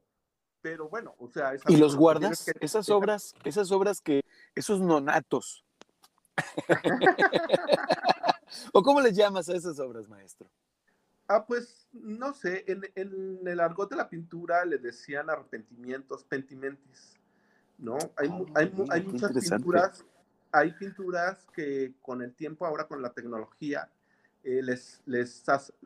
pero 0.60 0.90
bueno, 0.90 1.14
o 1.18 1.30
sea... 1.30 1.54
¿Y 1.66 1.76
los 1.78 1.96
guardas? 1.96 2.46
esas 2.60 2.90
obras, 2.90 3.34
esas 3.42 3.72
obras 3.72 4.02
que, 4.02 4.20
esos 4.54 4.80
nonatos. 4.80 5.64
¿O 8.72 8.82
cómo 8.82 9.00
les 9.00 9.16
llamas 9.16 9.48
a 9.48 9.54
esas 9.54 9.78
obras, 9.78 10.08
maestro? 10.08 10.48
Ah, 11.28 11.46
pues 11.46 11.86
no 11.92 12.34
sé, 12.34 12.64
en, 12.66 12.82
en 12.94 13.46
el 13.46 13.60
argot 13.60 13.90
de 13.90 13.96
la 13.96 14.08
pintura 14.08 14.64
le 14.64 14.78
decían 14.78 15.30
arrepentimientos, 15.30 16.24
pentimentis. 16.24 17.20
¿no? 17.80 17.96
Hay, 18.16 18.28
ah, 18.30 18.44
hay, 18.54 18.72
hay 18.90 19.02
muchas 19.02 19.32
pinturas, 19.32 20.04
hay 20.52 20.72
pinturas 20.72 21.46
que 21.52 21.94
con 22.02 22.22
el 22.22 22.34
tiempo, 22.34 22.66
ahora 22.66 22.86
con 22.86 23.02
la 23.02 23.12
tecnología, 23.12 23.90
eh, 24.44 24.62
les, 24.62 25.02
les 25.06 25.42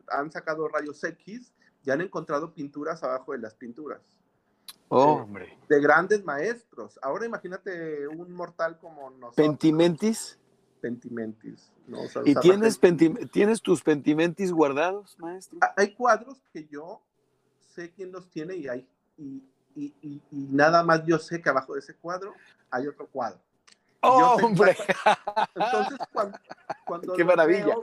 han 0.07 0.31
sacado 0.31 0.67
rayos 0.67 1.03
X 1.03 1.53
y 1.83 1.91
han 1.91 2.01
encontrado 2.01 2.53
pinturas 2.53 3.03
abajo 3.03 3.33
de 3.33 3.39
las 3.39 3.55
pinturas. 3.55 4.01
Oh, 4.89 5.23
hombre. 5.23 5.57
De 5.67 5.81
grandes 5.81 6.23
maestros. 6.23 6.99
Ahora 7.01 7.25
imagínate 7.25 8.07
un 8.07 8.31
mortal 8.31 8.77
como 8.77 9.09
nosotros. 9.09 9.35
¿Pentimentis? 9.35 10.37
Pentimentis. 10.85 11.71
¿no? 11.87 11.97
¿Y 12.25 12.35
tienes, 12.35 12.79
tienes 13.31 13.59
tus 13.59 13.81
pentimentis 13.81 14.51
guardados, 14.51 15.17
maestro? 15.17 15.57
Hay 15.75 15.95
cuadros 15.95 16.43
que 16.53 16.67
yo 16.67 17.01
sé 17.73 17.91
quién 17.91 18.11
los 18.11 18.29
tiene 18.29 18.55
y 18.55 18.67
hay, 18.67 18.87
y, 19.17 19.41
y, 19.75 20.21
nada 20.29 20.83
más 20.83 21.03
yo 21.07 21.17
sé 21.17 21.41
que 21.41 21.49
abajo 21.49 21.73
de 21.73 21.79
ese 21.79 21.95
cuadro 21.95 22.35
hay 22.69 22.85
otro 22.85 23.07
cuadro. 23.07 23.39
¡Oh, 24.01 24.37
hombre! 24.43 24.77
Entonces, 25.55 25.97
cuando, 26.85 27.13
¡Qué 27.15 27.23
maravilla! 27.23 27.65
Veo, 27.65 27.81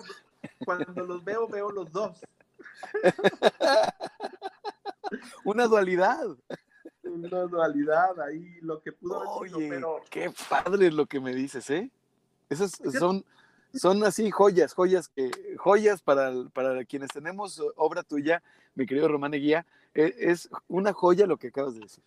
cuando 0.65 1.05
los 1.05 1.25
veo, 1.25 1.49
veo 1.49 1.73
los 1.73 1.91
dos. 1.91 2.21
Una 5.45 5.67
dualidad. 5.67 6.37
Una 7.03 7.41
dualidad, 7.41 8.21
ahí 8.21 8.61
lo 8.61 8.81
que 8.81 8.93
pudo 8.93 9.29
Oye, 9.29 9.83
qué 10.09 10.33
padre 10.49 10.93
lo 10.93 11.07
que 11.07 11.19
me 11.19 11.35
dices, 11.35 11.69
¿eh? 11.71 11.91
Esas 12.53 12.73
son, 12.99 13.25
son 13.73 14.05
así 14.05 14.31
joyas, 14.31 14.75
joyas 14.75 15.09
que, 15.09 15.31
joyas 15.57 16.03
para, 16.03 16.31
para 16.53 16.85
quienes 16.85 17.09
tenemos 17.09 17.63
obra 17.77 18.03
tuya, 18.03 18.43
mi 18.75 18.85
querido 18.85 19.09
Román 19.09 19.33
Eguía, 19.33 19.65
e, 19.95 20.15
es 20.19 20.51
una 20.69 20.93
joya 20.93 21.27
lo 21.27 21.39
que 21.39 21.49
acabas 21.49 21.75
de 21.75 21.81
decir. 21.81 22.05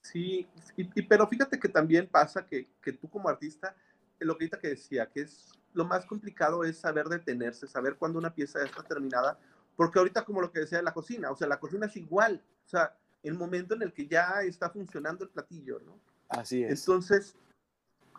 Sí, 0.00 0.48
y, 0.74 1.02
pero 1.02 1.26
fíjate 1.26 1.60
que 1.60 1.68
también 1.68 2.06
pasa 2.06 2.46
que, 2.46 2.66
tú 2.98 3.10
como 3.10 3.28
artista, 3.28 3.76
lo 4.20 4.38
que 4.38 4.44
ahorita 4.44 4.58
que 4.58 4.68
decía, 4.68 5.04
que 5.06 5.20
es 5.20 5.52
lo 5.74 5.84
más 5.84 6.06
complicado 6.06 6.64
es 6.64 6.78
saber 6.78 7.08
detenerse, 7.08 7.68
saber 7.68 7.96
cuándo 7.96 8.18
una 8.18 8.34
pieza 8.34 8.58
ya 8.58 8.64
está 8.64 8.82
terminada, 8.82 9.38
porque 9.76 9.98
ahorita 9.98 10.24
como 10.24 10.40
lo 10.40 10.50
que 10.50 10.60
decía 10.60 10.78
de 10.78 10.84
la 10.84 10.94
cocina, 10.94 11.30
o 11.30 11.36
sea, 11.36 11.46
la 11.46 11.60
cocina 11.60 11.86
es 11.86 11.96
igual, 11.96 12.42
o 12.64 12.68
sea, 12.68 12.96
el 13.22 13.34
momento 13.34 13.74
en 13.74 13.82
el 13.82 13.92
que 13.92 14.06
ya 14.06 14.42
está 14.42 14.70
funcionando 14.70 15.24
el 15.24 15.30
platillo, 15.30 15.80
¿no? 15.80 15.98
Así 16.28 16.62
es. 16.62 16.80
Entonces, 16.80 17.34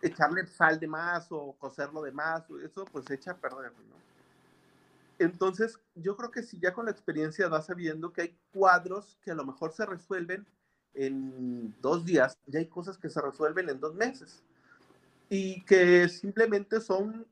echarle 0.02 0.46
sal 0.48 0.80
de 0.80 0.88
más 0.88 1.28
o 1.32 1.54
cocerlo 1.54 2.02
de 2.02 2.12
más, 2.12 2.44
eso 2.64 2.86
pues 2.86 3.10
echa 3.10 3.32
a 3.32 3.38
perder, 3.38 3.72
¿no? 3.72 4.02
Entonces, 5.20 5.80
yo 5.94 6.18
creo 6.18 6.32
que 6.32 6.42
si 6.42 6.60
ya 6.60 6.74
con 6.74 6.86
la 6.86 6.92
experiencia 6.92 7.48
vas 7.48 7.68
sabiendo 7.68 8.12
que 8.12 8.22
hay 8.22 8.38
cuadros 8.52 9.20
que 9.22 9.32
a 9.32 9.36
lo 9.36 9.46
mejor 9.46 9.72
se 9.72 9.86
resuelven 9.86 10.48
en 10.96 11.76
dos 11.80 12.04
días, 12.06 12.36
ya 12.48 12.60
hay 12.60 12.68
cosas 12.68 12.98
que 12.98 13.10
se 13.10 13.22
resuelven 13.22 13.70
en 13.70 13.80
dos 13.80 13.94
meses 13.94 14.42
y 15.30 15.64
que 15.64 16.10
simplemente 16.10 16.82
son 16.82 17.28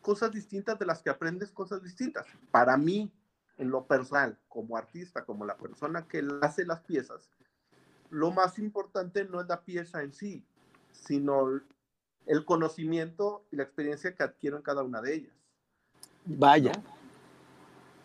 cosas 0.00 0.30
distintas 0.30 0.78
de 0.78 0.86
las 0.86 1.02
que 1.02 1.10
aprendes 1.10 1.50
cosas 1.50 1.82
distintas. 1.82 2.24
Para 2.50 2.76
mí, 2.76 3.10
en 3.58 3.70
lo 3.70 3.86
personal, 3.86 4.38
como 4.48 4.76
artista, 4.76 5.24
como 5.24 5.44
la 5.44 5.56
persona 5.56 6.06
que 6.08 6.26
hace 6.42 6.64
las 6.64 6.80
piezas, 6.80 7.30
lo 8.10 8.30
más 8.30 8.58
importante 8.58 9.24
no 9.24 9.40
es 9.40 9.48
la 9.48 9.62
pieza 9.62 10.02
en 10.02 10.12
sí, 10.12 10.44
sino 10.92 11.60
el 12.26 12.44
conocimiento 12.44 13.44
y 13.50 13.56
la 13.56 13.64
experiencia 13.64 14.14
que 14.14 14.22
adquiero 14.22 14.56
en 14.56 14.62
cada 14.62 14.82
una 14.82 15.00
de 15.00 15.14
ellas. 15.14 15.32
Vaya, 16.24 16.72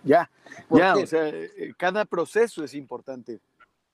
ya, 0.03 0.29
ya, 0.69 0.95
o 0.95 1.05
sea, 1.05 1.27
eh, 1.27 1.73
cada 1.77 2.05
proceso 2.05 2.63
es 2.63 2.73
importante. 2.73 3.39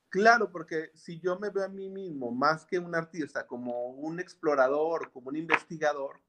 Claro, 0.09 0.49
porque 0.49 0.91
si 0.93 1.19
yo 1.19 1.37
me 1.39 1.49
veo 1.49 1.65
a 1.65 1.67
mí 1.67 1.89
mismo 1.89 2.31
más 2.31 2.65
que 2.65 2.79
un 2.79 2.95
artista, 2.95 3.45
como 3.45 3.89
un 3.89 4.19
explorador, 4.19 5.11
como 5.11 5.29
un 5.29 5.35
investigador, 5.35 6.19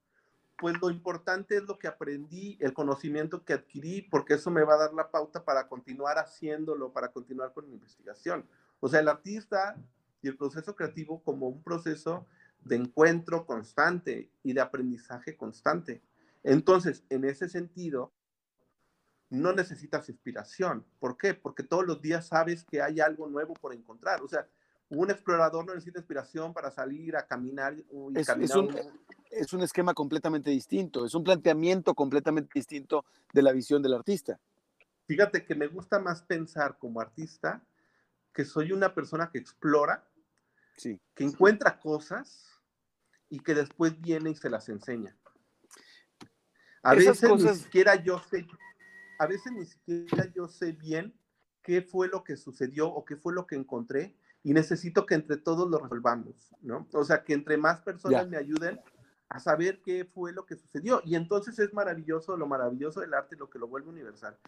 pues 0.59 0.75
lo 0.81 0.91
importante 0.91 1.57
es 1.57 1.63
lo 1.65 1.79
que 1.79 1.89
aprendí, 1.89 2.57
el 2.61 2.73
conocimiento 2.73 3.45
que 3.45 3.53
adquirí, 3.53 4.03
porque 4.03 4.35
eso 4.35 4.51
me 4.51 4.65
va 4.65 4.75
a 4.75 4.79
dar 4.79 4.95
la 4.95 5.11
pauta 5.11 5.45
para 5.45 5.69
continuar 5.69 6.19
haciéndolo, 6.19 6.93
para 6.93 7.09
continuar 7.13 7.53
con 7.53 7.67
mi 7.67 7.75
investigación. 7.75 8.47
O 8.81 8.89
sea, 8.89 9.01
el 9.01 9.09
artista 9.09 9.77
y 10.23 10.29
el 10.29 10.37
proceso 10.37 10.75
creativo 10.75 11.23
como 11.23 11.49
un 11.49 11.63
proceso 11.63 12.27
de 12.61 12.77
encuentro 12.77 13.47
constante 13.47 14.31
y 14.43 14.53
de 14.53 14.61
aprendizaje 14.61 15.37
constante. 15.37 16.03
Entonces, 16.43 17.05
en 17.11 17.25
ese 17.25 17.49
sentido, 17.49 18.13
no 19.29 19.53
necesitas 19.53 20.09
inspiración. 20.09 20.85
¿Por 20.99 21.17
qué? 21.17 21.35
Porque 21.35 21.63
todos 21.63 21.87
los 21.87 22.01
días 22.01 22.29
sabes 22.29 22.65
que 22.65 22.81
hay 22.81 23.01
algo 23.01 23.27
nuevo 23.29 23.55
por 23.55 23.75
encontrar. 23.75 24.23
O 24.23 24.29
sea, 24.29 24.49
un 24.89 25.11
explorador 25.11 25.67
no 25.67 25.75
necesita 25.75 25.99
inspiración 25.99 26.53
para 26.53 26.71
salir 26.71 27.17
a 27.17 27.27
caminar. 27.27 27.75
Y 27.75 27.81
es, 28.15 28.29
un, 28.55 28.75
es, 29.31 29.53
un, 29.53 29.63
esquema 29.63 29.95
completamente 29.95 30.51
distinto, 30.51 31.05
es 31.05 31.15
un 31.15 31.25
planteamiento 31.25 31.95
completamente 31.95 32.51
distinto 32.55 33.05
de 33.33 33.43
la 33.43 33.53
visión 33.53 33.83
del 33.83 33.95
artista. 33.95 34.39
Fíjate 35.07 35.45
que 35.45 35.55
me 35.55 35.69
gusta 35.69 35.99
más 35.99 36.23
pensar 36.23 36.79
como 36.79 37.01
artista 37.01 37.65
que 38.33 38.45
soy 38.45 38.73
una 38.73 38.95
persona 38.95 39.31
que 39.31 39.39
explora, 39.39 40.07
sí. 40.77 41.01
que 41.15 41.25
encuentra 41.25 41.79
cosas 41.81 42.47
y 43.29 43.41
que 43.41 43.55
después 43.55 44.01
viene 44.01 44.31
y 44.31 44.35
se 44.35 44.51
las 44.51 44.69
enseña. 44.69 45.17
A 46.83 46.95
veces 46.95 47.29
ni 47.31 47.55
siquiera 47.55 47.97
yo 47.97 48.21
sé 48.21 48.47
a 49.19 49.27
veces 49.27 49.53
ni 49.53 49.65
siquiera 49.65 50.31
yo 50.35 50.47
sé 50.47 50.73
bien 50.73 51.19
qué 51.63 51.83
fue 51.83 52.09
lo 52.09 52.23
que 52.23 52.37
sucedió 52.37 52.89
o 52.89 53.05
qué 53.05 53.17
fue 53.17 53.33
lo 53.33 53.47
que 53.47 53.57
encontré 53.57 54.15
y 54.47 54.53
necesito 54.53 55.07
que 55.07 55.17
entre 55.17 55.39
todos 55.39 55.69
lo 55.69 55.79
resolvamos, 55.79 56.55
¿no? 56.63 56.87
O 56.93 57.03
sea, 57.03 57.25
que 57.25 57.33
entre 57.33 57.57
más 57.57 57.81
personas 57.81 58.29
me 58.29 58.37
ayuden 58.37 58.81
a 59.29 59.41
saber 59.41 59.81
qué 59.85 60.05
fue 60.05 60.33
lo 60.33 60.47
que 60.47 60.55
sucedió. 60.55 61.03
Y 61.05 61.17
entonces 61.17 61.59
es 61.59 61.75
maravilloso, 61.75 62.37
lo 62.37 62.47
maravilloso 62.47 63.01
del 63.01 63.15
arte, 63.15 63.35
lo 63.35 63.51
que 63.51 63.59
lo 63.59 63.67
vuelve 63.67 63.89
universal, 63.89 64.39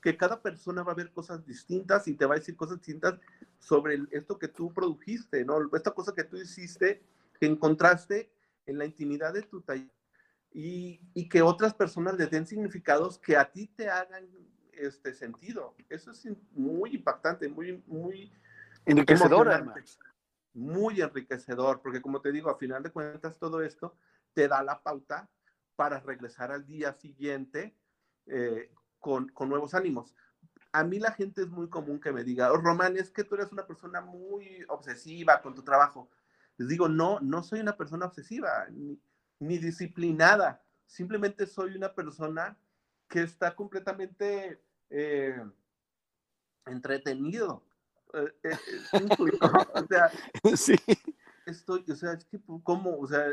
que 0.00 0.16
cada 0.16 0.40
persona 0.40 0.82
va 0.82 0.92
a 0.92 0.94
ver 0.94 1.12
cosas 1.12 1.44
distintas 1.44 2.08
y 2.08 2.14
te 2.14 2.24
va 2.24 2.36
a 2.36 2.38
decir 2.38 2.56
cosas 2.56 2.78
distintas 2.78 3.20
sobre 3.58 3.98
esto 4.12 4.38
que 4.38 4.48
tú 4.48 4.72
produjiste, 4.72 5.44
¿no? 5.44 5.58
Esta 5.76 5.90
cosa 5.90 6.14
que 6.14 6.24
tú 6.24 6.38
hiciste, 6.38 7.02
que 7.38 7.44
encontraste 7.44 8.32
en 8.64 8.78
la 8.78 8.86
intimidad 8.86 9.34
de 9.34 9.42
tu 9.42 9.60
taller 9.60 9.92
y, 10.54 11.28
que 11.28 11.42
otras 11.42 11.74
personas 11.74 12.16
les 12.16 12.30
den 12.30 12.46
significados 12.46 13.18
que 13.18 13.36
a 13.36 13.52
ti 13.52 13.66
te 13.66 13.90
hagan 13.90 14.26
este 14.72 15.12
sentido. 15.12 15.74
Eso 15.90 16.12
es 16.12 16.26
muy 16.52 16.94
impactante, 16.94 17.46
muy, 17.46 17.82
muy 17.86 18.32
enriquecedor, 18.86 19.74
Muy 20.52 21.00
enriquecedor, 21.00 21.82
porque 21.82 22.02
como 22.02 22.20
te 22.20 22.32
digo, 22.32 22.50
a 22.50 22.58
final 22.58 22.82
de 22.82 22.90
cuentas 22.90 23.38
todo 23.38 23.62
esto 23.62 23.96
te 24.32 24.48
da 24.48 24.62
la 24.62 24.82
pauta 24.82 25.28
para 25.76 26.00
regresar 26.00 26.52
al 26.52 26.66
día 26.66 26.92
siguiente 26.92 27.76
eh, 28.26 28.70
con, 28.98 29.28
con, 29.28 29.48
nuevos 29.48 29.74
ánimos. 29.74 30.14
A 30.72 30.84
mí 30.84 30.98
la 30.98 31.12
gente 31.12 31.42
es 31.42 31.48
muy 31.48 31.68
común 31.68 32.00
que 32.00 32.12
me 32.12 32.24
diga, 32.24 32.52
oh, 32.52 32.56
Román, 32.56 32.96
es 32.96 33.10
que 33.10 33.24
tú 33.24 33.34
eres 33.36 33.52
una 33.52 33.66
persona 33.66 34.00
muy 34.00 34.64
obsesiva 34.68 35.40
con 35.42 35.54
tu 35.54 35.62
trabajo. 35.62 36.10
Les 36.56 36.68
digo, 36.68 36.88
no, 36.88 37.20
no 37.20 37.42
soy 37.42 37.60
una 37.60 37.76
persona 37.76 38.06
obsesiva. 38.06 38.66
Ni, 38.70 39.00
ni 39.38 39.58
disciplinada. 39.58 40.62
Simplemente 40.86 41.46
soy 41.46 41.76
una 41.76 41.94
persona 41.94 42.56
que 43.08 43.22
está 43.22 43.54
completamente 43.54 44.60
eh, 44.90 45.42
entretenido. 46.66 47.62
Eh, 48.14 48.32
eh, 48.44 48.56
o 49.74 49.86
sea, 49.86 50.10
sí. 50.56 50.76
estoy, 51.46 51.84
o 51.90 51.96
sea, 51.96 52.12
es 52.12 52.24
que, 52.24 52.40
¿cómo? 52.62 52.96
O 52.98 53.06
sea, 53.06 53.26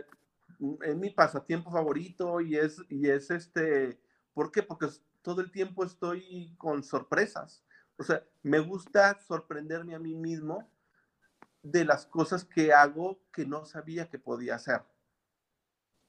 es 0.84 0.96
mi 0.96 1.10
pasatiempo 1.10 1.72
favorito 1.72 2.42
y 2.42 2.58
es, 2.58 2.82
y 2.90 3.10
es 3.10 3.30
este, 3.32 4.00
¿por 4.34 4.52
qué? 4.52 4.64
Porque 4.64 4.88
todo 5.22 5.42
el 5.42 5.52
tiempo 5.52 5.84
estoy 5.84 6.56
con 6.58 6.84
sorpresas. 6.84 7.64
O 7.98 8.04
sea, 8.04 8.24
me 8.42 8.60
gusta 8.60 9.20
sorprenderme 9.28 9.94
a 9.96 10.00
mí 10.00 10.16
mismo 10.16 10.68
de 11.62 11.86
las 11.86 12.08
cosas 12.08 12.44
que 12.44 12.74
hago 12.74 13.20
que 13.32 13.46
no 13.46 13.66
sabía 13.66 14.10
que 14.10 14.18
podía 14.18 14.56
hacer. 14.56 14.82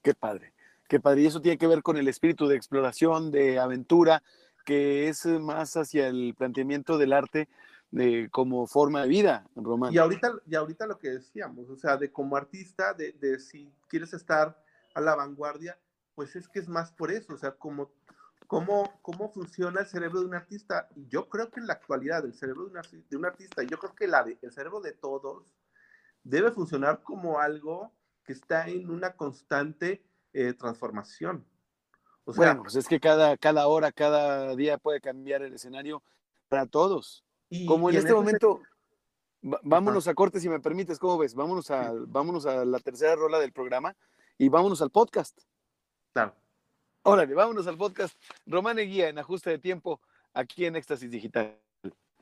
Qué 0.01 0.15
padre, 0.15 0.53
qué 0.87 0.99
padre. 0.99 1.21
Y 1.21 1.27
eso 1.27 1.41
tiene 1.41 1.57
que 1.57 1.67
ver 1.67 1.83
con 1.83 1.97
el 1.97 2.07
espíritu 2.07 2.47
de 2.47 2.55
exploración, 2.55 3.29
de 3.29 3.59
aventura, 3.59 4.23
que 4.65 5.09
es 5.09 5.25
más 5.25 5.77
hacia 5.77 6.07
el 6.07 6.33
planteamiento 6.35 6.97
del 6.97 7.13
arte 7.13 7.47
de, 7.93 8.27
como 8.31 8.65
forma 8.65 9.03
de 9.03 9.07
vida, 9.07 9.47
Román. 9.55 9.93
Y 9.93 9.99
ahorita, 9.99 10.33
y 10.47 10.55
ahorita 10.55 10.87
lo 10.87 10.97
que 10.97 11.11
decíamos, 11.11 11.69
o 11.69 11.75
sea, 11.75 11.95
de 11.95 12.11
como 12.11 12.35
artista, 12.35 12.93
de, 12.93 13.11
de 13.13 13.39
si 13.39 13.71
quieres 13.87 14.13
estar 14.13 14.59
a 14.95 15.01
la 15.01 15.15
vanguardia, 15.15 15.77
pues 16.15 16.35
es 16.35 16.47
que 16.47 16.59
es 16.59 16.67
más 16.67 16.91
por 16.91 17.11
eso, 17.11 17.33
o 17.33 17.37
sea, 17.37 17.51
como 17.51 17.91
cómo, 18.47 18.99
cómo 19.03 19.29
funciona 19.31 19.81
el 19.81 19.85
cerebro 19.85 20.21
de 20.21 20.25
un 20.25 20.33
artista. 20.33 20.87
Yo 20.95 21.29
creo 21.29 21.51
que 21.51 21.59
en 21.59 21.67
la 21.67 21.73
actualidad 21.73 22.25
el 22.25 22.33
cerebro 22.33 22.65
de, 22.67 22.81
de 23.09 23.17
un 23.17 23.25
artista, 23.25 23.61
yo 23.61 23.77
creo 23.77 23.93
que 23.93 24.07
la 24.07 24.25
el 24.41 24.51
cerebro 24.51 24.81
de 24.81 24.93
todos 24.93 25.45
debe 26.23 26.51
funcionar 26.51 27.03
como 27.03 27.39
algo 27.39 27.93
que 28.23 28.33
está 28.33 28.67
en 28.67 28.89
una 28.89 29.15
constante 29.15 30.03
eh, 30.33 30.53
transformación. 30.53 31.45
O 32.25 32.33
sea, 32.33 32.45
bueno, 32.45 32.63
pues 32.63 32.75
es 32.75 32.87
que 32.87 32.99
cada, 32.99 33.37
cada 33.37 33.67
hora, 33.67 33.91
cada 33.91 34.55
día 34.55 34.79
puede 34.79 34.99
cambiar 34.99 35.43
el 35.43 35.53
escenario 35.53 36.01
para 36.47 36.65
todos. 36.65 37.22
Y, 37.53 37.67
como 37.67 37.87
en 37.91 37.97
este 37.97 38.13
momento, 38.13 38.61
vámonos 39.61 40.07
a 40.07 40.15
corte 40.15 40.39
si 40.39 40.49
me 40.49 40.59
permites, 40.59 40.97
¿cómo 40.97 41.19
ves? 41.19 41.35
Vámonos 41.35 41.69
a, 41.69 41.93
vámonos 42.07 42.47
a 42.47 42.65
la 42.65 42.79
tercera 42.79 43.15
rola 43.15 43.39
del 43.39 43.51
programa 43.51 43.95
y 44.39 44.49
vámonos 44.49 44.81
al 44.81 44.89
podcast. 44.89 45.39
Claro. 46.13 46.33
Órale, 47.03 47.35
vámonos 47.35 47.67
al 47.67 47.77
podcast. 47.77 48.17
Román 48.47 48.77
Guía 48.77 49.09
en 49.09 49.19
ajuste 49.19 49.51
de 49.51 49.59
tiempo 49.59 50.01
aquí 50.33 50.65
en 50.65 50.75
Éxtasis 50.75 51.11
Digital. 51.11 51.55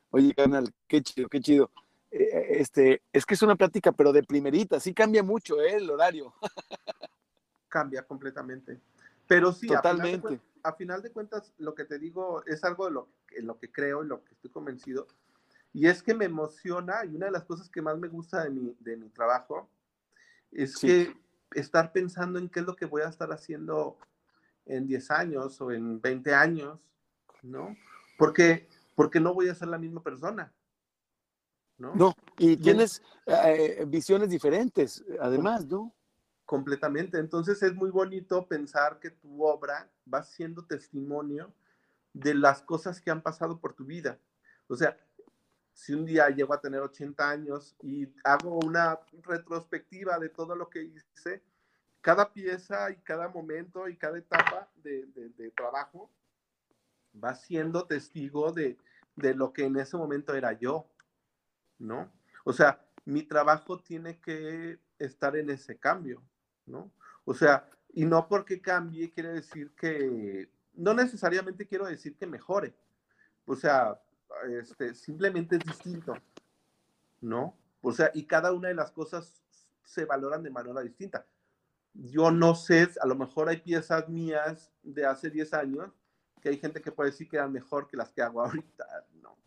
Oye, 0.09 0.34
canal, 0.34 0.69
qué 0.86 1.01
chido, 1.01 1.29
qué 1.29 1.39
chido. 1.39 1.71
Eh, 2.11 2.57
este, 2.59 3.01
es 3.13 3.25
que 3.25 3.36
es 3.36 3.41
una 3.41 3.55
plática, 3.55 3.93
pero 3.93 4.11
de 4.11 4.23
primerita, 4.23 4.82
sí 4.82 4.93
cambia 4.93 5.23
mucho 5.23 5.61
¿eh? 5.61 5.75
el 5.75 5.89
horario. 5.89 6.34
Cambia 7.69 8.03
completamente. 8.03 8.82
Pero 9.27 9.53
sí, 9.53 9.67
totalmente. 9.67 10.41
A 10.61 10.73
final, 10.73 11.01
de, 11.01 11.11
cuentas, 11.11 11.53
lo 11.57 11.73
que 11.73 11.86
te 11.86 11.99
digo 11.99 12.43
es 12.45 12.65
algo 12.65 12.86
de 12.86 12.91
lo, 12.91 13.07
en 13.36 13.47
lo 13.47 13.57
que 13.57 13.71
creo, 13.71 14.03
y 14.03 14.07
lo 14.07 14.23
que 14.23 14.34
estoy 14.34 14.51
convencido, 14.51 15.07
y 15.73 15.88
es 15.88 16.03
que 16.03 16.13
me 16.13 16.25
emociona, 16.25 17.05
y 17.05 17.15
una 17.15 17.27
de 17.27 17.32
las 17.32 17.45
cosas 17.45 17.69
que 17.69 17.82
más 17.82 17.97
me 17.97 18.07
gusta 18.07 18.43
de 18.43 18.49
mi, 18.49 18.75
de 18.79 18.97
mi 18.97 19.09
trabajo 19.09 19.69
es 20.51 20.77
que 20.77 21.15
estar 21.53 21.91
pensando 21.93 22.39
en 22.39 22.49
qué 22.49 22.59
es 22.59 22.65
lo 22.65 22.75
que 22.75 22.86
voy 22.86 23.03
a 23.03 23.09
estar 23.09 23.32
haciendo 23.32 23.97
en 24.65 24.86
10 24.88 25.11
años 25.11 25.59
o 25.61 25.71
en 25.71 26.01
20 26.01 26.34
años, 26.34 26.79
¿no? 27.41 27.75
Porque, 28.17 28.67
porque 28.95 29.19
no 29.19 29.34
voy 29.34 29.49
a 29.49 29.55
ser 29.55 29.69
la 29.69 29.77
misma 29.77 30.03
persona. 30.03 30.51
No, 31.77 31.95
no 31.95 32.15
y 32.38 32.57
tienes 32.57 33.01
eh, 33.25 33.86
visiones 33.88 34.29
diferentes, 34.29 35.03
además, 35.19 35.65
¿no? 35.65 35.93
Completamente. 36.45 37.17
Entonces 37.17 37.63
es 37.63 37.73
muy 37.73 37.89
bonito 37.89 38.45
pensar 38.45 38.99
que 38.99 39.09
tu 39.09 39.43
obra 39.43 39.89
va 40.13 40.23
siendo 40.23 40.65
testimonio 40.65 41.51
de 42.14 42.34
las 42.34 42.62
cosas 42.62 42.99
que 43.01 43.12
han 43.12 43.22
pasado 43.22 43.59
por 43.59 43.74
tu 43.74 43.86
vida. 43.86 44.20
O 44.68 44.76
sea, 44.76 44.97
si 45.74 45.93
un 45.93 46.05
día 46.05 46.30
llego 46.30 46.53
a 46.53 46.62
tener 46.62 46.82
80 46.82 47.30
años 47.30 47.76
y 47.82 48.07
hago 48.24 48.59
una 48.59 48.99
retrospectiva 49.24 50.20
de 50.20 50.30
todo 50.30 50.55
lo 50.55 50.70
que 50.70 50.84
hice, 50.84 51.41
cada 52.01 52.34
pieza 52.34 52.89
y 52.91 52.97
cada 52.97 53.30
momento 53.30 53.88
y 53.88 53.95
cada 53.95 54.18
etapa 54.18 54.70
de, 54.84 55.07
trabajo 55.55 56.12
va 57.24 57.36
siendo 57.36 57.86
testigo 57.86 58.51
de, 58.51 58.78
lo 59.16 59.53
que 59.53 59.66
en 59.66 59.78
ese 59.78 59.97
momento 59.97 60.34
era 60.34 60.53
yo, 60.53 60.88
¿no? 61.78 62.12
O 62.43 62.53
sea, 62.53 62.84
mi 63.05 63.24
trabajo 63.24 63.80
tiene 63.80 64.20
que 64.20 64.80
estar 64.97 65.36
en 65.36 65.49
ese 65.49 65.78
cambio, 65.78 66.22
¿no? 66.66 66.91
O 67.26 67.34
sea, 67.34 67.70
y 67.93 68.05
no 68.05 68.28
porque 68.28 68.62
cambie 68.62 69.12
quiere 69.12 69.34
decir 69.34 69.72
que, 69.76 70.49
no 70.82 70.93
necesariamente 70.93 71.67
quiero 71.67 71.86
decir 71.86 72.15
que 72.15 72.27
mejore, 72.27 72.73
o 73.45 73.55
sea, 73.55 73.99
este, 74.49 74.93
simplemente 74.95 75.57
es 75.57 75.63
distinto, 75.63 76.13
¿no? 77.21 77.57
O 77.82 77.91
sea, 77.91 78.11
y 78.13 78.25
cada 78.25 78.51
una 78.53 78.69
de 78.69 78.75
las 78.75 78.91
cosas 78.91 79.41
se 79.84 80.05
valoran 80.05 80.43
de 80.43 80.49
manera 80.49 80.82
distinta 80.82 81.25
yo 81.93 82.32
no 82.32 82.55
sé, 82.55 82.89
a 83.01 83.05
lo 83.05 83.15
mejor 83.15 83.49
hay 83.49 83.57
piezas 83.57 84.07
mías 84.07 84.71
de 84.84 85.05
hace 85.05 85.29
10 85.29 85.53
años 85.53 85.89
que 86.41 86.49
hay 86.49 86.57
gente 86.57 86.82
que 86.82 86.91
puede 86.91 87.11
decir 87.11 87.29
que 87.29 87.38
eran 87.38 87.51
mejor 87.51 87.88
que 87.88 87.97
las 87.97 88.11
que 88.11 88.21
hago 88.21 88.41
ahorita, 88.45 88.86
¿no? 89.21 89.38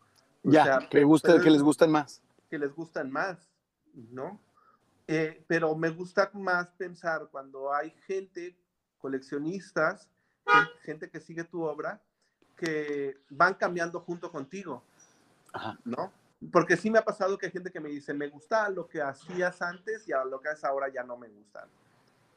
ya, 0.43 0.89
que, 0.89 1.03
gusta, 1.05 1.41
que 1.41 1.51
les 1.51 1.63
gustan 1.63 1.91
más. 1.91 2.23
Que 2.51 2.59
les 2.59 2.73
gustan 2.75 3.11
más, 3.11 3.39
¿no? 3.95 4.41
Eh, 5.07 5.45
pero 5.47 5.75
me 5.75 5.91
gusta 5.91 6.31
más 6.35 6.71
pensar 6.73 7.29
cuando 7.31 7.73
hay 7.73 7.91
gente, 8.07 8.57
coleccionistas, 8.99 10.11
gente 10.83 11.11
que 11.11 11.21
sigue 11.21 11.45
tu 11.45 11.63
obra, 11.63 12.01
que 12.57 13.19
van 13.31 13.55
cambiando 13.55 14.01
junto 14.01 14.31
contigo, 14.31 14.83
¿no? 15.85 16.13
Porque 16.53 16.77
sí 16.77 16.91
me 16.91 16.99
ha 16.99 17.05
pasado 17.05 17.39
que 17.39 17.47
hay 17.47 17.53
gente 17.53 17.71
que 17.71 17.81
me 17.81 17.89
dice, 17.89 18.13
me 18.13 18.29
gusta 18.29 18.69
lo 18.69 18.87
que 18.87 19.01
hacías 19.01 19.63
antes 19.63 20.07
y 20.09 20.13
a 20.13 20.25
lo 20.25 20.41
que 20.41 20.49
haces 20.49 20.65
ahora 20.65 20.89
ya 20.89 21.03
no 21.03 21.17
me 21.17 21.29
gusta. 21.29 21.67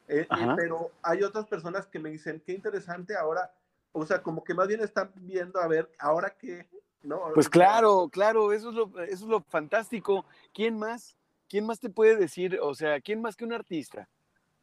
Eh, 0.08 0.26
eh, 0.30 0.46
pero 0.56 0.92
hay 1.02 1.22
otras 1.22 1.46
personas 1.46 1.86
que 1.86 1.98
me 1.98 2.10
dicen, 2.10 2.42
qué 2.44 2.52
interesante 2.52 3.14
ahora, 3.14 3.52
o 3.92 4.06
sea, 4.06 4.22
como 4.22 4.42
que 4.42 4.54
más 4.54 4.66
bien 4.66 4.80
están 4.80 5.12
viendo 5.16 5.60
a 5.60 5.66
ver, 5.66 5.90
ahora 5.98 6.30
qué, 6.30 6.66
¿no? 7.02 7.30
Pues 7.34 7.48
claro, 7.48 8.08
claro, 8.10 8.52
eso 8.52 8.70
es 8.70 8.74
lo, 8.74 8.86
eso 9.02 9.24
es 9.24 9.30
lo 9.30 9.42
fantástico. 9.42 10.24
¿Quién 10.54 10.78
más? 10.78 11.16
¿Quién 11.48 11.66
más 11.66 11.78
te 11.78 11.90
puede 11.90 12.16
decir, 12.16 12.58
o 12.62 12.74
sea, 12.74 13.00
quién 13.00 13.20
más 13.20 13.36
que 13.36 13.44
un 13.44 13.52
artista, 13.52 14.08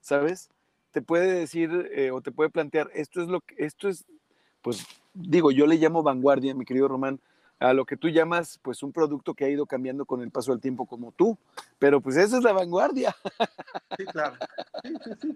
¿sabes? 0.02 0.50
Te 0.96 1.02
puede 1.02 1.30
decir 1.34 1.92
eh, 1.92 2.12
o 2.12 2.22
te 2.22 2.32
puede 2.32 2.50
plantear, 2.50 2.90
esto 2.94 3.22
es 3.22 3.28
lo 3.28 3.42
que, 3.42 3.54
esto 3.58 3.90
es, 3.90 4.06
pues 4.62 4.88
digo, 5.14 5.52
yo 5.52 5.68
le 5.68 5.76
llamo 5.76 6.04
vanguardia, 6.04 6.56
mi 6.56 6.64
querido 6.64 6.88
Román, 6.88 7.20
a 7.60 7.74
lo 7.74 7.86
que 7.86 7.98
tú 7.98 8.08
llamas 8.08 8.62
pues 8.64 8.82
un 8.82 8.94
producto 8.94 9.34
que 9.34 9.44
ha 9.44 9.50
ido 9.50 9.66
cambiando 9.66 10.06
con 10.06 10.22
el 10.22 10.32
paso 10.32 10.54
del 10.54 10.62
tiempo 10.62 10.86
como 10.86 11.12
tú, 11.12 11.38
pero 11.80 12.00
pues 12.00 12.16
eso 12.16 12.38
es 12.38 12.44
la 12.46 12.54
vanguardia. 12.54 13.14
Sí, 13.98 14.06
claro. 14.06 14.38
Sí, 14.84 14.94
sí, 15.04 15.12
sí. 15.22 15.36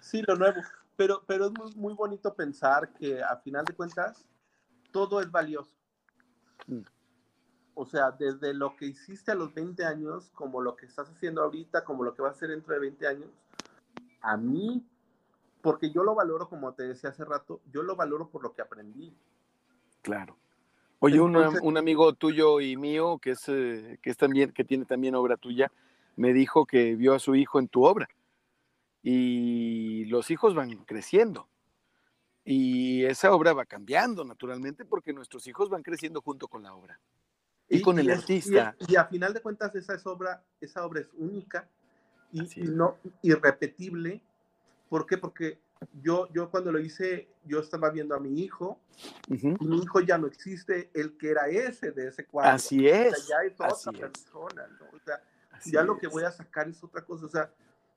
Sí, 0.00 0.22
lo 0.26 0.34
nuevo. 0.36 0.62
Pero, 0.96 1.24
pero 1.26 1.48
es 1.48 1.52
muy, 1.52 1.74
muy 1.74 1.92
bonito 1.92 2.32
pensar 2.32 2.90
que 2.94 3.22
a 3.22 3.36
final 3.36 3.66
de 3.66 3.74
cuentas 3.74 4.24
todo 4.92 5.20
es 5.20 5.30
valioso. 5.30 5.76
Mm. 6.68 6.80
O 7.74 7.84
sea, 7.84 8.12
desde 8.12 8.54
lo 8.54 8.76
que 8.76 8.86
hiciste 8.86 9.30
a 9.30 9.34
los 9.34 9.52
20 9.52 9.84
años, 9.84 10.30
como 10.34 10.62
lo 10.62 10.74
que 10.74 10.86
estás 10.86 11.10
haciendo 11.10 11.42
ahorita, 11.42 11.84
como 11.84 12.02
lo 12.02 12.14
que 12.14 12.22
vas 12.22 12.32
a 12.32 12.36
hacer 12.36 12.48
dentro 12.48 12.72
de 12.72 12.80
20 12.80 13.06
años, 13.06 13.28
a 14.20 14.36
mí, 14.36 14.84
porque 15.62 15.90
yo 15.90 16.02
lo 16.02 16.14
valoro, 16.14 16.48
como 16.48 16.72
te 16.74 16.84
decía 16.84 17.10
hace 17.10 17.24
rato, 17.24 17.60
yo 17.72 17.82
lo 17.82 17.96
valoro 17.96 18.28
por 18.28 18.42
lo 18.42 18.52
que 18.52 18.62
aprendí. 18.62 19.14
Claro. 20.02 20.36
Oye, 21.02 21.18
un, 21.18 21.76
amigo 21.78 22.12
tuyo 22.12 22.60
y 22.60 22.76
mío 22.76 23.18
que 23.18 23.30
es, 23.30 23.48
eh, 23.48 23.98
que 24.02 24.10
es 24.10 24.18
también, 24.18 24.52
que 24.52 24.64
tiene 24.64 24.84
también 24.84 25.14
obra 25.14 25.38
tuya, 25.38 25.72
me 26.16 26.34
dijo 26.34 26.66
que 26.66 26.94
vio 26.94 27.14
a 27.14 27.18
su 27.18 27.34
hijo 27.34 27.58
en 27.58 27.68
tu 27.68 27.84
obra. 27.84 28.08
Y 29.02 30.04
los 30.06 30.30
hijos 30.30 30.54
van 30.54 30.70
creciendo. 30.84 31.48
Y 32.44 33.04
esa 33.04 33.32
obra 33.32 33.54
va 33.54 33.64
cambiando, 33.64 34.24
naturalmente, 34.24 34.84
porque 34.84 35.14
nuestros 35.14 35.46
hijos 35.46 35.70
van 35.70 35.82
creciendo 35.82 36.20
junto 36.20 36.48
con 36.48 36.62
la 36.62 36.74
obra. 36.74 37.00
Y, 37.66 37.80
con 37.80 37.98
el 37.98 38.10
artista. 38.10 38.76
Y, 38.86 38.96
a 38.96 39.06
final 39.06 39.32
de 39.32 39.40
cuentas, 39.40 39.74
esa, 39.76 39.94
es 39.94 40.06
obra, 40.06 40.44
esa 40.60 40.84
obra 40.84 41.00
es 41.00 41.08
única 41.14 41.66
y, 42.32 42.60
y 42.60 42.64
no 42.68 42.96
irrepetible. 43.22 44.22
¿Por 44.88 45.06
qué? 45.06 45.18
Porque 45.18 45.58
yo, 46.02 46.28
yo 46.32 46.50
cuando 46.50 46.72
lo 46.72 46.78
hice, 46.78 47.28
yo 47.44 47.60
estaba 47.60 47.90
viendo 47.90 48.14
a 48.14 48.20
mi 48.20 48.42
hijo, 48.42 48.78
mi 49.28 49.78
hijo 49.78 50.00
ya 50.00 50.18
no 50.18 50.26
existe, 50.26 50.90
el 50.94 51.16
que 51.16 51.30
era 51.30 51.48
ese 51.48 51.90
de 51.92 52.08
ese 52.08 52.26
cuadro. 52.26 52.52
Así 52.52 52.86
es. 52.86 53.28
ya 53.28 53.42
es 53.42 53.54
otra 53.54 53.92
persona, 53.92 54.68
O 54.92 54.98
sea, 54.98 55.22
ya 55.64 55.82
lo 55.82 55.96
que 55.96 56.06
voy 56.06 56.24
a 56.24 56.30
sacar 56.30 56.68
es 56.68 56.82
otra 56.84 57.02
cosa. 57.04 57.26
O 57.26 57.28
sea, 57.28 57.50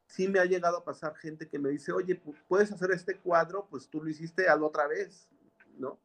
sí 0.07 0.27
me 0.27 0.39
ha 0.39 0.45
llegado 0.45 0.77
a 0.77 0.83
pasar 0.83 1.15
gente 1.15 1.47
que 1.47 1.59
me 1.59 1.69
dice, 1.69 1.91
oye, 1.91 2.21
puedes 2.47 2.71
hacer 2.71 2.91
este 2.91 3.17
cuadro, 3.17 3.67
pues 3.69 3.89
tú 3.89 4.01
lo 4.01 4.09
hiciste, 4.09 4.47
hazlo 4.47 4.67
otra 4.67 4.87
vez, 4.87 5.27
¿no? 5.77 5.99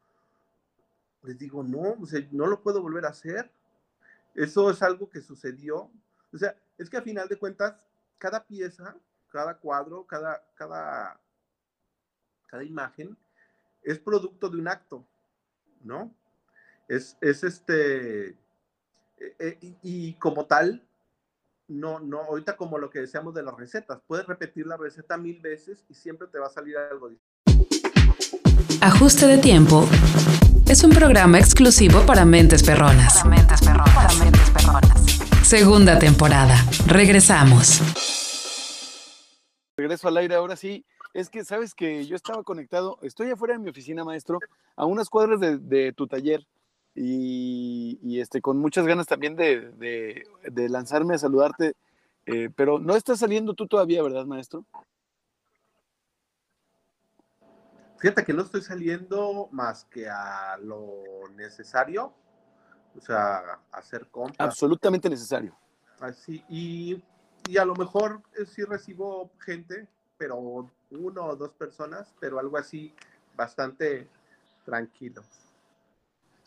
Les 1.22 1.38
digo, 1.38 1.62
no, 1.62 1.96
o 2.00 2.06
sea, 2.06 2.26
no 2.32 2.46
lo 2.46 2.60
puedo 2.60 2.82
volver 2.82 3.04
a 3.04 3.10
hacer. 3.10 3.50
Eso 4.34 4.70
es 4.70 4.82
algo 4.82 5.08
que 5.08 5.20
sucedió. 5.20 5.90
O 6.32 6.38
sea, 6.38 6.56
es 6.76 6.90
que 6.90 6.96
a 6.96 7.02
final 7.02 7.28
de 7.28 7.36
cuentas, 7.36 7.74
cada 8.18 8.44
pieza, 8.44 8.96
cada 9.30 9.56
cuadro, 9.58 10.06
cada, 10.06 10.42
cada 10.54 11.20
cada 12.48 12.64
imagen 12.64 13.16
es 13.82 13.98
producto 13.98 14.48
de 14.48 14.58
un 14.58 14.68
acto, 14.68 15.06
¿no? 15.84 16.12
Es, 16.88 17.16
es 17.20 17.44
este, 17.44 18.30
eh, 18.30 18.36
eh, 19.38 19.76
y, 19.82 20.14
como 20.14 20.46
tal, 20.46 20.82
no, 21.68 22.00
no, 22.00 22.22
ahorita 22.22 22.56
como 22.56 22.78
lo 22.78 22.90
que 22.90 23.00
decíamos 23.00 23.34
de 23.34 23.42
las 23.42 23.54
recetas, 23.54 24.00
puedes 24.06 24.26
repetir 24.26 24.66
la 24.66 24.76
receta 24.76 25.16
mil 25.16 25.40
veces 25.40 25.84
y 25.88 25.94
siempre 25.94 26.26
te 26.28 26.38
va 26.38 26.46
a 26.46 26.50
salir 26.50 26.76
algo 26.76 27.10
distinto. 27.10 27.38
Ajuste 28.80 29.26
de 29.26 29.38
tiempo 29.38 29.86
es 30.66 30.82
un 30.82 30.90
programa 30.90 31.38
exclusivo 31.38 32.04
para 32.06 32.24
mentes 32.24 32.62
perronas. 32.62 33.22
Para 33.22 33.36
mentes 33.36 33.60
perronas. 33.60 33.94
Para 33.94 34.14
mentes 34.24 34.50
perronas. 34.50 35.17
Segunda 35.48 35.98
temporada. 35.98 36.56
Regresamos. 36.86 37.80
Regreso 39.78 40.08
al 40.08 40.18
aire 40.18 40.34
ahora 40.34 40.56
sí. 40.56 40.84
es 41.14 41.30
que 41.30 41.42
sabes 41.42 41.74
que 41.74 42.04
yo 42.04 42.16
estaba 42.16 42.42
conectado, 42.42 42.98
estoy 43.00 43.30
afuera 43.30 43.54
de 43.54 43.60
mi 43.60 43.70
oficina, 43.70 44.04
maestro, 44.04 44.40
a 44.76 44.84
unas 44.84 45.08
cuadras 45.08 45.40
de, 45.40 45.94
tu 45.94 46.06
taller 46.06 46.46
y, 46.94 48.20
este, 48.20 48.42
con 48.42 48.58
muchas 48.58 48.84
ganas 48.84 49.06
también 49.06 49.36
de, 49.36 50.22
lanzarme 50.68 51.14
a 51.14 51.18
saludarte, 51.18 51.72
eh, 52.26 52.50
pero 52.54 52.78
no 52.78 52.94
estás 52.94 53.20
saliendo 53.20 53.54
tú 53.54 53.66
todavía, 53.66 54.02
¿verdad, 54.02 54.26
maestro? 54.26 54.66
Fíjate 58.00 58.22
que 58.22 58.34
no 58.34 58.42
estoy 58.42 58.60
saliendo 58.60 59.48
más 59.50 59.86
que 59.86 60.10
a 60.10 60.58
lo 60.58 61.04
necesario, 61.36 62.12
o 62.98 63.00
sea, 63.00 63.60
hacer 63.72 64.06
compras. 64.08 64.48
Absolutamente 64.48 65.08
necesario. 65.08 65.54
Así, 66.00 66.44
y, 66.48 67.02
y 67.48 67.58
a 67.58 67.64
lo 67.64 67.74
mejor 67.74 68.20
eh, 68.38 68.44
sí 68.46 68.64
recibo 68.64 69.30
gente, 69.40 69.88
pero 70.16 70.70
uno 70.90 71.24
o 71.24 71.36
dos 71.36 71.50
personas, 71.50 72.12
pero 72.20 72.38
algo 72.38 72.56
así 72.56 72.94
bastante 73.36 74.08
tranquilo. 74.64 75.22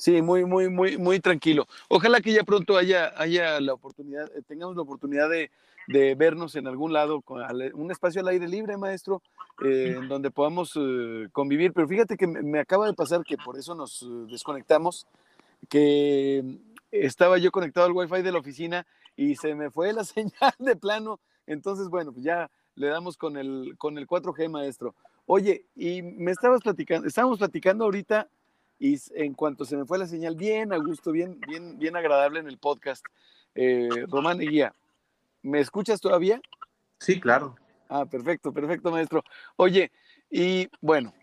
Sí, 0.02 0.22
muy, 0.22 0.46
muy, 0.46 0.68
muy, 0.68 0.98
muy 0.98 1.20
tranquilo. 1.20 1.68
Ojalá 1.88 2.22
que 2.22 2.34
ya 2.34 2.44
pronto 2.44 2.76
haya, 2.76 3.14
haya 3.18 3.60
la 3.60 3.74
oportunidad, 3.74 4.36
eh, 4.36 4.42
tengamos 4.48 4.76
la 4.76 4.82
oportunidad 4.82 5.30
de, 5.30 5.52
de 5.88 6.16
vernos 6.16 6.56
en 6.56 6.68
algún 6.68 6.92
lado, 6.92 7.22
con 7.22 7.44
un 7.76 7.92
espacio 7.92 8.22
al 8.22 8.30
aire 8.30 8.48
libre, 8.48 8.78
maestro, 8.78 9.22
eh, 9.64 9.96
en 9.98 10.08
donde 10.08 10.32
podamos 10.32 10.74
eh, 10.76 11.28
convivir. 11.32 11.72
Pero 11.74 11.88
fíjate 11.88 12.18
que 12.18 12.26
me, 12.26 12.60
acaba 12.60 12.88
de 12.88 12.94
pasar 12.94 13.24
que 13.24 13.38
por 13.38 13.60
eso 13.60 13.76
nos 13.76 14.04
desconectamos, 14.28 15.06
que 15.70 16.44
estaba 16.92 17.38
yo 17.38 17.52
conectado 17.52 17.88
al 17.88 17.94
wifi 17.94 18.22
de 18.22 18.32
la 18.32 18.40
oficina 18.40 18.86
y 19.16 19.36
se 19.36 19.56
me 19.56 19.70
fue 19.72 19.94
la 19.94 20.04
señal 20.04 20.54
de 20.60 20.76
plano. 20.76 21.20
Entonces, 21.48 21.90
bueno, 21.90 22.12
pues 22.12 22.24
ya 22.24 22.50
le 22.76 22.88
damos 22.88 23.18
con 23.18 23.38
el, 23.38 23.76
con 23.78 23.98
el 23.98 24.08
4G, 24.08 24.50
maestro. 24.50 24.96
Oye, 25.26 25.66
y 25.76 26.02
me 26.02 26.32
estabas 26.32 26.62
platicando, 26.62 27.08
estábamos 27.08 27.38
platicando 27.38 27.86
ahorita 27.86 28.28
y 28.80 28.98
en 29.14 29.34
cuanto 29.34 29.64
se 29.64 29.78
me 29.78 29.86
fue 29.86 30.00
la 30.00 30.08
señal, 30.08 30.36
bien 30.36 30.74
a 30.74 30.78
gusto, 30.78 31.12
bien, 31.12 31.40
bien, 31.48 31.78
bien 31.78 31.96
agradable 31.96 32.40
en 32.40 32.48
el 32.48 32.58
podcast. 32.58 33.06
Eh, 33.54 33.90
Román 34.10 34.40
Guía, 34.40 34.74
¿me 35.44 35.60
escuchas 35.60 36.02
todavía? 36.02 36.42
Sí, 36.98 37.20
claro. 37.20 37.56
Ah, 37.90 38.06
perfecto, 38.06 38.52
perfecto, 38.52 38.90
maestro. 38.90 39.24
Oye, 39.58 39.92
y 40.30 40.68
bueno, 40.82 41.14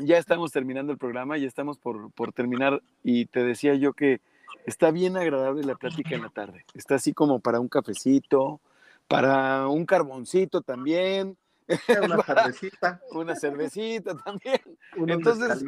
ya 0.00 0.18
estamos 0.18 0.52
terminando 0.52 0.92
el 0.92 0.98
programa, 0.98 1.38
ya 1.38 1.46
estamos 1.46 1.78
por, 1.78 2.10
por 2.12 2.32
terminar 2.32 2.82
y 3.02 3.26
te 3.26 3.44
decía 3.44 3.74
yo 3.74 3.92
que 3.92 4.20
está 4.66 4.90
bien 4.90 5.16
agradable 5.16 5.64
la 5.64 5.76
plática 5.76 6.14
en 6.14 6.22
la 6.22 6.30
tarde. 6.30 6.64
Está 6.74 6.96
así 6.96 7.12
como 7.12 7.40
para 7.40 7.60
un 7.60 7.68
cafecito, 7.68 8.60
para 9.08 9.68
un 9.68 9.86
carboncito 9.86 10.62
también. 10.62 11.36
Una 12.04 12.22
cervecita. 12.22 13.00
una 13.10 13.34
cervecita 13.34 14.16
también. 14.16 14.60
Entonces, 15.08 15.64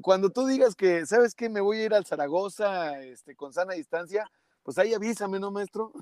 cuando 0.00 0.30
tú 0.30 0.46
digas 0.46 0.76
que, 0.76 1.04
¿sabes 1.04 1.34
qué? 1.34 1.48
Me 1.48 1.60
voy 1.60 1.78
a 1.78 1.84
ir 1.84 1.94
al 1.94 2.06
Zaragoza 2.06 3.00
este, 3.00 3.34
con 3.34 3.52
sana 3.52 3.74
distancia, 3.74 4.30
pues 4.62 4.78
ahí 4.78 4.94
avísame, 4.94 5.40
¿no, 5.40 5.50
maestro? 5.50 5.92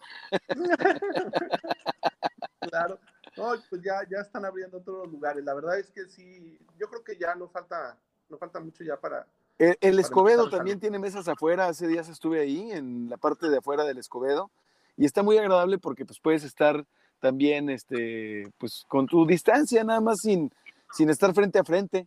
claro. 2.60 2.98
No, 3.36 3.52
pues 3.68 3.82
ya, 3.82 4.00
ya 4.10 4.18
están 4.18 4.44
abriendo 4.44 4.78
otros 4.78 5.08
lugares. 5.08 5.44
La 5.44 5.54
verdad 5.54 5.78
es 5.78 5.90
que 5.90 6.06
sí, 6.06 6.58
yo 6.78 6.88
creo 6.88 7.04
que 7.04 7.16
ya 7.16 7.34
no 7.34 7.48
falta, 7.48 7.96
no 8.28 8.38
falta 8.38 8.60
mucho 8.60 8.84
ya 8.84 8.98
para. 8.98 9.26
El, 9.58 9.98
Escobedo 9.98 10.48
también 10.48 10.80
tiene 10.80 10.98
mesas 10.98 11.28
afuera. 11.28 11.66
Hace 11.66 11.86
días 11.86 12.08
estuve 12.08 12.40
ahí, 12.40 12.72
en 12.72 13.10
la 13.10 13.18
parte 13.18 13.48
de 13.50 13.58
afuera 13.58 13.84
del 13.84 13.98
Escobedo, 13.98 14.50
y 14.96 15.04
está 15.04 15.22
muy 15.22 15.36
agradable 15.36 15.78
porque 15.78 16.06
pues 16.06 16.18
puedes 16.18 16.44
estar 16.44 16.86
también, 17.20 17.68
este, 17.68 18.50
pues 18.56 18.84
con 18.88 19.06
tu 19.06 19.26
distancia, 19.26 19.84
nada 19.84 20.00
más 20.00 20.20
sin, 20.20 20.50
sin 20.92 21.10
estar 21.10 21.34
frente 21.34 21.58
a 21.58 21.64
frente. 21.64 22.06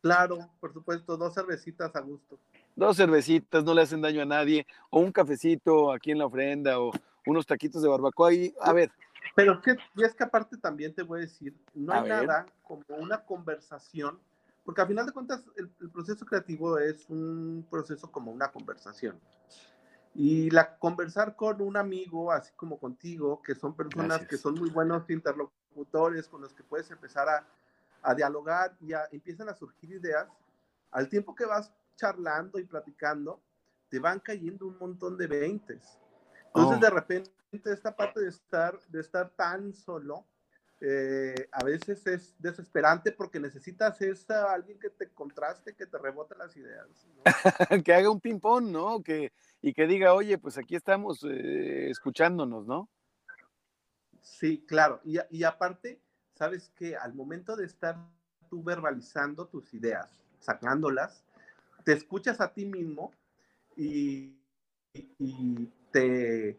Claro, 0.00 0.38
por 0.60 0.72
supuesto, 0.72 1.16
dos 1.16 1.34
cervecitas 1.34 1.94
a 1.96 2.00
gusto. 2.00 2.38
Dos 2.76 2.96
cervecitas, 2.96 3.64
no 3.64 3.74
le 3.74 3.82
hacen 3.82 4.00
daño 4.00 4.22
a 4.22 4.26
nadie, 4.26 4.66
o 4.90 5.00
un 5.00 5.10
cafecito 5.10 5.90
aquí 5.90 6.12
en 6.12 6.18
la 6.18 6.26
ofrenda, 6.26 6.78
o 6.78 6.92
unos 7.26 7.44
taquitos 7.44 7.82
de 7.82 7.88
barbacoa. 7.88 8.32
Y, 8.32 8.54
a 8.60 8.72
ver. 8.72 8.92
Pero 9.36 9.60
que, 9.60 9.76
y 9.94 10.02
es 10.02 10.14
que 10.14 10.24
aparte 10.24 10.56
también 10.56 10.94
te 10.94 11.02
voy 11.02 11.18
a 11.18 11.20
decir, 11.20 11.54
no 11.74 11.92
hay 11.92 12.08
nada 12.08 12.46
como 12.62 12.82
una 12.88 13.22
conversación, 13.22 14.18
porque 14.64 14.80
al 14.80 14.88
final 14.88 15.04
de 15.04 15.12
cuentas 15.12 15.44
el, 15.56 15.68
proceso 15.90 16.24
creativo 16.24 16.78
es 16.78 17.08
un 17.10 17.66
proceso 17.70 18.10
como 18.10 18.32
una 18.32 18.50
conversación. 18.50 19.20
Y 20.14 20.48
la 20.48 20.78
conversar 20.78 21.36
con 21.36 21.60
un 21.60 21.76
amigo, 21.76 22.32
así 22.32 22.50
como 22.56 22.78
contigo, 22.78 23.42
que 23.42 23.54
son 23.54 23.76
personas 23.76 24.26
que 24.26 24.38
son 24.38 24.54
muy 24.54 24.70
buenos 24.70 25.08
interlocutores, 25.10 26.28
con 26.28 26.40
los 26.40 26.54
que 26.54 26.62
puedes 26.62 26.90
empezar 26.90 27.28
a, 27.28 27.46
a 28.00 28.14
dialogar 28.14 28.74
y 28.80 28.92
empiezan 29.12 29.50
a 29.50 29.54
surgir 29.54 29.90
ideas, 29.90 30.28
al 30.90 31.10
tiempo 31.10 31.34
que 31.34 31.44
vas 31.44 31.70
charlando 31.94 32.58
y 32.58 32.64
platicando, 32.64 33.42
te 33.90 33.98
van 33.98 34.18
cayendo 34.18 34.66
un 34.66 34.78
montón 34.78 35.18
de 35.18 35.26
veintes. 35.26 35.98
Entonces, 36.56 36.78
oh. 36.78 36.80
de 36.80 36.90
repente, 36.90 37.30
esta 37.64 37.94
parte 37.94 38.20
de 38.20 38.28
estar, 38.28 38.80
de 38.88 39.00
estar 39.00 39.28
tan 39.30 39.74
solo, 39.74 40.24
eh, 40.80 41.48
a 41.52 41.64
veces 41.64 42.06
es 42.06 42.34
desesperante 42.38 43.12
porque 43.12 43.38
necesitas 43.38 44.00
esa, 44.00 44.52
alguien 44.52 44.78
que 44.78 44.88
te 44.88 45.10
contraste, 45.10 45.74
que 45.74 45.86
te 45.86 45.98
rebote 45.98 46.34
las 46.36 46.56
ideas. 46.56 46.86
que 47.84 47.94
haga 47.94 48.10
un 48.10 48.20
ping-pong, 48.20 48.70
¿no? 48.70 49.02
Que, 49.02 49.32
y 49.60 49.74
que 49.74 49.86
diga, 49.86 50.14
oye, 50.14 50.38
pues 50.38 50.56
aquí 50.56 50.76
estamos 50.76 51.22
eh, 51.24 51.90
escuchándonos, 51.90 52.66
¿no? 52.66 52.88
Sí, 54.22 54.64
claro. 54.66 55.00
Y, 55.04 55.18
y 55.30 55.44
aparte, 55.44 56.00
sabes 56.34 56.70
que 56.74 56.96
al 56.96 57.12
momento 57.12 57.54
de 57.54 57.66
estar 57.66 57.96
tú 58.48 58.62
verbalizando 58.62 59.46
tus 59.46 59.74
ideas, 59.74 60.10
sacándolas, 60.40 61.22
te 61.84 61.92
escuchas 61.92 62.40
a 62.40 62.52
ti 62.52 62.64
mismo 62.64 63.12
y, 63.76 64.34
y 65.18 65.68
te, 65.90 66.58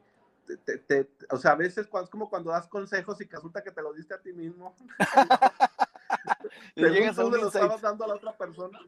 te, 0.88 1.10
o 1.30 1.38
sea, 1.38 1.52
a 1.52 1.56
veces 1.56 1.88
cuando, 1.88 2.06
es 2.06 2.10
como 2.10 2.30
cuando 2.30 2.52
das 2.52 2.68
consejos 2.68 3.20
y 3.22 3.28
que 3.28 3.36
resulta 3.36 3.64
que 3.64 3.72
te 3.72 3.82
lo 3.82 3.94
diste 3.94 4.14
a 4.14 4.22
ti 4.22 4.34
mismo. 4.34 4.76
y 6.76 6.86
llegas 6.86 7.18
a 7.20 7.24
tú 7.24 7.32
se 7.32 7.38
lo 7.38 7.48
estabas 7.48 7.82
dando 7.82 8.06
a 8.06 8.08
la 8.08 8.16
otra 8.16 8.38
persona. 8.38 8.80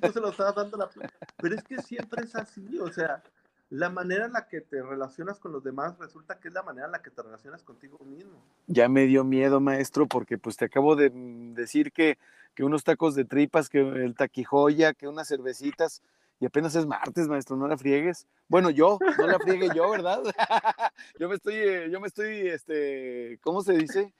tú 0.00 0.12
se 0.12 0.20
lo 0.20 0.30
estabas 0.30 0.54
dando 0.54 0.76
a 0.76 0.86
la 0.86 1.10
Pero 1.36 1.54
es 1.54 1.62
que 1.62 1.80
siempre 1.80 2.24
es 2.24 2.34
así, 2.34 2.78
o 2.78 2.90
sea, 2.90 3.22
la 3.70 3.88
manera 3.88 4.26
en 4.26 4.32
la 4.32 4.48
que 4.48 4.60
te 4.60 4.82
relacionas 4.82 5.38
con 5.38 5.52
los 5.52 5.64
demás 5.64 5.98
resulta 5.98 6.38
que 6.38 6.48
es 6.48 6.54
la 6.54 6.62
manera 6.62 6.86
en 6.86 6.92
la 6.92 7.00
que 7.00 7.10
te 7.10 7.22
relacionas 7.22 7.62
contigo 7.62 7.98
mismo. 8.04 8.44
Ya 8.66 8.88
me 8.88 9.06
dio 9.06 9.24
miedo, 9.24 9.60
maestro, 9.60 10.06
porque 10.06 10.36
pues 10.36 10.56
te 10.56 10.66
acabo 10.66 10.94
de 10.94 11.10
decir 11.54 11.92
que, 11.92 12.18
que 12.54 12.64
unos 12.64 12.84
tacos 12.84 13.14
de 13.14 13.24
tripas, 13.24 13.70
que 13.70 13.80
el 13.80 14.14
taquijoya, 14.14 14.92
que 14.92 15.08
unas 15.08 15.28
cervecitas, 15.28 16.02
y 16.42 16.46
apenas 16.46 16.74
es 16.74 16.86
martes, 16.86 17.28
maestro, 17.28 17.56
no 17.56 17.68
la 17.68 17.78
friegues. 17.78 18.26
Bueno, 18.48 18.68
yo, 18.68 18.98
no 19.16 19.28
la 19.28 19.38
friegue 19.38 19.68
yo, 19.76 19.88
¿verdad? 19.88 20.24
yo 21.20 21.28
me 21.28 21.36
estoy, 21.36 21.54
eh, 21.54 21.88
yo 21.88 22.00
me 22.00 22.08
estoy, 22.08 22.48
este, 22.48 23.38
¿cómo 23.44 23.62
se 23.62 23.74
dice? 23.74 24.12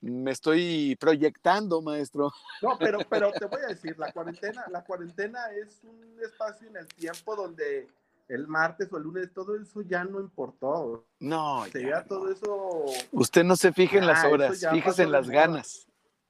Me 0.00 0.30
estoy 0.30 0.96
proyectando, 0.98 1.82
maestro. 1.82 2.32
No, 2.62 2.78
pero, 2.78 3.00
pero 3.10 3.30
te 3.30 3.44
voy 3.44 3.60
a 3.62 3.66
decir, 3.68 3.94
la 3.98 4.10
cuarentena, 4.10 4.64
la 4.70 4.84
cuarentena 4.84 5.50
es 5.50 5.84
un 5.84 6.16
espacio 6.24 6.66
en 6.66 6.78
el 6.78 6.88
tiempo 6.88 7.36
donde 7.36 7.86
el 8.28 8.48
martes 8.48 8.90
o 8.90 8.96
el 8.96 9.02
lunes, 9.02 9.30
todo 9.34 9.54
eso 9.54 9.82
ya 9.82 10.02
no 10.02 10.18
importó. 10.18 11.04
No, 11.20 11.66
ya, 11.66 12.02
todo 12.04 12.32
eso. 12.32 12.86
Usted 13.12 13.44
no 13.44 13.54
se 13.54 13.70
fije 13.74 13.98
en 13.98 14.06
las 14.06 14.24
horas, 14.24 14.66
fíjese 14.72 15.02
en 15.02 15.12
las 15.12 15.28
ganas. 15.28 15.86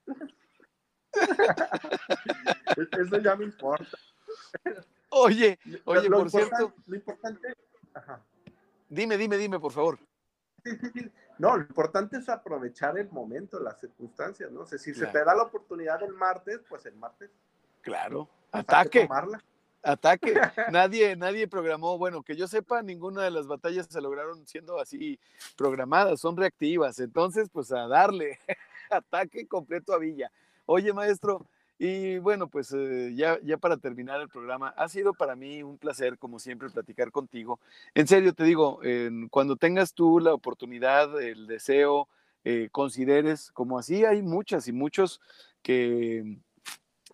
eso 2.99 3.19
ya 3.19 3.37
me 3.37 3.45
importa. 3.45 3.97
Oye, 5.11 5.59
oye, 5.85 6.11
por 6.11 6.31
cierto. 6.31 6.73
Lo 6.87 6.97
importante. 6.97 7.55
Dime, 8.89 9.17
dime, 9.17 9.37
dime, 9.37 9.59
por 9.59 9.73
favor. 9.73 9.99
No, 11.39 11.57
lo 11.57 11.63
importante 11.63 12.17
es 12.17 12.29
aprovechar 12.29 12.99
el 12.99 13.11
momento, 13.11 13.61
las 13.61 13.79
circunstancias, 13.79 14.51
¿no? 14.51 14.65
sé, 14.65 14.79
si 14.79 14.95
se 14.95 15.07
te 15.07 15.23
da 15.23 15.35
la 15.35 15.43
oportunidad 15.43 16.03
el 16.03 16.15
martes, 16.15 16.61
pues 16.69 16.87
el 16.87 16.97
martes. 16.97 17.31
Claro, 17.83 18.29
ataque. 18.51 19.09
Ataque. 19.83 20.35
nadie, 20.73 21.15
nadie 21.15 21.47
programó, 21.47 21.99
bueno, 21.99 22.23
que 22.23 22.35
yo 22.35 22.49
sepa, 22.49 22.83
ninguna 22.83 23.23
de 23.23 23.31
las 23.31 23.47
batallas 23.47 23.87
se 23.89 24.01
lograron 24.01 24.47
siendo 24.47 24.81
así 24.81 25.21
programadas, 25.57 26.21
son 26.21 26.37
reactivas. 26.37 26.99
Entonces, 26.99 27.49
pues 27.51 27.71
a 27.71 27.87
darle 27.87 28.39
ataque 28.91 29.47
completo 29.47 29.93
a 29.93 29.99
Villa. 29.99 30.33
Oye, 30.65 30.93
maestro, 30.93 31.47
y 31.79 32.19
bueno, 32.19 32.49
pues 32.49 32.73
eh, 32.73 33.13
ya, 33.15 33.39
para 33.59 33.77
terminar 33.77 34.21
el 34.21 34.29
programa, 34.29 34.69
ha 34.77 34.89
sido 34.89 35.13
para 35.15 35.37
mí 35.37 35.63
un 35.63 35.79
placer, 35.79 36.19
como 36.19 36.39
siempre, 36.39 36.71
platicar 36.71 37.11
contigo. 37.11 37.61
En 37.95 38.07
serio, 38.07 38.33
te 38.33 38.45
digo, 38.45 38.81
cuando 39.31 39.57
tengas 39.57 39.93
tú 39.95 40.21
la 40.21 40.33
oportunidad, 40.33 41.21
el 41.21 41.47
deseo, 41.47 42.09
eh, 42.49 42.69
consideres, 42.71 43.51
como 43.51 43.77
así 43.77 44.05
hay 44.05 44.23
muchas 44.23 44.69
y 44.69 44.73
muchos 44.73 45.21
que 45.63 46.39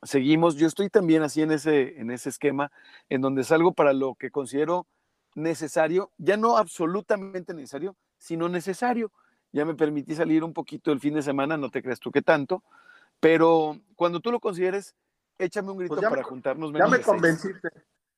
seguimos, 0.03 0.57
yo 0.57 0.67
estoy 0.67 0.91
también 0.91 1.23
así 1.23 1.41
en 1.41 1.53
ese, 1.53 1.99
en 1.99 2.11
ese 2.11 2.29
esquema, 2.29 2.71
en 3.09 3.23
donde 3.23 3.43
salgo 3.43 3.73
para 3.73 3.95
lo 3.95 4.15
que 4.15 4.31
considero 4.31 4.87
necesario, 5.35 6.11
ya 6.19 6.37
no 6.37 6.59
absolutamente 6.59 7.55
necesario, 7.55 7.97
sino 8.19 8.51
necesario. 8.51 9.11
ya 9.53 9.65
me 9.65 9.75
permití 9.75 10.15
salir 10.15 10.45
un 10.45 10.53
poquito 10.53 10.93
el 10.93 11.01
fin 11.01 11.15
de 11.15 11.23
semana, 11.23 11.57
no 11.57 11.71
te 11.71 11.83
creas 11.83 11.99
tú 11.99 12.11
que 12.11 12.21
tanto, 12.21 12.63
pero 13.23 13.79
cuando 13.95 14.19
tú 14.19 14.33
lo 14.33 14.41
consideres, 14.41 14.97
échame 15.39 15.71
un 15.71 15.79
grito 15.79 15.95
Pues 15.95 16.03
ya 16.03 16.11
para 16.11 16.23
me- 16.23 16.29
juntarnos 16.29 16.73
Ya 16.73 16.89
me 16.89 17.01
convenciste. 17.01 17.71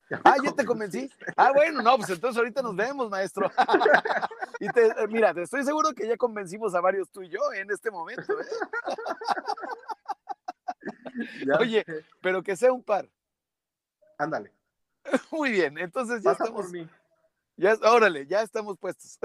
Ya 0.09 0.17
me 0.17 0.21
Ah, 0.25 0.35
ya 0.43 0.51
te 0.51 0.65
convencí. 0.65 1.11
Ah, 1.37 1.51
bueno, 1.53 1.83
no, 1.83 1.95
pues 1.97 2.09
entonces 2.09 2.37
ahorita 2.39 2.63
nos 2.63 2.75
vemos, 2.75 3.07
maestro. 3.09 3.51
y 4.59 4.67
te, 4.69 5.07
mira, 5.07 5.31
te 5.33 5.43
estoy 5.43 5.63
seguro 5.63 5.93
que 5.93 6.07
ya 6.07 6.17
convencimos 6.17 6.73
a 6.73 6.81
varios 6.81 7.11
tú 7.11 7.21
y 7.21 7.29
yo 7.29 7.39
en 7.53 7.69
este 7.69 7.91
momento, 7.91 8.33
¿eh? 8.33 8.45
Oye. 11.59 11.85
pero 12.21 12.41
que 12.41 12.55
sea 12.55 12.71
un 12.73 12.83
par. 12.83 13.07
Ándale, 14.17 14.51
Muy 15.31 15.51
bien, 15.51 15.77
entonces 15.77 16.23
ya 16.23 16.31
pasa 16.31 16.45
estamos, 16.45 16.65
por 16.65 16.71
mí. 16.71 16.89
ya, 17.57 17.75
órale, 17.83 18.25
ya 18.25 18.41
estamos 18.41 18.77
puestos. 18.79 19.19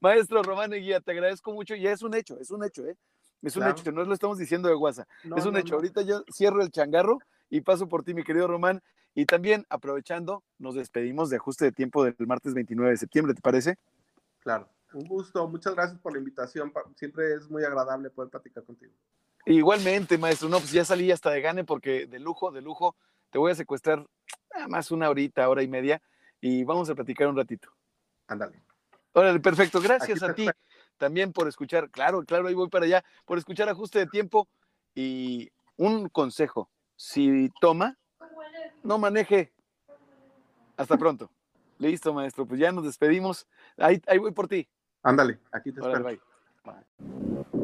Maestro 0.00 0.42
Román 0.42 0.72
Eguía, 0.72 1.00
te 1.00 1.12
agradezco 1.12 1.52
mucho. 1.52 1.74
Ya 1.76 1.92
es 1.92 2.02
un 2.02 2.14
hecho, 2.14 2.38
es 2.40 2.50
un 2.50 2.64
hecho, 2.64 2.84
¿eh? 2.86 2.96
Es 3.44 3.56
un 3.56 3.62
Claro. 3.62 3.76
hecho, 3.78 3.92
no 3.92 4.04
lo 4.04 4.14
estamos 4.14 4.38
diciendo 4.38 4.68
de 4.68 4.74
guasa. 4.74 5.06
No, 5.24 5.36
es 5.36 5.44
un 5.44 5.52
no, 5.52 5.58
hecho. 5.58 5.70
no. 5.72 5.76
Ahorita 5.76 6.02
yo 6.02 6.24
cierro 6.32 6.62
el 6.62 6.70
changarro 6.70 7.18
y 7.50 7.60
paso 7.60 7.88
por 7.88 8.02
ti, 8.02 8.14
mi 8.14 8.24
querido 8.24 8.46
Román. 8.46 8.82
Y 9.14 9.26
también, 9.26 9.64
aprovechando, 9.68 10.42
nos 10.58 10.74
despedimos 10.74 11.30
de 11.30 11.36
ajuste 11.36 11.66
de 11.66 11.72
tiempo 11.72 12.02
del 12.04 12.16
martes 12.26 12.54
29 12.54 12.90
de 12.92 12.96
septiembre, 12.96 13.34
¿te 13.34 13.42
parece? 13.42 13.78
Claro, 14.40 14.68
un 14.94 15.06
gusto. 15.06 15.46
Muchas 15.46 15.74
gracias 15.74 16.00
por 16.00 16.12
la 16.12 16.18
invitación. 16.18 16.72
Siempre 16.96 17.34
es 17.34 17.48
muy 17.48 17.62
agradable 17.64 18.10
poder 18.10 18.30
platicar 18.30 18.64
contigo. 18.64 18.92
Igualmente, 19.46 20.18
maestro. 20.18 20.48
No, 20.48 20.58
pues 20.58 20.72
ya 20.72 20.84
salí 20.84 21.12
hasta 21.12 21.30
de 21.30 21.40
gane 21.42 21.64
porque 21.64 22.06
de 22.06 22.18
lujo, 22.18 22.50
de 22.50 22.62
lujo, 22.62 22.96
te 23.30 23.38
voy 23.38 23.52
a 23.52 23.54
secuestrar 23.54 24.04
nada 24.54 24.68
más 24.68 24.90
una 24.90 25.10
horita, 25.10 25.48
hora 25.48 25.62
y 25.62 25.68
media 25.68 26.00
y 26.40 26.64
vamos 26.64 26.88
a 26.90 26.94
platicar 26.94 27.28
un 27.28 27.36
ratito. 27.36 27.68
Ándale. 28.26 28.62
Órale, 29.12 29.38
perfecto. 29.40 29.80
Gracias 29.80 30.22
Aquí 30.22 30.46
a 30.48 30.52
ti 30.54 30.58
también 30.98 31.32
por 31.32 31.48
escuchar. 31.48 31.90
Claro, 31.90 32.24
claro, 32.24 32.48
ahí 32.48 32.54
voy 32.54 32.68
para 32.68 32.86
allá. 32.86 33.04
Por 33.24 33.38
escuchar 33.38 33.68
ajuste 33.68 33.98
de 33.98 34.06
tiempo. 34.06 34.48
Y 34.94 35.50
un 35.76 36.08
consejo: 36.08 36.70
si 36.96 37.50
toma, 37.60 37.98
no 38.82 38.98
maneje. 38.98 39.52
Hasta 40.76 40.96
pronto. 40.96 41.30
Listo, 41.78 42.12
maestro. 42.12 42.46
Pues 42.46 42.60
ya 42.60 42.72
nos 42.72 42.84
despedimos. 42.84 43.46
Ahí, 43.76 44.00
ahí 44.06 44.18
voy 44.18 44.32
por 44.32 44.48
ti. 44.48 44.68
Ándale, 45.02 45.38
aquí 45.52 45.72
te 45.72 45.80
espero. 45.80 46.04
bye. 46.04 47.63